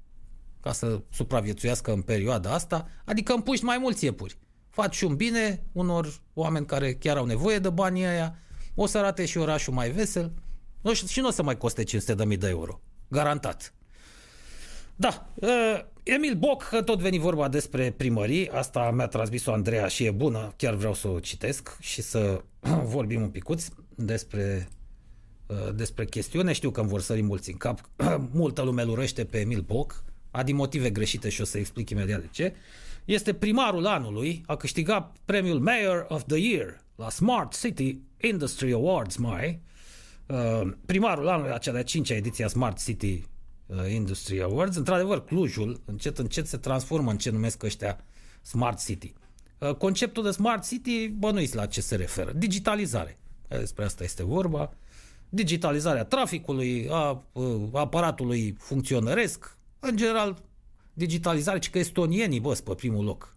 [0.60, 4.38] ca să supraviețuiască în perioada asta, adică împuști mai mulți iepuri.
[4.68, 8.38] Faci și un bine unor oameni care chiar au nevoie de banii aia,
[8.74, 10.32] o să arate și orașul mai vesel
[10.80, 12.80] nu, și nu o să mai coste 500.000 de euro.
[13.08, 13.74] Garantat.
[14.96, 20.04] Da, uh, Emil Boc, că tot veni vorba despre primării, asta mi-a transmis-o Andreea și
[20.04, 22.42] e bună, chiar vreau să o citesc și să
[22.94, 24.77] vorbim un picuț despre, uh,
[25.74, 26.52] despre chestiune.
[26.52, 27.88] Știu că îmi vor sări mulți în cap.
[28.32, 31.90] Multă lume îl urăște pe Emil Boc, a din motive greșite și o să explic
[31.90, 32.54] imediat de ce.
[33.04, 39.16] Este primarul anului, a câștigat premiul Mayor of the Year la Smart City Industry Awards
[39.16, 39.60] mai,
[40.26, 43.24] uh, primarul anului, acea de-a cincea ediție a Smart City
[43.66, 48.04] uh, Industry Awards, într-adevăr, Clujul, încet, încet se transformă în ce numesc ăștia
[48.42, 49.14] Smart City.
[49.58, 52.32] Uh, conceptul de Smart City, bănuiți la ce se referă.
[52.32, 53.18] Digitalizare.
[53.48, 54.72] Despre asta este vorba.
[55.28, 57.24] Digitalizarea traficului, a
[57.72, 60.42] aparatului funcționăresc, în general,
[60.92, 63.36] digitalizare, ci că estonienii, bă, pe primul loc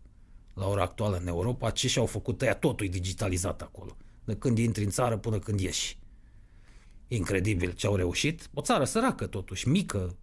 [0.54, 3.98] la ora actuală în Europa, ce și-au făcut ăia, totul e digitalizat acolo.
[4.24, 6.00] De când intri în țară până când ieși.
[7.08, 8.50] Incredibil ce au reușit.
[8.54, 10.18] O țară săracă totuși, mică.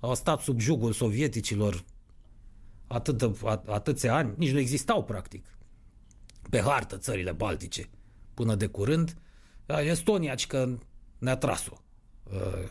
[0.00, 1.84] Au stat sub jugul sovieticilor
[2.86, 3.30] atât,
[3.66, 5.58] atâția ani, nici nu existau practic.
[6.50, 7.90] Pe hartă țările baltice.
[8.34, 9.16] Până de curând,
[9.66, 10.68] Estonia, ci că
[11.18, 11.76] ne-a tras-o.
[12.22, 12.68] Uh,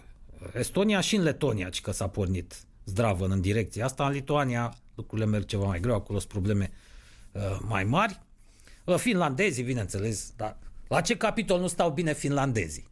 [0.54, 2.56] Estonia și în Letonia, ci că s-a pornit
[2.86, 4.06] zdravă în direcția asta.
[4.06, 6.72] În Lituania lucrurile merg ceva mai greu, acolo sunt probleme
[7.32, 8.22] uh, mai mari.
[8.84, 10.58] Uh, finlandezii, bineînțeles, dar
[10.88, 12.90] la ce capitol nu stau bine finlandezii?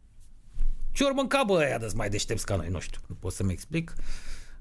[0.92, 3.52] Ce ori mânca bă aia de mai deștepți ca noi, nu știu, nu pot să-mi
[3.52, 3.94] explic.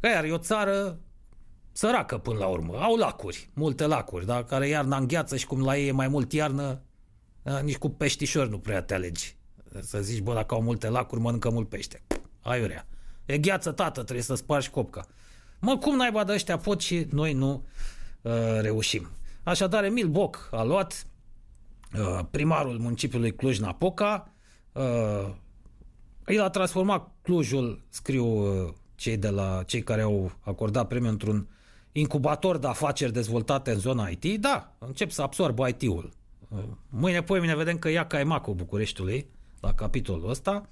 [0.04, 1.00] Iar e o țară
[1.72, 2.78] săracă până la urmă.
[2.78, 6.34] Au lacuri, multe lacuri, dar care iarna îngheață și cum la ei e mai mult
[6.34, 6.82] iarnă,
[7.44, 9.36] da, nici cu peștișori nu prea te alegi.
[9.82, 12.02] Să zici, bă, dacă au multe lacuri, mănâncă mult pește.
[12.42, 12.88] Aiurea.
[13.26, 15.06] E gheață, tată, trebuie să spargi copca.
[15.60, 17.66] Mă, cum naiba de ăștia pot și noi nu
[18.22, 19.10] uh, reușim.
[19.44, 21.06] Așadar, Emil Boc a luat
[22.00, 24.34] uh, primarul municipiului Cluj-Napoca,
[24.72, 25.30] uh,
[26.28, 31.48] el a transformat Clujul, scriu uh, cei, de la, cei care au acordat premiul într-un
[31.92, 36.12] incubator de afaceri dezvoltate în zona IT, da, încep să absorbă IT-ul.
[36.54, 40.70] Uh, mâine, poi mine vedem că ia caimacul Bucureștiului la capitolul ăsta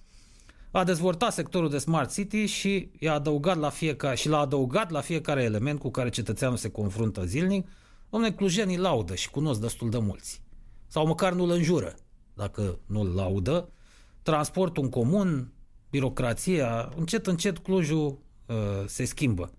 [0.72, 5.02] a dezvoltat sectorul de Smart City și i-a adăugat la fiecare, și l-a adăugat la
[5.02, 7.68] fiecare element cu care cetățeanul se confruntă zilnic.
[8.10, 10.42] Domne, clujenii laudă și cunosc destul de mulți.
[10.88, 11.96] Sau măcar nu-l înjură,
[12.34, 13.70] dacă nu-l laudă.
[14.22, 15.52] Transportul în comun,
[15.90, 18.56] birocrația, încet, încet Clujul uh,
[18.86, 19.52] se schimbă.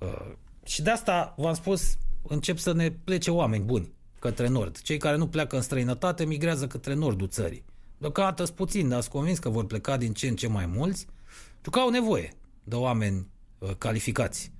[0.00, 0.32] Uh,
[0.64, 4.80] și de asta v-am spus, încep să ne plece oameni buni către nord.
[4.80, 7.64] Cei care nu pleacă în străinătate migrează către nordul țării.
[7.98, 11.06] Deocamdată sunt puțin, dar sunt convins că vor pleca din ce în ce mai mulți,
[11.52, 12.32] pentru că au nevoie
[12.64, 13.26] de oameni
[13.58, 14.52] uh, calificați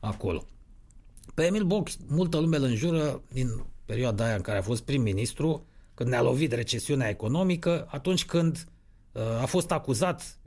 [0.00, 0.44] acolo.
[1.34, 5.66] Pe Emil Boc, multă lume îl înjură din perioada aia în care a fost prim-ministru,
[5.94, 8.66] când ne-a lovit recesiunea economică, atunci când
[9.12, 10.38] uh, a fost acuzat,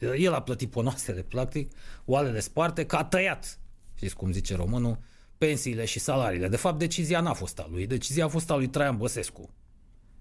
[0.00, 1.72] uh, el a plătit ponoasele, practic,
[2.04, 3.58] oalele sparte, că a tăiat,
[3.94, 4.98] știți cum zice românul,
[5.44, 6.48] pensiile și salariile.
[6.48, 9.54] De fapt, decizia n-a fost a lui, decizia a fost a lui Traian Băsescu.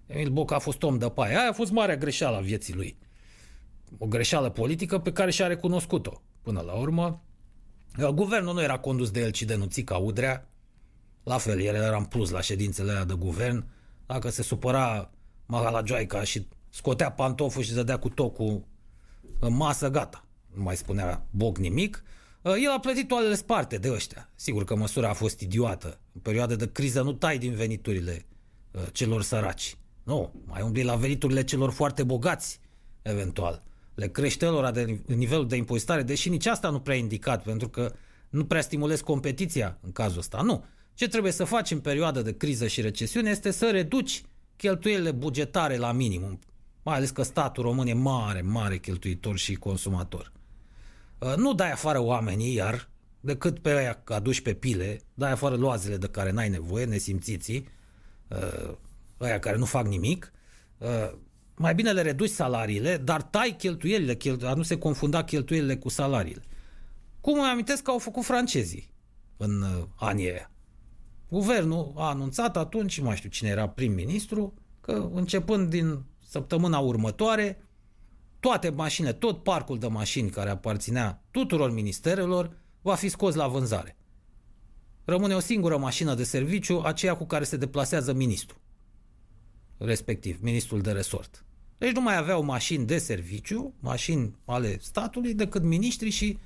[0.05, 1.37] Emil Boc a fost om de paie.
[1.37, 2.97] Aia a fost marea greșeală a vieții lui.
[3.97, 6.21] O greșeală politică pe care și-a recunoscut-o.
[6.41, 7.23] Până la urmă,
[8.13, 10.49] guvernul nu era condus de el, ci de Nuțica Udrea.
[11.23, 13.65] La fel, el era în plus la ședințele alea de guvern.
[14.05, 15.11] Dacă se supăra
[15.85, 18.65] Joaica și scotea pantoful și dădea cu tocul
[19.39, 20.25] în masă, gata.
[20.55, 22.03] Nu mai spunea Boc nimic.
[22.45, 24.29] El a plătit toalele sparte de ăștia.
[24.35, 25.99] Sigur că măsura a fost idiotă.
[26.13, 28.25] În perioada de criză nu tai din veniturile
[28.71, 29.77] uh, celor săraci.
[30.03, 32.59] Nu, mai umbli la veniturile celor foarte bogați,
[33.01, 33.63] eventual.
[33.95, 37.93] Le crește lor de nivelul de impozitare, deși nici asta nu prea indicat, pentru că
[38.29, 40.41] nu prea stimulezi competiția în cazul ăsta.
[40.41, 40.65] Nu.
[40.93, 44.23] Ce trebuie să faci în perioada de criză și recesiune este să reduci
[44.55, 46.39] cheltuielile bugetare la minimum,
[46.83, 50.31] mai ales că statul român e mare, mare cheltuitor și consumator.
[51.23, 52.89] Uh, nu dai afară oamenii, iar
[53.19, 57.67] decât pe aia aduci pe pile, dai afară loazele de care n-ai nevoie, nesimțiții,
[58.27, 58.75] uh,
[59.21, 60.31] ăia care nu fac nimic,
[60.77, 61.13] uh,
[61.55, 65.89] mai bine le reduci salariile, dar tai cheltuielile, cheltu- a nu se confunda cheltuielile cu
[65.89, 66.43] salariile.
[67.21, 68.89] Cum îmi amintesc că au făcut francezii
[69.37, 70.51] în uh, anii aia.
[71.29, 77.61] Guvernul a anunțat atunci, nu mai știu cine era prim-ministru, că începând din săptămâna următoare,
[78.43, 83.97] toate mașinile, tot parcul de mașini care aparținea tuturor ministerelor va fi scos la vânzare.
[85.05, 88.61] Rămâne o singură mașină de serviciu, aceea cu care se deplasează ministrul
[89.77, 91.45] respectiv, ministrul de resort.
[91.77, 96.37] Deci nu mai aveau mașini de serviciu, mașini ale statului, decât miniștri și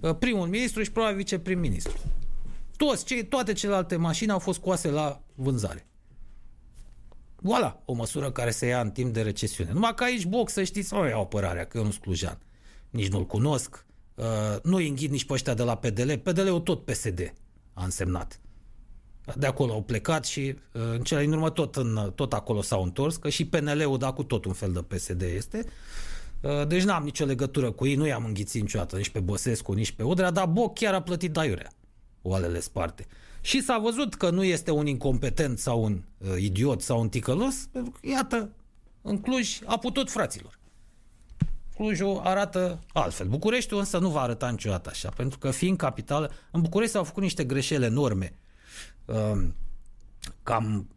[0.00, 1.98] uh, primul ministru și probabil viceprim-ministru.
[2.76, 5.86] Toți, cei, toate celelalte mașini au fost coase la vânzare.
[7.36, 9.72] Voilà, o măsură care se ia în timp de recesiune.
[9.72, 12.38] Numai că aici Boc, să știți, nu iau apărarea, că eu nu sclujan.
[12.90, 14.24] Nici nu-l cunosc, uh,
[14.62, 16.12] nu-i înghid nici pe ăștia de la PDL.
[16.12, 17.34] PDL-ul tot PSD
[17.72, 18.40] a însemnat
[19.34, 20.40] de acolo au plecat și
[20.72, 24.12] uh, în cele din urmă tot, în, tot acolo s-au întors, că și PNL-ul, da,
[24.12, 25.64] cu tot un fel de PSD este.
[26.40, 29.92] Uh, deci n-am nicio legătură cu ei, nu i-am înghițit niciodată, nici pe Băsescu, nici
[29.92, 31.72] pe Udrea, dar Boc chiar a plătit daiurea,
[32.28, 33.06] oalele sparte.
[33.40, 37.54] Și s-a văzut că nu este un incompetent sau un uh, idiot sau un ticălos,
[37.72, 38.50] pentru că, iată,
[39.02, 40.58] în Cluj a putut fraților.
[41.74, 43.26] Clujul arată altfel.
[43.26, 47.22] Bucureștiul însă nu va arăta niciodată așa, pentru că fiind capitală, în București s-au făcut
[47.22, 48.32] niște greșeli enorme
[49.06, 49.54] Um,
[50.42, 50.88] cam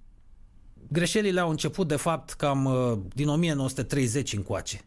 [0.87, 4.81] greșelile au început de fapt cam uh, din 1930 încoace.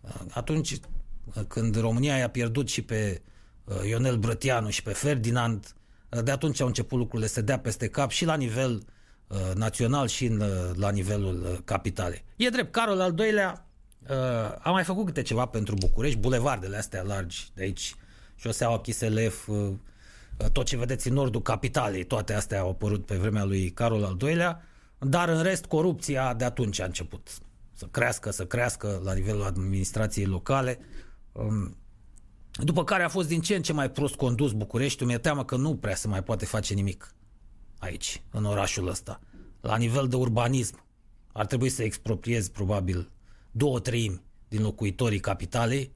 [0.00, 3.22] Uh, atunci uh, când România i-a pierdut și pe
[3.86, 5.74] Ionel Brătianu și pe Ferdinand,
[6.24, 8.82] de atunci au început lucrurile să dea peste cap și la nivel
[9.54, 10.42] național și în,
[10.74, 12.24] la nivelul capitalei.
[12.36, 13.66] E drept, Carol al doilea
[14.58, 17.94] a mai făcut câte ceva pentru București, bulevardele astea largi de aici,
[18.36, 19.48] șoseaua Chiselef,
[20.52, 24.16] tot ce vedeți în nordul capitalei, toate astea au apărut pe vremea lui Carol al
[24.20, 24.62] II-lea,
[24.98, 27.28] dar în rest corupția de atunci a început
[27.72, 30.78] să crească, să crească la nivelul administrației locale.
[31.32, 31.76] Um,
[32.52, 35.56] după care a fost din ce în ce mai prost condus București, mi-e teamă că
[35.56, 37.14] nu prea se mai poate face nimic
[37.78, 39.20] aici, în orașul ăsta.
[39.60, 40.84] La nivel de urbanism,
[41.32, 43.10] ar trebui să expropriezi probabil
[43.50, 45.92] două treimi din locuitorii capitalei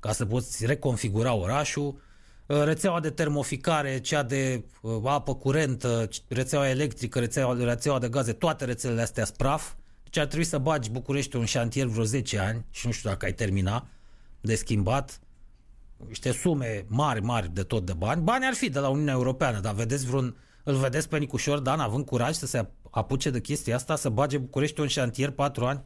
[0.00, 2.00] ca să poți reconfigura orașul,
[2.46, 8.32] Uh, rețeaua de termoficare, cea de uh, apă curentă, rețeaua electrică, rețeaua, rețeaua de gaze,
[8.32, 9.72] toate rețelele astea spraf.
[10.02, 13.24] Deci ar trebui să bagi București un șantier vreo 10 ani și nu știu dacă
[13.24, 13.88] ai termina
[14.40, 15.20] de schimbat
[16.06, 18.22] niște sume mari, mari de tot de bani.
[18.22, 21.80] Bani ar fi de la Uniunea Europeană, dar vedeți vreun, îl vedeți pe Nicușor Dan
[21.80, 25.84] având curaj să se apuce de chestia asta, să bage București un șantier 4 ani?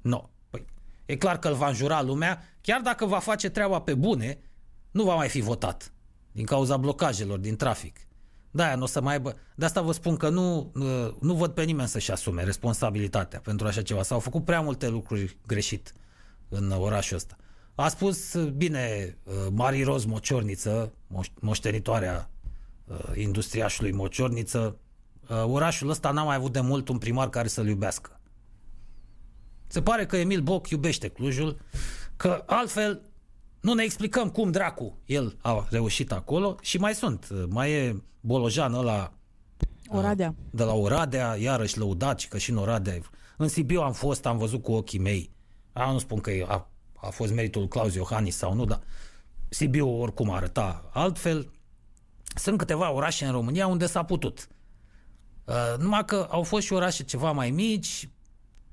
[0.00, 0.10] Nu.
[0.10, 0.30] No.
[0.50, 0.64] Păi,
[1.06, 4.38] e clar că îl va înjura lumea, chiar dacă va face treaba pe bune,
[4.90, 5.92] nu va mai fi votat
[6.32, 7.98] din cauza blocajelor din trafic.
[8.50, 9.34] Da, nu o să mai aibă...
[9.54, 10.72] De asta vă spun că nu,
[11.20, 14.02] nu văd pe nimeni să-și asume responsabilitatea pentru așa ceva.
[14.02, 15.92] S-au făcut prea multe lucruri greșit
[16.48, 17.36] în orașul ăsta.
[17.78, 19.16] A spus bine
[19.50, 20.92] Mari Roz Mociorniță,
[21.40, 22.30] moștenitoarea
[23.14, 24.78] industriașului Mociorniță,
[25.44, 28.20] orașul ăsta n-a mai avut de mult un primar care să-l iubească.
[29.66, 31.58] Se pare că Emil Boc iubește Clujul,
[32.16, 33.02] că altfel
[33.60, 37.28] Nu ne explicăm cum dracu el a reușit acolo și mai sunt.
[37.48, 39.12] Mai e Bolojan ăla
[39.88, 40.34] Oradea.
[40.50, 42.98] de la Oradea, iarăși lăudat și că și în Oradea.
[43.36, 45.30] În Sibiu am fost, am văzut cu ochii mei.
[45.72, 48.80] A, nu spun că a, a fost meritul Claus Iohannis sau nu, dar
[49.48, 51.50] Sibiu oricum arăta altfel.
[52.34, 54.48] Sunt câteva orașe în România unde s-a putut.
[55.44, 58.08] Uh, numai că au fost și orașe ceva mai mici.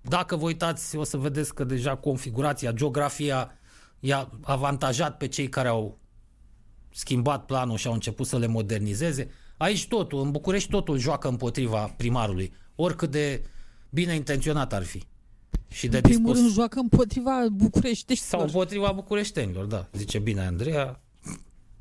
[0.01, 3.51] Dacă vă uitați, o să vedeți că deja configurația, geografia
[3.99, 5.99] i-a avantajat pe cei care au
[6.89, 9.29] schimbat planul și au început să le modernizeze.
[9.57, 13.43] Aici totul, în București totul joacă împotriva primarului, oricât de
[13.89, 15.03] bine intenționat ar fi.
[15.67, 16.39] Și de În primul dispus...
[16.39, 18.15] rând joacă împotriva București.
[18.15, 19.87] Sau împotriva bucureștenilor, da.
[19.93, 21.01] Zice bine Andreea.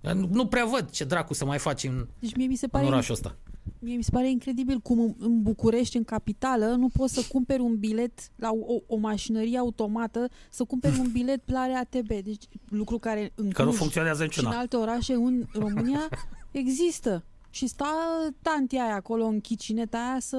[0.01, 2.70] Nu, nu prea văd ce dracu să mai faci în, Deci mie mi se în
[2.70, 3.36] pare orașul ăsta.
[3.78, 7.61] Mie mi se pare incredibil cum în- în București, în capitală, nu poți să cumperi
[7.62, 12.07] un bilet la o, o mașinărie automată, să cumperi un bilet la RATB.
[12.07, 14.59] Deci lucru care în Că nu Cluj funcționează și în niciuna.
[14.61, 16.09] alte orașe în România
[16.51, 17.24] există.
[17.51, 17.94] Și sta
[18.43, 20.36] tantia aia acolo în chicineta aia să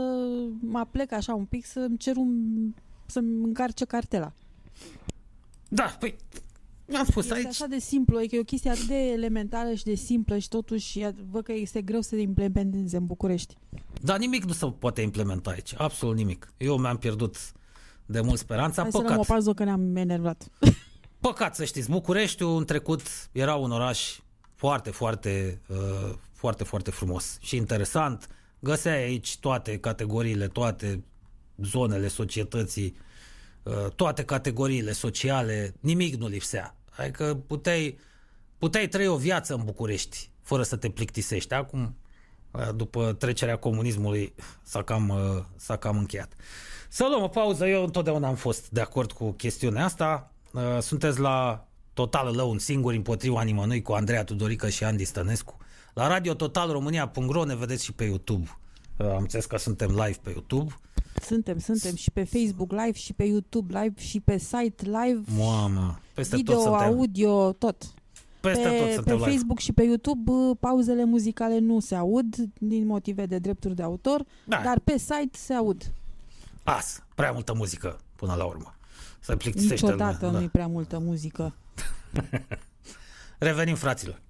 [0.60, 2.34] mă plec așa un pic să-mi cer un
[3.05, 4.34] să-mi încarce cartela.
[5.69, 6.15] Da, păi,
[6.97, 7.45] am spus Este aici.
[7.45, 10.47] așa de simplu, e că e o chestie atât de elementară și de simplă și
[10.47, 10.99] totuși
[11.30, 13.57] văd că este greu să se implementeze în București.
[14.01, 15.73] Dar nimic nu se poate implementa aici.
[15.77, 16.53] Absolut nimic.
[16.57, 17.38] Eu mi-am pierdut
[18.05, 18.81] de mult speranța.
[18.81, 19.27] Hai să luăm o Păcat.
[19.27, 20.47] pauză că ne-am enervat.
[21.19, 21.89] Păcat să știți.
[21.89, 23.01] Bucureștiul în trecut
[23.31, 24.19] era un oraș
[24.55, 28.27] foarte, foarte, uh, foarte, foarte frumos și interesant.
[28.59, 31.03] Găseai aici toate categoriile, toate
[31.57, 32.95] zonele societății,
[33.63, 36.75] uh, toate categoriile sociale, nimic nu lipsea.
[36.97, 37.97] Adică puteai,
[38.57, 41.53] puteai trăi o viață în București fără să te plictisești.
[41.53, 41.95] Acum,
[42.51, 46.34] uh, după trecerea comunismului, s-a cam, uh, s-a cam încheiat.
[46.89, 47.67] Să luăm o pauză.
[47.67, 50.31] Eu întotdeauna am fost de acord cu chestiunea asta.
[50.51, 55.57] Uh, Sunteți la Total Alone, singuri împotriva nimănui, cu Andreea Tudorică și Andy Stănescu.
[55.93, 58.57] La Radio Total România.ro ne vedeți și pe YouTube.
[58.97, 60.73] Uh, Am înțeles că suntem live pe YouTube.
[61.22, 65.99] Suntem, suntem și pe Facebook Live și pe YouTube Live și pe site Live, Mamă,
[66.14, 66.88] peste video, tot suntem.
[66.88, 67.84] audio, tot.
[68.40, 69.30] Peste pe, tot pe suntem live.
[69.30, 73.84] Facebook și pe YouTube uh, pauzele muzicale nu se aud din motive de drepturi de
[73.84, 74.61] autor, Da.
[74.64, 75.91] dar pe site se aud.
[76.64, 78.76] As, prea multă muzică până la urmă.
[79.19, 81.56] Se plictisește Niciodată lumea, nu-i prea multă muzică.
[82.11, 82.23] Da.
[83.48, 84.22] Revenim, fraților.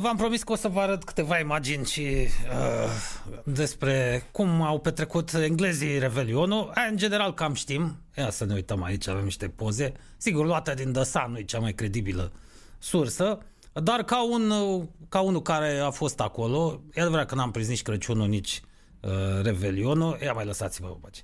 [0.00, 2.90] V-am promis că o să vă arăt câteva imagini și uh,
[3.44, 6.60] despre cum au petrecut englezii Revelionul.
[6.60, 7.96] Uh, În general cam știm.
[8.16, 9.92] Ia să ne uităm aici, avem niște poze.
[10.16, 12.32] Sigur, luate din The Sun, nu e cea mai credibilă
[12.78, 13.38] sursă.
[13.72, 17.68] Dar ca, un, uh, ca unul care a fost acolo, e adevărat că n-am prins
[17.68, 18.60] nici Crăciunul, nici
[19.00, 19.10] uh,
[19.42, 20.18] Revelionul.
[20.22, 21.20] Ia mai lăsați-vă vă pace.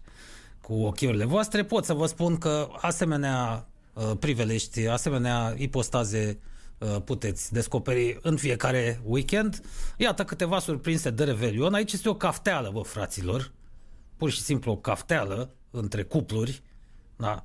[0.61, 6.51] cu ochiurile voastre, pot să vă spun că asemenea uh, priveliști, asemenea ipostaze uh,
[7.05, 9.61] puteți descoperi în fiecare weekend.
[9.97, 11.75] Iată câteva surprinse de Revelion.
[11.75, 13.53] Aici este o cafteală, vă fraților.
[14.17, 16.63] Pur și simplu o cafteală între cupluri.
[17.17, 17.45] Da.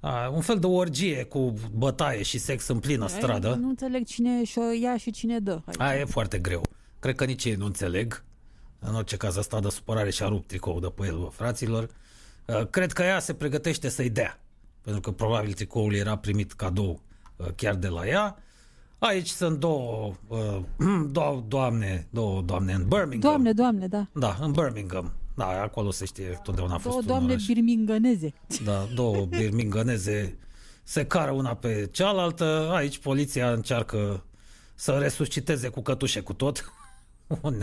[0.00, 3.54] A, un fel de orgie cu bătaie și sex în plină stradă.
[3.54, 5.60] Nu înțeleg cine și-o ia și cine dă.
[5.64, 5.80] aici.
[5.80, 6.62] Aia e foarte greu.
[6.98, 8.24] Cred că nici ei nu înțeleg.
[8.78, 11.88] În orice caz, asta de supărare și-a rupt tricoul de pe el, bă, fraților.
[12.46, 14.40] Uh, Cred că ea se pregătește să-i dea.
[14.82, 17.00] Pentru că probabil tricoul era primit cadou
[17.36, 18.36] uh, chiar de la ea.
[18.98, 20.60] Aici sunt două, uh,
[21.10, 23.20] două doamne, două doamne în Birmingham.
[23.20, 24.06] Doamne, doamne, da.
[24.12, 25.12] Da, în Birmingham.
[25.34, 27.46] Da, acolo se știe, totdeauna a fost Două un doamne oraș.
[27.46, 28.32] birminghaneze.
[28.64, 30.38] Da, două birminghaneze
[30.82, 32.70] se cară una pe cealaltă.
[32.74, 34.24] Aici poliția încearcă
[34.74, 36.72] să resusciteze cu cătușe cu tot
[37.42, 37.62] un,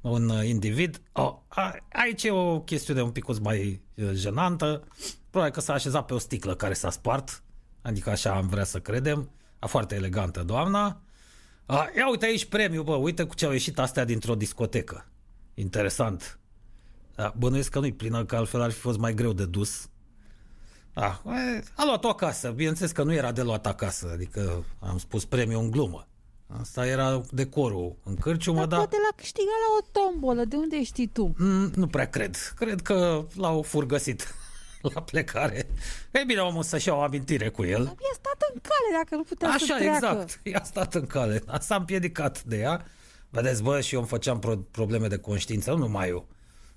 [0.00, 1.00] un individ.
[1.12, 4.82] Oh, a, aici e o chestiune un pic mai uh, jenantă.
[5.30, 7.42] Probabil că s-a așezat pe o sticlă care s-a spart.
[7.82, 9.30] Adică așa am vrea să credem.
[9.60, 11.00] A foarte elegantă doamna.
[11.66, 15.06] A, ia uite aici premiu, bă, uite cu ce au ieșit astea dintr-o discotecă.
[15.54, 16.38] Interesant.
[17.14, 19.88] Da, bănuiesc că nu-i plină, că altfel ar fi fost mai greu de dus.
[20.94, 22.50] A, e, a luat-o acasă.
[22.50, 26.06] Bineînțeles că nu era de luat acasă, adică am spus premiu în glumă.
[26.60, 30.44] Asta era decorul în cârciumă, Dar dar poate l-a câștigat la o tombolă.
[30.44, 31.34] De unde știi tu?
[31.38, 32.36] mm, nu prea cred.
[32.56, 34.34] Cred că l-au furgăsit
[34.80, 35.66] la plecare.
[36.10, 37.82] E bine, omul să-și ia o amintire cu el.
[37.82, 40.06] I-a stat în cale dacă nu putea să Așa, treacă.
[40.06, 40.40] exact.
[40.46, 41.42] I-a stat în cale.
[41.60, 42.84] S-a împiedicat de ea.
[43.30, 46.28] Vedeți, bă, și eu îmi făceam pro- probleme de conștiință, nu numai eu.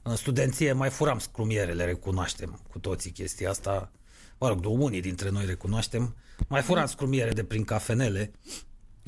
[0.01, 3.91] În studenție mai furam scrumierele, recunoaștem cu toții chestia asta.
[4.37, 6.15] mă rog, unii dintre noi recunoaștem,
[6.47, 8.31] mai furam scrumiere de prin cafenele,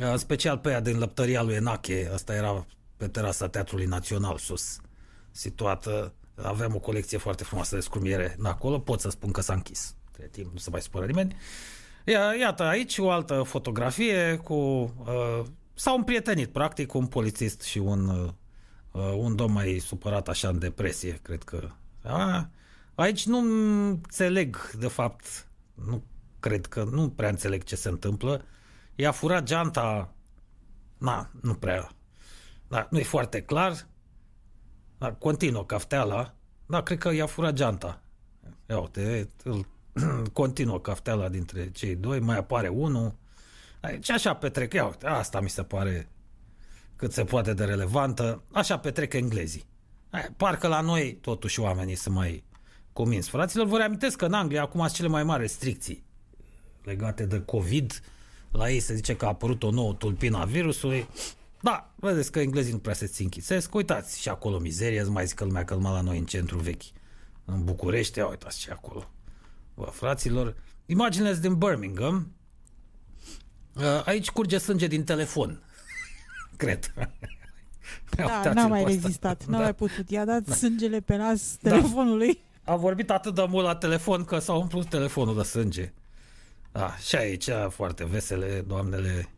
[0.03, 2.65] uh, special pe aia din lăptăria lui Enache, asta era
[2.97, 4.77] pe terasa Teatrului Național sus,
[5.31, 9.95] situată, aveam o colecție foarte frumoasă de scrumiere acolo, pot să spun că s-a închis.
[10.07, 11.35] Între timp nu se mai supără nimeni.
[12.05, 14.53] Ia, iată aici o altă fotografie cu...
[14.53, 18.09] Uh, s-au împrietenit, practic, un polițist și un,
[18.91, 21.69] uh, un domn mai supărat așa în depresie, cred că.
[22.03, 22.49] A,
[22.95, 23.37] aici nu
[23.87, 26.03] înțeleg, de fapt, nu
[26.39, 28.45] cred că, nu prea înțeleg ce se întâmplă.
[28.95, 30.13] I-a furat geanta,
[30.97, 31.89] na, nu prea,
[32.67, 33.87] da, nu e foarte clar.
[35.05, 36.33] Da, continuă cafteala,
[36.65, 38.01] da, cred că i-a furat geanta.
[38.69, 39.65] Ia uite, îl
[40.33, 43.15] continuă cafteala dintre cei doi, mai apare unul.
[44.01, 44.73] Ce așa petrec?
[44.73, 46.09] Ia uite, asta mi se pare
[46.95, 48.43] cât se poate de relevantă.
[48.51, 49.65] Așa petrec englezii.
[50.37, 52.43] Parcă la noi totuși oamenii sunt mai
[52.93, 53.27] convins.
[53.27, 56.03] Fraților, vă reamintesc că în Anglia acum sunt cele mai mari restricții
[56.83, 58.01] legate de COVID.
[58.51, 61.07] La ei se zice că a apărut o nouă tulpină a virusului.
[61.65, 63.73] Da, vedeți că englezii nu prea se ținchițesc.
[63.73, 66.83] Uitați, și acolo mizerie, îți mai zic că lumea călma la noi în centru vechi.
[67.45, 69.11] În București, ia uitați și acolo.
[69.75, 70.55] Bă, fraților,
[70.85, 72.31] imaginele din Birmingham.
[73.75, 75.63] Uh, aici curge sânge din telefon.
[76.57, 76.93] Cred.
[78.09, 79.63] Da, n-a mai rezistat, n-a da.
[79.63, 80.09] mai putut.
[80.09, 80.53] I-a dat da.
[80.53, 81.69] sângele pe nas da.
[81.69, 82.39] telefonului.
[82.63, 85.93] A vorbit atât de mult la telefon că s-a umplut telefonul de sânge.
[86.71, 89.29] Da, și aici foarte vesele doamnele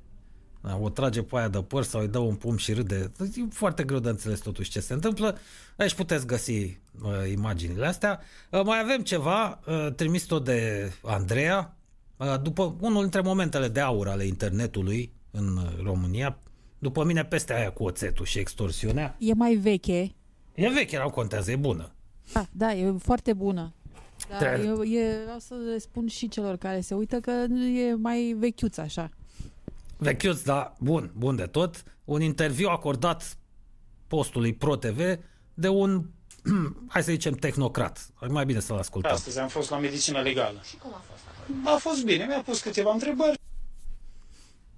[0.67, 3.11] da, o trage pe aia de păr sau îi dă un pum și râde.
[3.19, 5.37] E foarte greu de înțeles totuși ce se întâmplă.
[5.77, 8.19] Aici puteți găsi uh, imaginile astea.
[8.51, 11.75] Uh, mai avem ceva uh, trimis tot de Andreea.
[12.17, 16.37] Uh, după unul dintre momentele de aur ale internetului în România,
[16.79, 19.15] după mine peste aia cu oțetul și extorsiunea.
[19.19, 20.15] E mai veche.
[20.53, 21.91] E veche, nu contează, e bună.
[22.33, 23.73] Da, da, e foarte bună.
[24.39, 27.31] Da, eu, e, vreau să le spun și celor care se uită că
[27.89, 29.09] e mai vechiuț așa.
[29.97, 31.83] Vechiuț, da, bun, bun de tot.
[32.03, 33.37] Un interviu acordat
[34.07, 35.19] postului ProTV
[35.53, 36.05] de un,
[36.93, 38.09] hai să zicem, tehnocrat.
[38.29, 39.11] Mai bine să-l ascultăm.
[39.11, 40.61] Astăzi am fost la medicină legală.
[40.63, 41.75] Și cum a fost acolo?
[41.75, 43.39] A fost bine, mi-a pus câteva întrebări.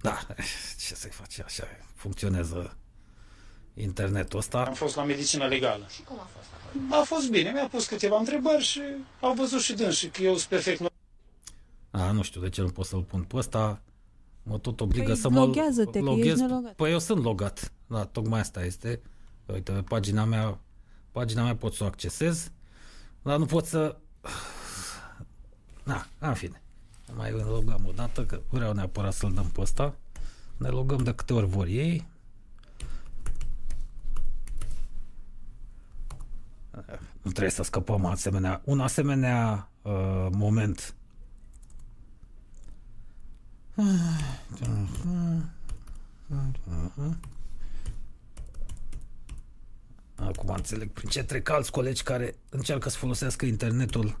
[0.00, 0.26] Da,
[0.86, 1.64] ce să-i faci așa,
[1.94, 2.76] funcționează
[3.74, 4.64] internetul ăsta.
[4.64, 5.86] Am fost la medicină legală.
[5.94, 7.00] Și cum a fost acolo?
[7.00, 8.80] A fost bine, mi-a pus câteva întrebări și
[9.20, 10.80] au văzut și dânsi că eu sunt perfect
[11.90, 13.82] a, nu știu de ce nu pot să-l pun pe ăsta.
[14.50, 15.76] Mă tot obligă păi să mă loghez.
[16.76, 17.72] Păi eu sunt logat.
[17.86, 19.02] Da, tocmai asta este.
[19.46, 20.60] Uite, pe pagina mea,
[21.10, 22.52] pagina mea pot să o accesez,
[23.22, 23.96] dar nu pot să...
[25.84, 26.62] Na, în fine.
[27.16, 29.94] Mai logăm o dată, că vreau neapărat să-l dăm pe ăsta.
[30.56, 32.08] Ne logăm de câte ori vor ei.
[37.22, 40.94] Nu trebuie să scăpăm asemenea, un asemenea uh, moment
[50.14, 54.20] Acum înțeleg prin ce trec alți colegi care încearcă să folosească internetul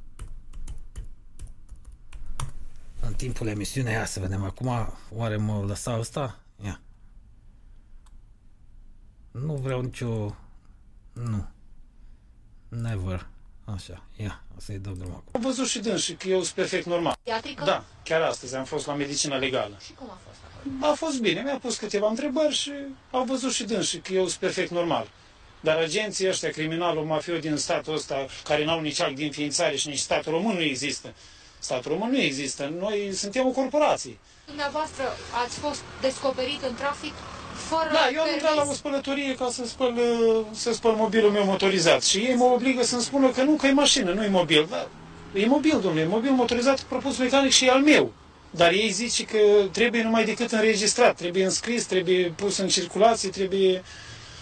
[3.00, 3.92] în timpul emisiunii.
[3.92, 4.68] Ia să vedem acum,
[5.10, 6.40] oare mă lăsa ăsta?
[6.64, 6.80] Ia.
[9.30, 10.36] Nu vreau nicio...
[11.12, 11.48] Nu.
[12.68, 13.28] Never.
[13.74, 15.30] Așa, ia, o să-i dau drumul acum.
[15.32, 17.16] Am văzut și dânsi că eu sunt perfect normal.
[17.22, 17.64] Iatrică?
[17.64, 19.76] Da, chiar astăzi am fost la medicină legală.
[19.84, 20.92] Și cum a fost acolo?
[20.92, 22.72] A fost bine, mi-a pus câteva întrebări și
[23.10, 25.08] au văzut și dânsi că eu sunt perfect normal.
[25.60, 29.88] Dar agenții ăștia, criminalul, mafiot din statul ăsta, care n-au nici act de înființare și
[29.88, 31.14] nici statul român nu există.
[31.58, 32.72] Statul român nu există.
[32.78, 34.18] Noi suntem o corporație.
[34.46, 35.04] Dumneavoastră
[35.44, 37.12] ați fost descoperit în trafic
[37.68, 39.94] fără Da, eu am intrat la o spălătorie ca să spăl,
[40.52, 43.72] să spăl mobilul meu motorizat și ei mă obligă să-mi spună că nu, că e
[43.72, 44.66] mașină, nu e mobil.
[44.70, 44.86] Da,
[45.34, 48.12] e mobil, domnule, e mobil motorizat propus mecanic și e al meu.
[48.50, 49.38] Dar ei zice că
[49.72, 53.82] trebuie numai decât înregistrat, trebuie înscris, trebuie pus în circulație, trebuie...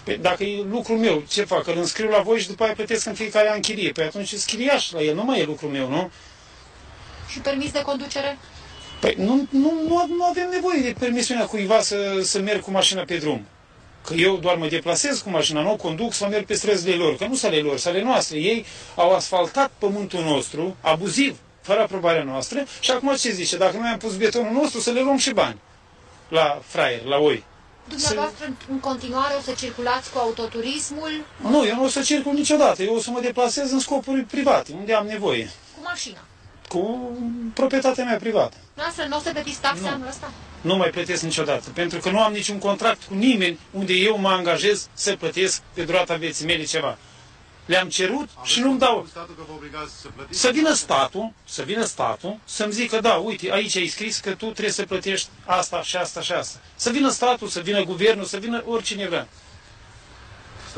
[0.05, 1.67] Păi, dacă e lucrul meu, ce fac?
[1.67, 3.93] Îl înscriu la voi și după aia plătesc în fiecare an chirie.
[3.93, 6.11] Păi atunci e chiriaș la el, nu mai e lucrul meu, nu?
[7.29, 8.39] Și permis de conducere?
[9.01, 13.03] Păi nu, nu, nu, nu avem nevoie de permisiunea cuiva să, să merg cu mașina
[13.03, 13.47] pe drum.
[14.05, 17.17] Că eu doar mă deplasez cu mașina, nu o conduc să merg pe străzile lor,
[17.17, 18.39] că nu sunt ale lor, sunt ale noastre.
[18.39, 18.65] Ei
[18.95, 23.57] au asfaltat pământul nostru, abuziv, fără aprobarea noastră, și acum ce zice?
[23.57, 25.59] Dacă noi am pus betonul nostru, să le luăm și bani
[26.29, 27.45] la fraier, la oi.
[27.89, 28.71] Dumneavoastră să...
[28.71, 31.25] în continuare o să circulați cu autoturismul?
[31.43, 32.83] Nu, eu nu o să circul niciodată.
[32.83, 35.51] Eu o să mă deplasez în scopuri private, unde am nevoie.
[35.75, 36.28] Cu mașina?
[36.69, 37.13] Cu
[37.55, 38.57] proprietatea mea privată.
[38.75, 40.33] Noastră nu o să plătiți taxe anul ăsta?
[40.61, 44.29] Nu mai plătesc niciodată, pentru că nu am niciun contract cu nimeni unde eu mă
[44.29, 46.99] angajez să plătesc pe durata vieții mele ceva.
[47.67, 49.07] Le-am cerut și nu-mi dau.
[50.31, 54.45] Să vină statul, să vină statul, să-mi zică, da, uite, aici ai scris că tu
[54.45, 56.59] trebuie să plătești asta și asta și asta.
[56.75, 59.29] Să vină statul, să vină guvernul, să vină oricine vrea.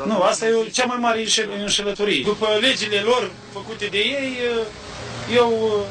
[0.05, 1.25] Nu, asta e cea mai mare
[1.59, 2.23] înșelătorie.
[2.23, 4.37] După legile lor făcute de ei,
[5.33, 5.85] eu,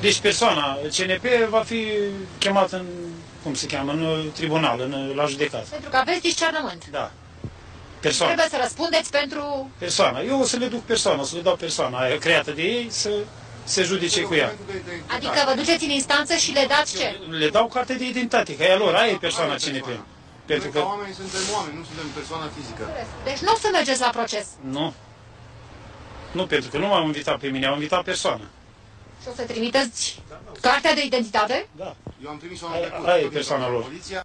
[0.00, 1.86] deci persoana CNP va fi
[2.38, 2.84] chemat în,
[3.42, 5.66] cum se cheamă, în tribunal, în, la judecată.
[5.70, 6.84] Pentru că aveți discernământ.
[6.90, 7.10] Da.
[8.00, 8.34] Persoana.
[8.34, 9.70] Trebuie să răspundeți pentru...
[9.78, 10.20] Persoana.
[10.20, 12.86] Eu o să le duc persoana, o să le dau persoana aia creată de ei
[12.90, 13.10] să
[13.64, 14.52] se judece cu ea.
[15.06, 17.18] Adică vă duceți în instanță și le dați ce?
[17.30, 19.86] Le dau carte de identitate, că e a lor, aia e persoana CNP.
[20.46, 22.84] Pentru că oamenii suntem oameni, nu suntem persoana fizică.
[23.24, 24.46] Deci nu o să mergeți la proces.
[24.60, 24.94] Nu.
[26.32, 28.46] Nu, pentru că nu m-am invitat pe mine, am invitat persoana.
[29.22, 30.22] Și o să trimiteți
[30.60, 31.68] cartea de identitate?
[31.76, 31.96] Da.
[32.24, 33.06] Eu am trimis-o anul trecut.
[33.06, 33.82] Aia e persoana lor.
[33.82, 34.24] Poliția.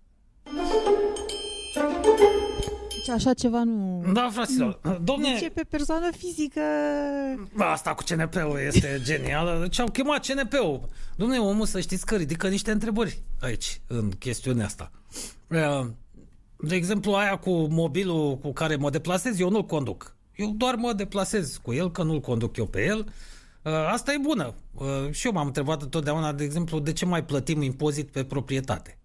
[2.89, 4.03] Deci așa ceva nu...
[4.13, 4.79] Da, fraților.
[5.01, 5.37] Domne...
[5.39, 6.61] Deci pe persoană fizică...
[7.57, 9.59] Asta cu CNP-ul este genială.
[9.61, 10.89] Deci au chemat CNP-ul.
[11.15, 14.91] Domne, omul să știți că ridică niște întrebări aici, în chestiunea asta.
[16.59, 20.15] De exemplu, aia cu mobilul cu care mă deplasez, eu nu-l conduc.
[20.35, 23.13] Eu doar mă deplasez cu el, că nu-l conduc eu pe el.
[23.91, 24.55] Asta e bună.
[25.11, 28.97] Și eu m-am întrebat întotdeauna, de exemplu, de ce mai plătim impozit pe proprietate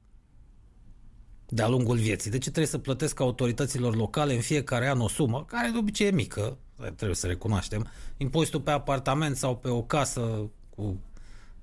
[1.47, 2.31] de-a lungul vieții.
[2.31, 6.07] De ce trebuie să plătesc autorităților locale în fiecare an o sumă, care de obicei
[6.07, 11.01] e mică, trebuie să recunoaștem, impozitul pe apartament sau pe o casă cu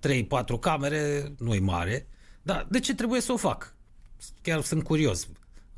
[0.08, 2.08] 3-4 camere nu e mare,
[2.42, 3.76] dar de ce trebuie să o fac?
[4.42, 5.28] Chiar sunt curios.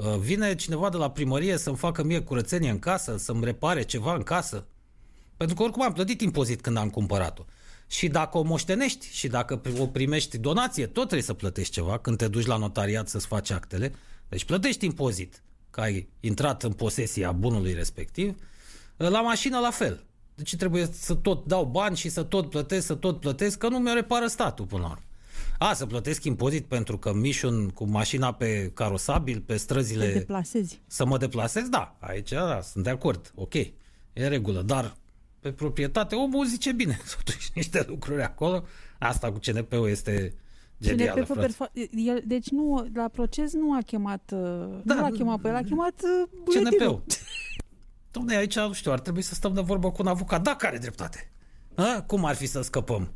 [0.01, 4.15] Uh, vine cineva de la primărie să-mi facă mie curățenie în casă, să-mi repare ceva
[4.15, 4.65] în casă?
[5.37, 7.45] Pentru că oricum am plătit impozit când am cumpărat-o.
[7.87, 12.17] Și dacă o moștenești și dacă o primești donație, tot trebuie să plătești ceva când
[12.17, 13.93] te duci la notariat să-ți faci actele.
[14.29, 18.35] Deci plătești impozit că ai intrat în posesia bunului respectiv.
[18.97, 20.03] La mașină la fel.
[20.35, 23.79] Deci trebuie să tot dau bani și să tot plătesc, să tot plătesc, că nu
[23.79, 25.03] mi-o repară statul până la urmă.
[25.63, 30.05] A, să plătesc impozit pentru că mișun cu mașina pe carosabil, pe străzile...
[30.11, 30.81] Să deplasezi.
[30.87, 31.97] Să mă deplasez, da.
[31.99, 33.31] Aici, da, sunt de acord.
[33.35, 33.53] Ok.
[33.53, 33.73] E
[34.13, 34.61] regulă.
[34.61, 34.95] Dar
[35.39, 38.63] pe proprietate, omul zice bine, totuși niște lucruri acolo.
[38.99, 40.35] Asta cu CNP-ul este
[40.81, 41.71] genială, CNP perfo-
[42.05, 44.39] el, Deci nu, la proces nu a chemat, uh,
[44.83, 47.03] da, nu l-a chemat pe el, a chemat uh, CNP-ul.
[48.17, 50.41] Dom'le, aici, nu știu, ar trebui să stăm de vorbă cu un avocat.
[50.41, 51.31] Da, care dreptate?
[51.75, 52.03] A?
[52.07, 53.11] Cum ar fi să scăpăm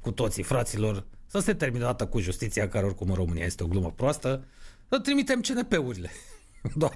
[0.00, 3.66] cu toții, fraților, să se termine dată cu justiția, care oricum în România este o
[3.66, 4.44] glumă proastă,
[4.88, 6.10] să trimitem CNP-urile.
[6.74, 6.92] Doar.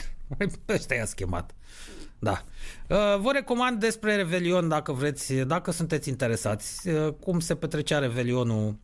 [0.68, 1.54] Ăștia i-a schemat.
[2.18, 2.44] Da.
[2.88, 8.76] Uh, vă recomand despre Revelion dacă vreți, dacă sunteți interesați, uh, cum se petrecea Revelionul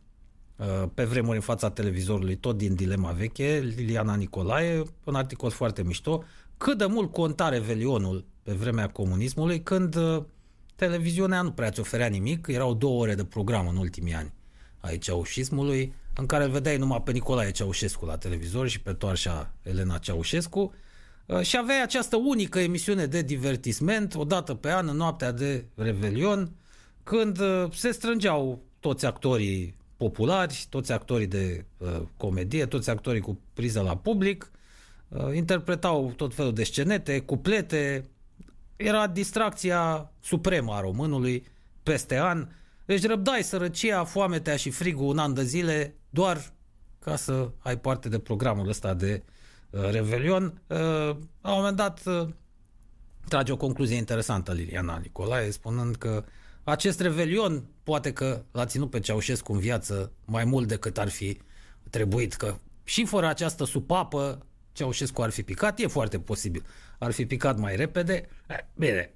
[0.55, 5.83] uh, pe vremuri în fața televizorului, tot din dilema veche, Liliana Nicolae, un articol foarte
[5.83, 6.23] mișto,
[6.57, 9.95] cât de mult conta Revelionul pe vremea comunismului, când
[10.75, 14.33] televiziunea nu prea ți oferea nimic, erau două ore de program în ultimii ani
[14.79, 19.53] ai ceaușismului, în care îl vedeai numai pe Nicolae Ceaușescu la televizor și pe toarșa
[19.63, 20.73] Elena Ceaușescu,
[21.29, 25.65] Uh, și aveai această unică emisiune de divertisment, o dată pe an, în noaptea de
[25.75, 26.51] Revelion,
[27.03, 33.39] când uh, se strângeau toți actorii populari, toți actorii de uh, comedie, toți actorii cu
[33.53, 34.51] priză la public,
[35.07, 38.09] uh, interpretau tot felul de scenete, cuplete,
[38.75, 41.43] era distracția supremă a românului
[41.83, 42.47] peste an.
[42.89, 46.53] Deci răbdai sărăcia, foametea și frigul un an de zile doar
[46.99, 49.31] ca să ai parte de programul ăsta de uh,
[49.71, 50.77] Uh, Revelion, uh,
[51.41, 52.27] la un moment dat uh,
[53.27, 56.23] trage o concluzie interesantă Liliana Nicolae, spunând că
[56.63, 61.41] acest Revelion poate că l-a ținut pe Ceaușescu în viață mai mult decât ar fi
[61.89, 66.65] trebuit, că și fără această supapă Ceaușescu ar fi picat, e foarte posibil.
[66.99, 68.29] Ar fi picat mai repede.
[68.75, 69.13] Bine,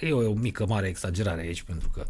[0.00, 2.04] e o mică mare exagerare aici, pentru că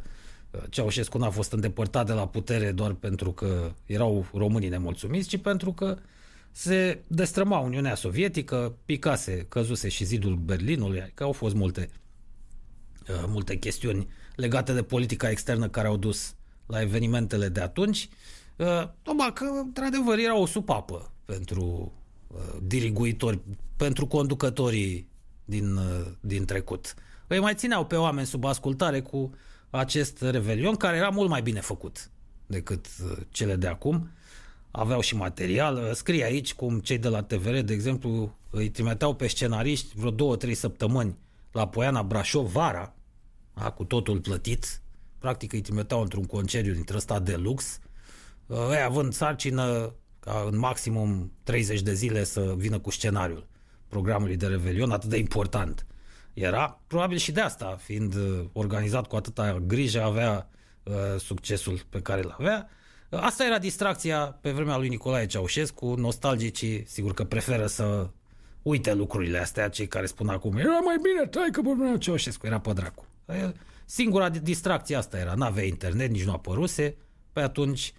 [0.68, 5.72] Ceaușescu n-a fost îndepărtat de la putere doar pentru că erau românii nemulțumiți, ci pentru
[5.72, 5.98] că
[6.50, 11.90] se destrăma Uniunea Sovietică, picase, căzuse și zidul Berlinului, că adică au fost multe,
[13.08, 16.34] uh, multe chestiuni legate de politica externă care au dus
[16.66, 18.08] la evenimentele de atunci.
[18.56, 21.92] Uh, Tocmai că, într-adevăr, era o supapă pentru
[22.26, 23.40] uh, diriguitori,
[23.76, 25.08] pentru conducătorii
[25.44, 25.78] din,
[26.20, 26.94] din trecut.
[27.26, 29.30] Îi mai țineau pe oameni sub ascultare cu
[29.78, 32.10] acest revelion, care era mult mai bine făcut
[32.46, 32.86] decât
[33.30, 34.10] cele de acum
[34.70, 35.94] aveau și material.
[35.94, 40.36] Scrie aici cum cei de la TVR, de exemplu, îi trimiteau pe scenariști vreo două,
[40.36, 41.18] trei săptămâni
[41.52, 42.94] la Poiana Brașov vara,
[43.54, 44.80] da, cu totul plătit.
[45.18, 47.78] Practic îi trimiteau într-un concediu dintre ăsta de lux,
[48.48, 53.46] ei având sarcină ca în maximum 30 de zile să vină cu scenariul
[53.88, 55.86] programului de Revelion, atât de important.
[56.34, 56.80] Era.
[56.86, 60.48] Probabil și de asta, fiind uh, organizat cu atâta grijă, avea
[60.82, 62.68] uh, succesul pe care îl avea.
[63.10, 68.10] Asta era distracția pe vremea lui Nicolae Ceaușescu, nostalgicii, sigur că preferă să
[68.62, 72.46] uite lucrurile astea, cei care spun acum, era mai bine trai că pe vremea Ceaușescu,
[72.46, 73.06] era pe dracu.
[73.84, 76.96] Singura distracție asta era, n-avea internet, nici nu apăruse,
[77.32, 77.92] pe atunci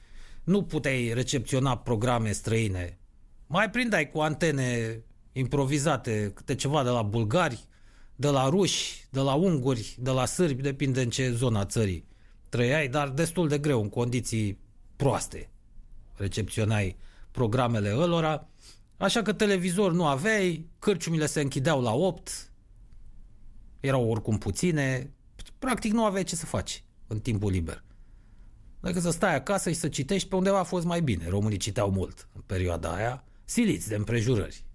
[0.44, 2.98] nu puteai recepționa programe străine.
[3.48, 5.02] Mai prindeai cu antene
[5.32, 7.64] improvizate, câte ceva de la bulgari,
[8.16, 12.06] de la ruși, de la unguri, de la sârbi, depinde în ce zona țării
[12.50, 14.60] trăiai, dar destul de greu, în condiții
[14.96, 15.50] proaste.
[16.16, 16.98] Recepționai
[17.32, 18.48] programele ălora,
[18.98, 22.52] așa că televizor nu aveai, cârciumile se închideau la 8,
[23.80, 25.14] erau oricum puține,
[25.60, 27.84] practic nu aveai ce să faci în timpul liber.
[28.80, 31.28] Dacă să stai acasă și să citești, pe undeva a fost mai bine.
[31.28, 34.66] Românii citeau mult în perioada aia, siliți de împrejurări.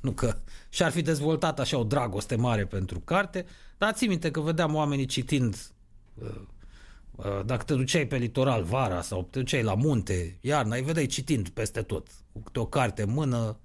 [0.00, 0.36] Nu că
[0.68, 3.46] și-ar fi dezvoltat așa o dragoste mare pentru carte,
[3.78, 5.70] dar ții minte că vedeam oamenii citind
[6.14, 6.40] uh,
[7.16, 11.06] uh, dacă te duceai pe litoral vara sau te duceai la munte, iarna, îi vedeai
[11.06, 12.08] citind peste tot.
[12.32, 13.58] Cu câte o carte în mână,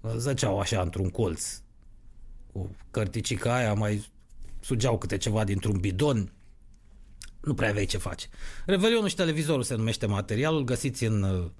[0.00, 1.60] uh, zăceau așa într-un colț.
[2.52, 4.12] Cu cărticica aia mai
[4.60, 6.32] sugeau câte ceva dintr-un bidon.
[7.40, 8.26] Nu prea aveai ce face.
[8.66, 11.50] Revelionul și televizorul se numește materialul, găsiți în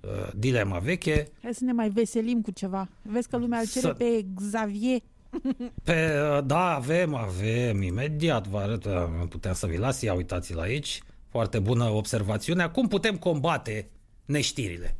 [0.00, 1.28] uh, uh, dilema veche.
[1.42, 2.88] Hai să ne mai veselim cu ceva.
[3.02, 5.00] Vezi că lumea îl cere Să- pe Xavier.
[5.82, 8.92] Pe, uh, da, avem, avem, imediat vă arăt, uh,
[9.28, 11.02] puteam să vi las, ia uitați-l aici.
[11.28, 12.68] Foarte bună observațiune.
[12.68, 13.90] Cum putem combate
[14.24, 14.96] neștirile?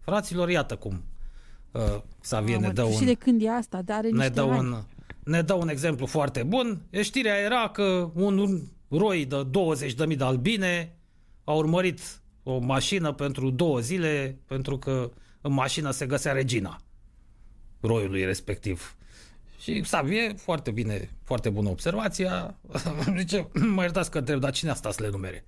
[0.00, 1.02] Fraților, iată cum
[1.72, 1.82] uh,
[2.20, 3.04] Xavier Mamă, ne dă tu și un...
[3.04, 4.58] de când e asta, dar are ne niște dă, ani.
[4.58, 4.82] un,
[5.24, 6.82] ne dă un exemplu foarte bun.
[7.00, 9.46] Știrea era că un roi de
[10.08, 10.96] 20.000 de albine
[11.44, 12.00] a urmărit
[12.42, 15.10] o mașină pentru două zile pentru că
[15.40, 16.80] în mașină se găsea regina
[17.80, 18.96] roiului respectiv.
[19.60, 22.58] Și Xavier, foarte bine, foarte bună observația,
[23.18, 25.44] zice, mă iertați că întreb, dar cine a stat să le numere?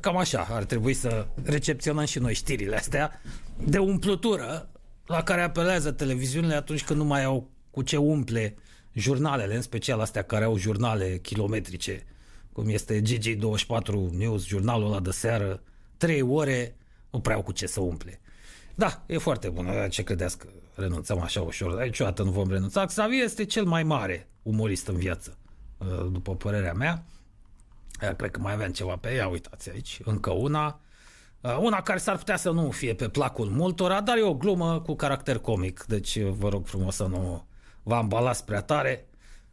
[0.00, 3.20] Cam așa, ar trebui să recepționăm și noi știrile astea
[3.64, 4.68] de umplutură
[5.06, 8.56] la care apelează televiziunile atunci când nu mai au cu ce umple
[8.92, 12.04] jurnalele, în special astea care au jurnale kilometrice,
[12.52, 15.62] cum este GG24 News, jurnalul ăla de seară,
[16.00, 16.76] trei ore,
[17.10, 18.20] nu prea au cu ce să umple.
[18.74, 19.68] Da, e foarte bun.
[19.90, 21.74] Ce credeți că renunțăm așa ușor?
[21.74, 22.84] Dar niciodată nu vom renunța.
[22.84, 25.38] Xavier este cel mai mare umorist în viață,
[26.12, 27.04] după părerea mea.
[28.00, 30.80] Aia, Cred că mai aveam ceva pe ea, uitați aici, încă una.
[31.40, 34.80] Uh, Una care s-ar putea să nu fie pe placul multora, dar e o glumă
[34.80, 37.46] cu caracter comic, deci uh, vă rog frumos să nu
[37.82, 39.06] vă ambalați prea tare.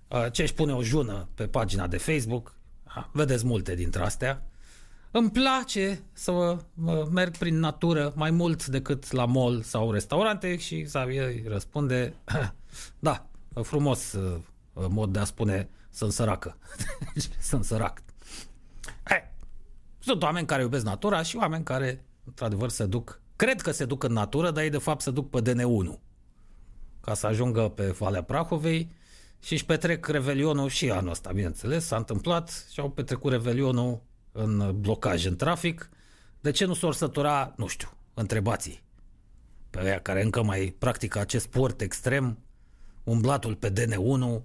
[0.08, 2.56] Uh, Ce își pune o jună pe pagina de Facebook,
[2.98, 4.46] uh, vedeți multe dintre astea.
[5.18, 6.58] Îmi place să uh,
[7.12, 12.14] merg prin natură mai mult decât la mall sau restaurante și Xavier îi răspunde,
[13.00, 13.26] da,
[13.62, 14.40] frumos uh,
[14.74, 16.58] mod de a spune sunt săracă.
[17.50, 18.04] sunt sărac.
[19.04, 19.32] Hai,
[20.00, 24.04] sunt oameni care iubesc natura și oameni care, într-adevăr, se duc, cred că se duc
[24.04, 26.00] în natură, dar ei de fapt se duc pe DN1
[27.02, 28.92] ca să ajungă pe Valea Prahovei
[29.40, 34.02] și își petrec revelionul și anul ăsta, bineînțeles, s-a întâmplat și au petrecut revelionul
[34.38, 35.90] în blocaj în trafic.
[36.40, 38.84] De ce nu s-or sătura, nu știu, întrebați
[39.70, 42.38] pe aia care încă mai practică acest sport extrem,
[43.04, 44.42] umblatul pe DN1,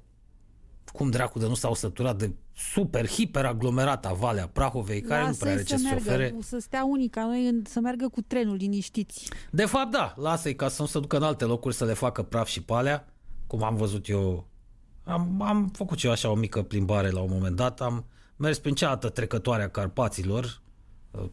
[0.93, 5.53] cum dracu de nu s-au săturat de super, hiper aglomerata Valea Prahovei, care nu prea
[5.53, 6.35] are ce să să meargă, ofere.
[6.41, 9.29] să stea unii ca noi, în- să meargă cu trenul liniștiți.
[9.51, 12.23] De fapt, da, lasă-i ca să nu se ducă în alte locuri să le facă
[12.23, 13.13] praf și palea,
[13.47, 14.47] cum am văzut eu.
[15.05, 18.05] Am, am făcut și eu așa o mică plimbare la un moment dat, am
[18.37, 20.63] mers prin cealaltă trecătoare a Carpaților,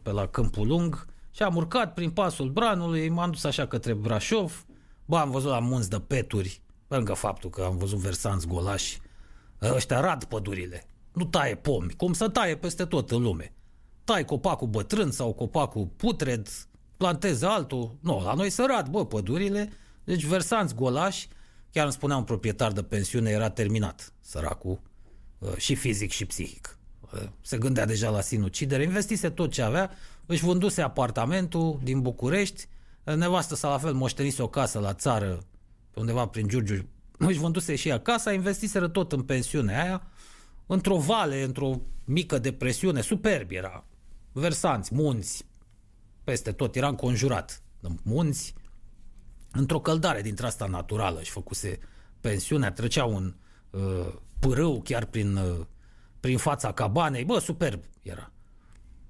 [0.02, 4.66] pe la Câmpul Lung, și am urcat prin pasul Branului, m-am dus așa către Brașov,
[5.04, 9.00] bă, am văzut la munți de peturi, pe lângă faptul că am văzut versanți golași,
[9.62, 13.54] ăștia rad pădurile, nu taie pomi, cum să taie peste tot în lume.
[14.04, 16.48] Tai copacul bătrân sau copacul putred,
[16.96, 17.96] plantezi altul.
[18.00, 19.72] Nu, la noi se rad, bă, pădurile.
[20.04, 21.28] Deci versanți golași,
[21.70, 24.80] chiar îmi spunea un proprietar de pensiune, era terminat, săracul,
[25.38, 26.78] uh, și fizic și psihic.
[27.14, 29.90] Uh, Se gândea deja la sinucidere, investise tot ce avea,
[30.26, 32.68] își vânduse apartamentul din București,
[33.04, 35.38] uh, nevastă sa la fel moștenise o casă la țară,
[35.90, 36.88] pe undeva prin Giurgiu,
[37.18, 40.02] își vânduse și ea casa, investiseră tot în pensiunea aia,
[40.66, 43.84] într-o vale, într-o mică depresiune, superb era.
[44.32, 45.46] Versanți, munți,
[46.24, 48.54] peste tot, era înconjurat de munți,
[49.52, 51.78] într-o căldare dintre asta naturală și făcuse
[52.20, 53.34] pensiunea, trecea un
[53.70, 55.66] uh, pârâu chiar prin, uh,
[56.20, 58.32] prin fața cabanei, bă, superb era.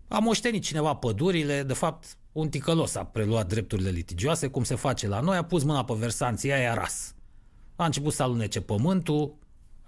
[0.08, 5.08] A moștenit cineva pădurile, de fapt, un ticălos a preluat drepturile litigioase, cum se face
[5.08, 7.14] la noi, a pus mâna pe versanții aia, a ras.
[7.76, 9.38] A început să alunece pământul,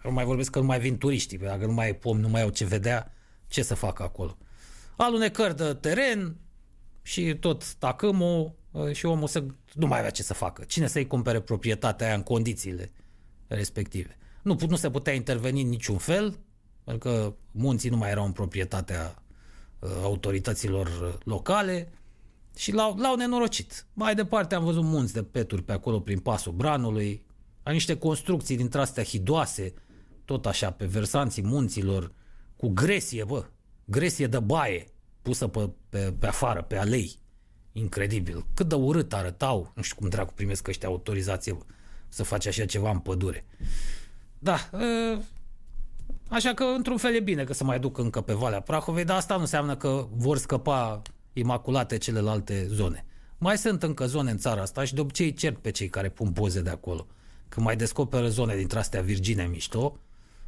[0.04, 2.28] Nu mai vorbesc că nu mai vin turiștii, că dacă nu mai e pom, nu
[2.28, 3.12] mai au ce vedea,
[3.46, 4.38] ce să facă acolo.
[4.96, 6.36] Alunecări de teren
[7.02, 9.44] și tot tacâmul uh, și omul să
[9.74, 10.64] nu mai avea ce să facă.
[10.64, 12.90] Cine să-i cumpere proprietatea aia în condițiile
[13.46, 14.16] respective?
[14.42, 16.38] Nu, nu se putea interveni în niciun fel,
[16.84, 19.22] pentru că munții nu mai erau în proprietatea
[19.78, 21.92] uh, autorităților uh, locale
[22.56, 23.86] și l-au, l-au nenorocit.
[23.92, 27.22] Mai departe am văzut munți de peturi pe acolo prin pasul Branului,
[27.62, 29.74] a niște construcții dintre astea hidoase,
[30.24, 32.12] tot așa, pe versanții munților,
[32.56, 33.44] cu gresie, bă,
[33.84, 34.86] gresie de baie
[35.22, 37.20] pusă pe, pe, pe afară, pe alei.
[37.72, 38.46] Incredibil.
[38.54, 39.72] Cât de urât arătau.
[39.74, 41.64] Nu știu cum dracu primesc ăștia autorizație bă,
[42.08, 43.44] să faci așa ceva în pădure.
[44.38, 45.18] Da, ă,
[46.32, 49.16] așa că într-un fel e bine că se mai duc încă pe Valea Prahovei, dar
[49.16, 51.02] asta nu înseamnă că vor scăpa
[51.32, 53.06] imaculate celelalte zone.
[53.38, 56.32] Mai sunt încă zone în țara asta și de obicei cert pe cei care pun
[56.32, 57.06] poze de acolo.
[57.48, 59.98] Când mai descoperă zone dintre astea virgine mișto,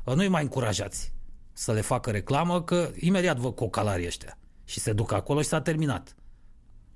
[0.06, 1.12] ă, nu-i mai încurajați
[1.52, 5.60] să le facă reclamă, că imediat vă cocalarii ăștia și se duc acolo și s-a
[5.60, 6.16] terminat.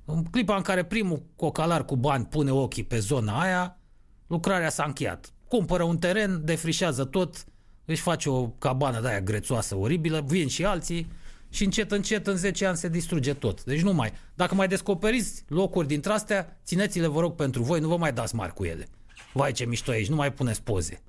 [0.05, 3.79] În clipa în care primul cocalar cu bani pune ochii pe zona aia,
[4.27, 5.33] lucrarea s-a încheiat.
[5.49, 7.45] Cumpără un teren, defrișează tot,
[7.89, 11.11] își face o cabană de aia grețoasă, oribilă, vin și alții
[11.51, 13.65] și încet, încet, în 10 ani se distruge tot.
[13.65, 14.13] Deci nu mai.
[14.35, 18.35] Dacă mai descoperiți locuri dintre astea, țineți-le, vă rog, pentru voi, nu vă mai dați
[18.35, 18.87] mari cu ele.
[19.33, 21.03] Vai ce mișto aici, nu mai puneți poze.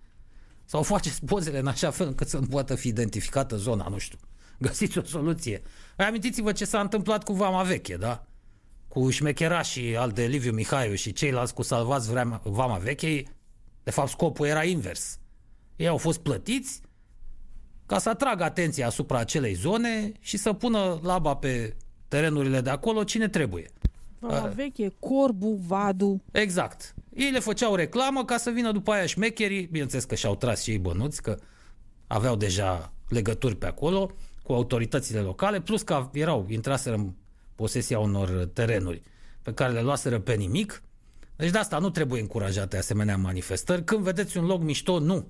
[0.65, 4.17] Sau faceți pozele în așa fel încât să nu poată fi identificată zona, nu știu.
[4.59, 5.61] Găsiți o soluție.
[5.97, 8.25] Amintiți-vă ce s-a întâmplat cu Vama Veche, da?
[8.87, 12.11] Cu șmecherașii al de Liviu Mihaiu și ceilalți cu salvați
[12.43, 13.23] Vama Veche,
[13.83, 15.19] de fapt scopul era invers.
[15.79, 16.81] Ei au fost plătiți
[17.85, 21.75] ca să atragă atenția asupra acelei zone și să pună laba pe
[22.07, 23.69] terenurile de acolo cine trebuie.
[24.19, 26.23] Vama Veche, Corbu, Vadu.
[26.31, 26.95] Exact.
[27.13, 30.71] Ei le făceau reclamă ca să vină după aia șmecherii, bineînțeles că și-au tras și
[30.71, 31.37] ei bănuți, că
[32.07, 34.11] aveau deja legături pe acolo
[34.43, 37.11] cu autoritățile locale, plus că erau, intraseră în
[37.55, 39.01] posesia unor terenuri
[39.41, 40.83] pe care le luaseră pe nimic.
[41.35, 43.83] Deci de asta nu trebuie încurajate asemenea manifestări.
[43.83, 45.27] Când vedeți un loc mișto, nu.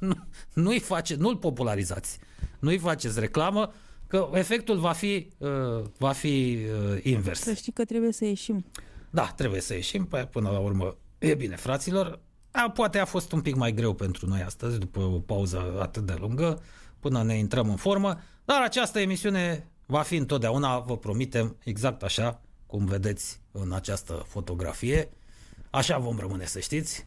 [0.00, 0.14] Nu
[0.64, 2.18] nu-i face, nu-l popularizați.
[2.58, 3.72] Nu-i faceți reclamă,
[4.06, 6.58] că efectul va fi, uh, va fi
[6.92, 7.40] uh, invers.
[7.40, 8.64] Să știi că trebuie să ieșim.
[9.10, 12.20] Da, trebuie să ieșim, până la urmă e bine, fraților.
[12.50, 16.06] A, poate a fost un pic mai greu pentru noi astăzi, după o pauză atât
[16.06, 16.62] de lungă,
[17.00, 22.40] până ne intrăm în formă, dar această emisiune va fi întotdeauna, vă promitem, exact așa
[22.66, 25.10] cum vedeți în această fotografie.
[25.70, 27.06] Așa vom rămâne, să știți,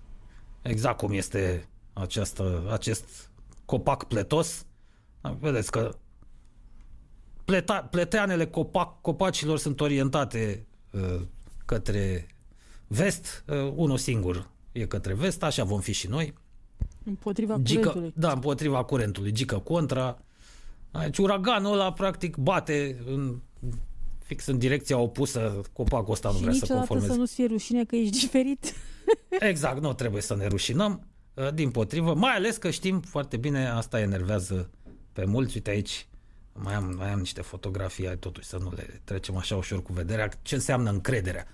[0.61, 3.29] exact cum este această, acest
[3.65, 4.65] copac pletos.
[5.39, 5.97] Vedeți că
[7.45, 11.21] pleta, pleteanele copac, copacilor sunt orientate uh,
[11.65, 12.27] către
[12.87, 16.33] vest, uh, unul singur e către vest, așa vom fi și noi.
[17.03, 18.13] Împotriva Gică, curentului.
[18.15, 20.19] da, împotriva curentului, gică contra.
[21.01, 23.39] Deci uraganul ăla practic bate în,
[24.19, 27.13] fix în direcția opusă, copacul ăsta nu și vrea să niciodată conformeze.
[27.13, 28.73] să nu-ți fie rușine că ești diferit.
[29.49, 31.14] Exact, nu trebuie să ne rușinăm, uh,
[31.53, 34.69] din potrivă, mai ales că știm foarte bine, asta enervează
[35.13, 35.55] pe mulți.
[35.55, 36.07] Uite aici,
[36.53, 39.93] mai am, mai am niște fotografii, hai totuși să nu le trecem așa ușor cu
[39.93, 41.47] vederea, ce înseamnă încrederea,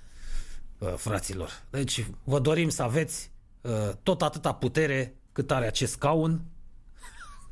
[0.78, 1.64] uh, fraților.
[1.70, 3.32] Deci vă dorim să aveți
[3.62, 6.42] uh, tot atâta putere cât are acest scaun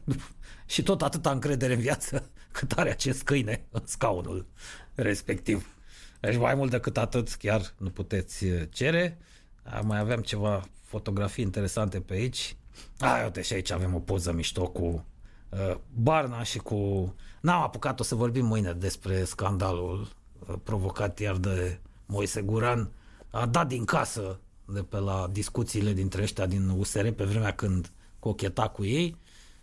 [0.66, 4.48] și tot atâta încredere în viață cât are acest câine în scaunul
[4.96, 5.76] respectiv.
[6.20, 9.18] Deci mai mult decât atât chiar nu puteți uh, cere.
[9.64, 12.56] A, Mai aveam ceva fotografii interesante pe aici.
[13.00, 15.06] A, uite și aici avem o poză mișto cu
[15.50, 17.14] uh, Barna și cu...
[17.42, 20.08] N-am apucat, o să vorbim mâine despre scandalul
[20.40, 22.90] uh, provocat iar de Moise Guran.
[23.30, 27.92] A dat din casă de pe la discuțiile dintre ăștia din USR pe vremea când
[28.20, 29.16] cocheta cu ei.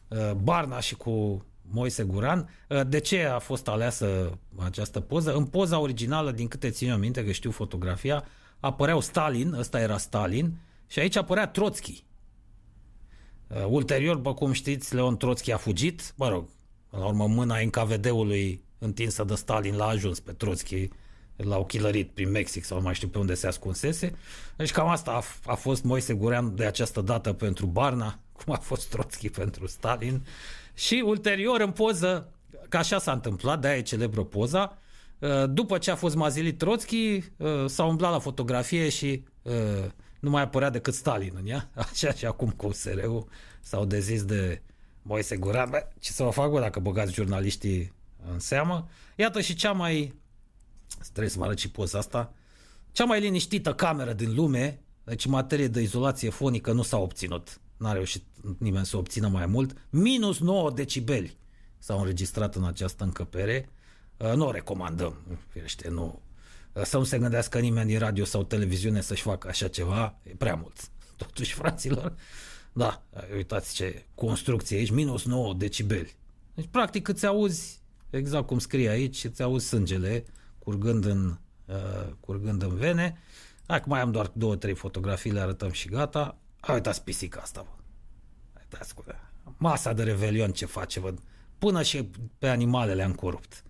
[0.08, 2.48] Uh, Barna și cu Moise Guran.
[2.68, 5.34] Uh, De ce a fost aleasă această poză?
[5.34, 8.24] În poza originală, din câte țin eu minte, că știu fotografia,
[8.60, 12.04] apăreau Stalin, ăsta era Stalin, și aici apărea Trotsky.
[13.48, 16.48] Uh, Ulterior, după cum știți, Leon Trotsky a fugit, mă rog,
[16.90, 20.88] până la urmă mâna NKVD-ului întinsă de Stalin l-a ajuns pe Trotsky,
[21.36, 24.12] l-au chilărit prin Mexic sau nu mai știu pe unde se ascunsese.
[24.56, 28.52] Deci cam asta a, f- a fost Moise Gurean de această dată pentru Barna, cum
[28.52, 30.26] a fost Trotsky pentru Stalin.
[30.74, 32.32] Și ulterior în poză,
[32.68, 34.78] că așa s-a întâmplat, de-aia e celebră poza,
[35.18, 39.52] uh, după ce a fost mazilit Trotsky, uh, s-a umblat la fotografie și uh,
[40.26, 41.70] nu mai apărea decât Stalin în ea.
[41.90, 43.28] Așa și acum cu USR-ul
[43.60, 44.62] s-au dezis de
[45.02, 45.70] Moise Guran.
[45.70, 47.92] Bă, ce să vă fac, bă, dacă băgați jurnaliștii
[48.32, 48.88] în seamă?
[49.16, 50.14] Iată și cea mai
[51.02, 52.32] trebuie să vă arăt și poza asta,
[52.92, 57.60] cea mai liniștită cameră din lume, deci în materie de izolație fonică nu s-a obținut
[57.76, 58.24] n-a reușit
[58.58, 61.36] nimeni să obțină mai mult, minus 9 decibeli
[61.78, 63.68] s-au înregistrat în această încăpere.
[64.16, 65.16] Uh, nu o recomandăm,
[65.48, 66.20] firește, nu.
[66.76, 70.30] Uh, să nu se gândească nimeni din radio sau televiziune să-și facă așa ceva, e
[70.30, 70.90] prea mult.
[71.16, 72.14] Totuși, fraților,
[72.72, 73.02] da,
[73.34, 76.16] uitați ce construcție aici, minus 9 decibeli.
[76.54, 77.80] Deci, practic, îți auzi,
[78.10, 80.24] exact cum scrie aici, îți auzi sângele
[80.58, 83.18] curgând în, uh, curgând în vene.
[83.66, 86.38] Acum mai am doar două, trei fotografii, le arătăm și gata.
[86.60, 87.70] Hai, uitați pisica asta, bă.
[88.58, 89.04] Uitați cu
[89.56, 91.18] Masa de revelion ce face, văd.
[91.58, 93.64] Până și pe animale le-am corupt.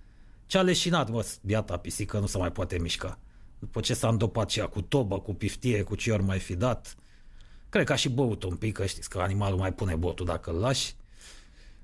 [0.47, 3.19] Ce-a leșinat, bă, biata pisică nu se mai poate mișca.
[3.59, 6.55] După ce s-a îndopat și ea cu tobă, cu piftie, cu ce ori mai fi
[6.55, 6.97] dat,
[7.69, 10.51] cred că a și băut un pic, că știți că animalul mai pune botul dacă
[10.51, 10.95] îl lași.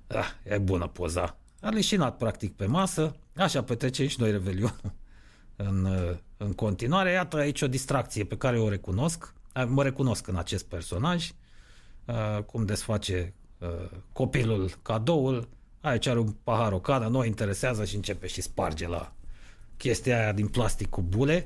[0.06, 1.36] Ah, e bună poza.
[1.60, 4.94] A leșinat practic pe masă, așa petrecem și noi revelionul
[5.56, 5.88] în,
[6.36, 7.10] în continuare.
[7.10, 9.34] Iată aici o distracție pe care o recunosc.
[9.66, 11.30] Mă recunosc în acest personaj,
[12.46, 13.34] cum desface
[14.12, 15.48] copilul cadoul,
[15.82, 19.14] aici are un pahar, o cană, nu o interesează și începe și sparge la
[19.76, 21.44] chestia aia din plastic cu bule.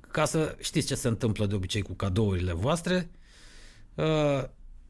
[0.00, 3.10] Ca să știți ce se întâmplă de obicei cu cadourile voastre.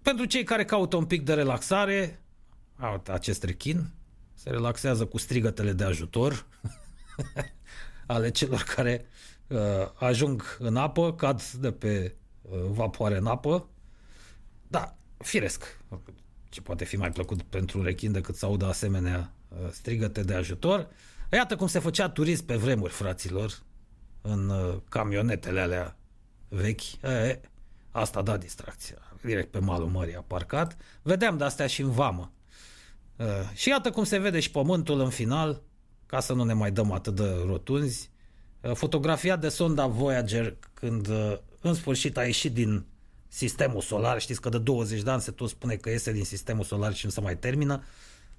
[0.02, 2.20] Pentru cei care caută un pic de relaxare,
[3.06, 3.90] acest rechin
[4.34, 6.46] se relaxează cu strigătele de ajutor
[8.06, 9.06] ale celor care
[9.46, 9.58] uh,
[9.94, 13.68] ajung în apă, cad de pe uh, vapoare în apă.
[14.68, 15.78] Da, firesc.
[16.50, 20.34] Ce poate fi mai plăcut pentru un rechin decât să audă asemenea uh, strigăte de
[20.34, 20.88] ajutor.
[21.32, 23.62] Iată cum se făcea turism pe vremuri, fraților,
[24.20, 25.96] în uh, camionetele alea
[26.48, 27.02] vechi.
[27.02, 27.40] E,
[27.90, 28.96] asta da distracția.
[29.22, 30.76] Direct pe malul mării a parcat.
[31.02, 32.32] Vedeam de astea și în vamă.
[33.16, 35.62] Uh, și iată cum se vede și pământul în final,
[36.06, 38.10] ca să nu ne mai dăm atât de rotunzi.
[38.60, 42.84] Uh, fotografia de sonda Voyager când uh, în sfârșit a ieșit din
[43.32, 46.64] sistemul solar, știți că de 20 de ani se tot spune că iese din sistemul
[46.64, 47.82] solar și nu se mai termină,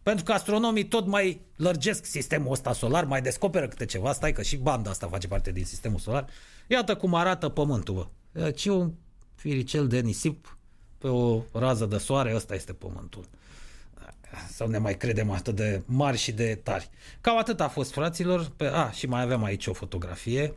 [0.04, 4.42] pentru că astronomii tot mai lărgesc sistemul ăsta solar, mai descoperă câte ceva, stai că
[4.42, 6.28] și banda asta face parte din sistemul solar.
[6.68, 8.08] Iată cum arată Pământul, bă.
[8.44, 8.92] Deci un
[9.36, 10.58] firicel de nisip
[10.98, 13.26] pe o rază de soare, ăsta este Pământul
[14.50, 16.90] sau ne mai credem atât de mari și de tari.
[17.22, 18.52] Cam atât a fost, fraților.
[18.56, 20.54] Pe, a, și mai avem aici o fotografie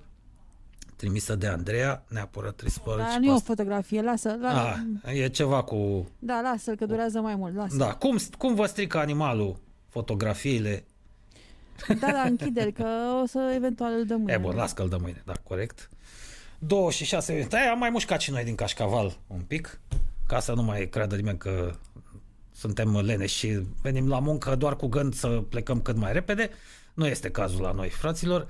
[0.96, 4.36] trimisă de Andreea, neapărat trebuie să Da, nu e o fotografie, lasă.
[4.40, 4.76] La...
[5.04, 6.08] A, e ceva cu...
[6.18, 7.76] Da, lasă că durează mai mult, lasă.
[7.76, 10.84] Da, cum, cum vă strică animalul fotografiile?
[12.00, 12.86] Da, da, închide că
[13.22, 14.32] o să eventual îl dăm mâine.
[14.32, 15.90] E bun, las că îl dăm mâine, da, corect.
[16.58, 17.56] 26 minute.
[17.56, 19.80] Aia am mai mușcat și noi din cașcaval un pic,
[20.26, 21.74] ca să nu mai creadă nimeni că
[22.52, 26.50] suntem leneși și venim la muncă doar cu gând să plecăm cât mai repede.
[26.94, 28.46] Nu este cazul la noi, fraților.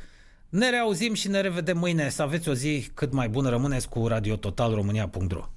[0.48, 2.08] Ne reauzim și ne revedem mâine.
[2.08, 3.48] Să aveți o zi cât mai bună.
[3.48, 5.53] Rămâneți cu Radio Total România.ro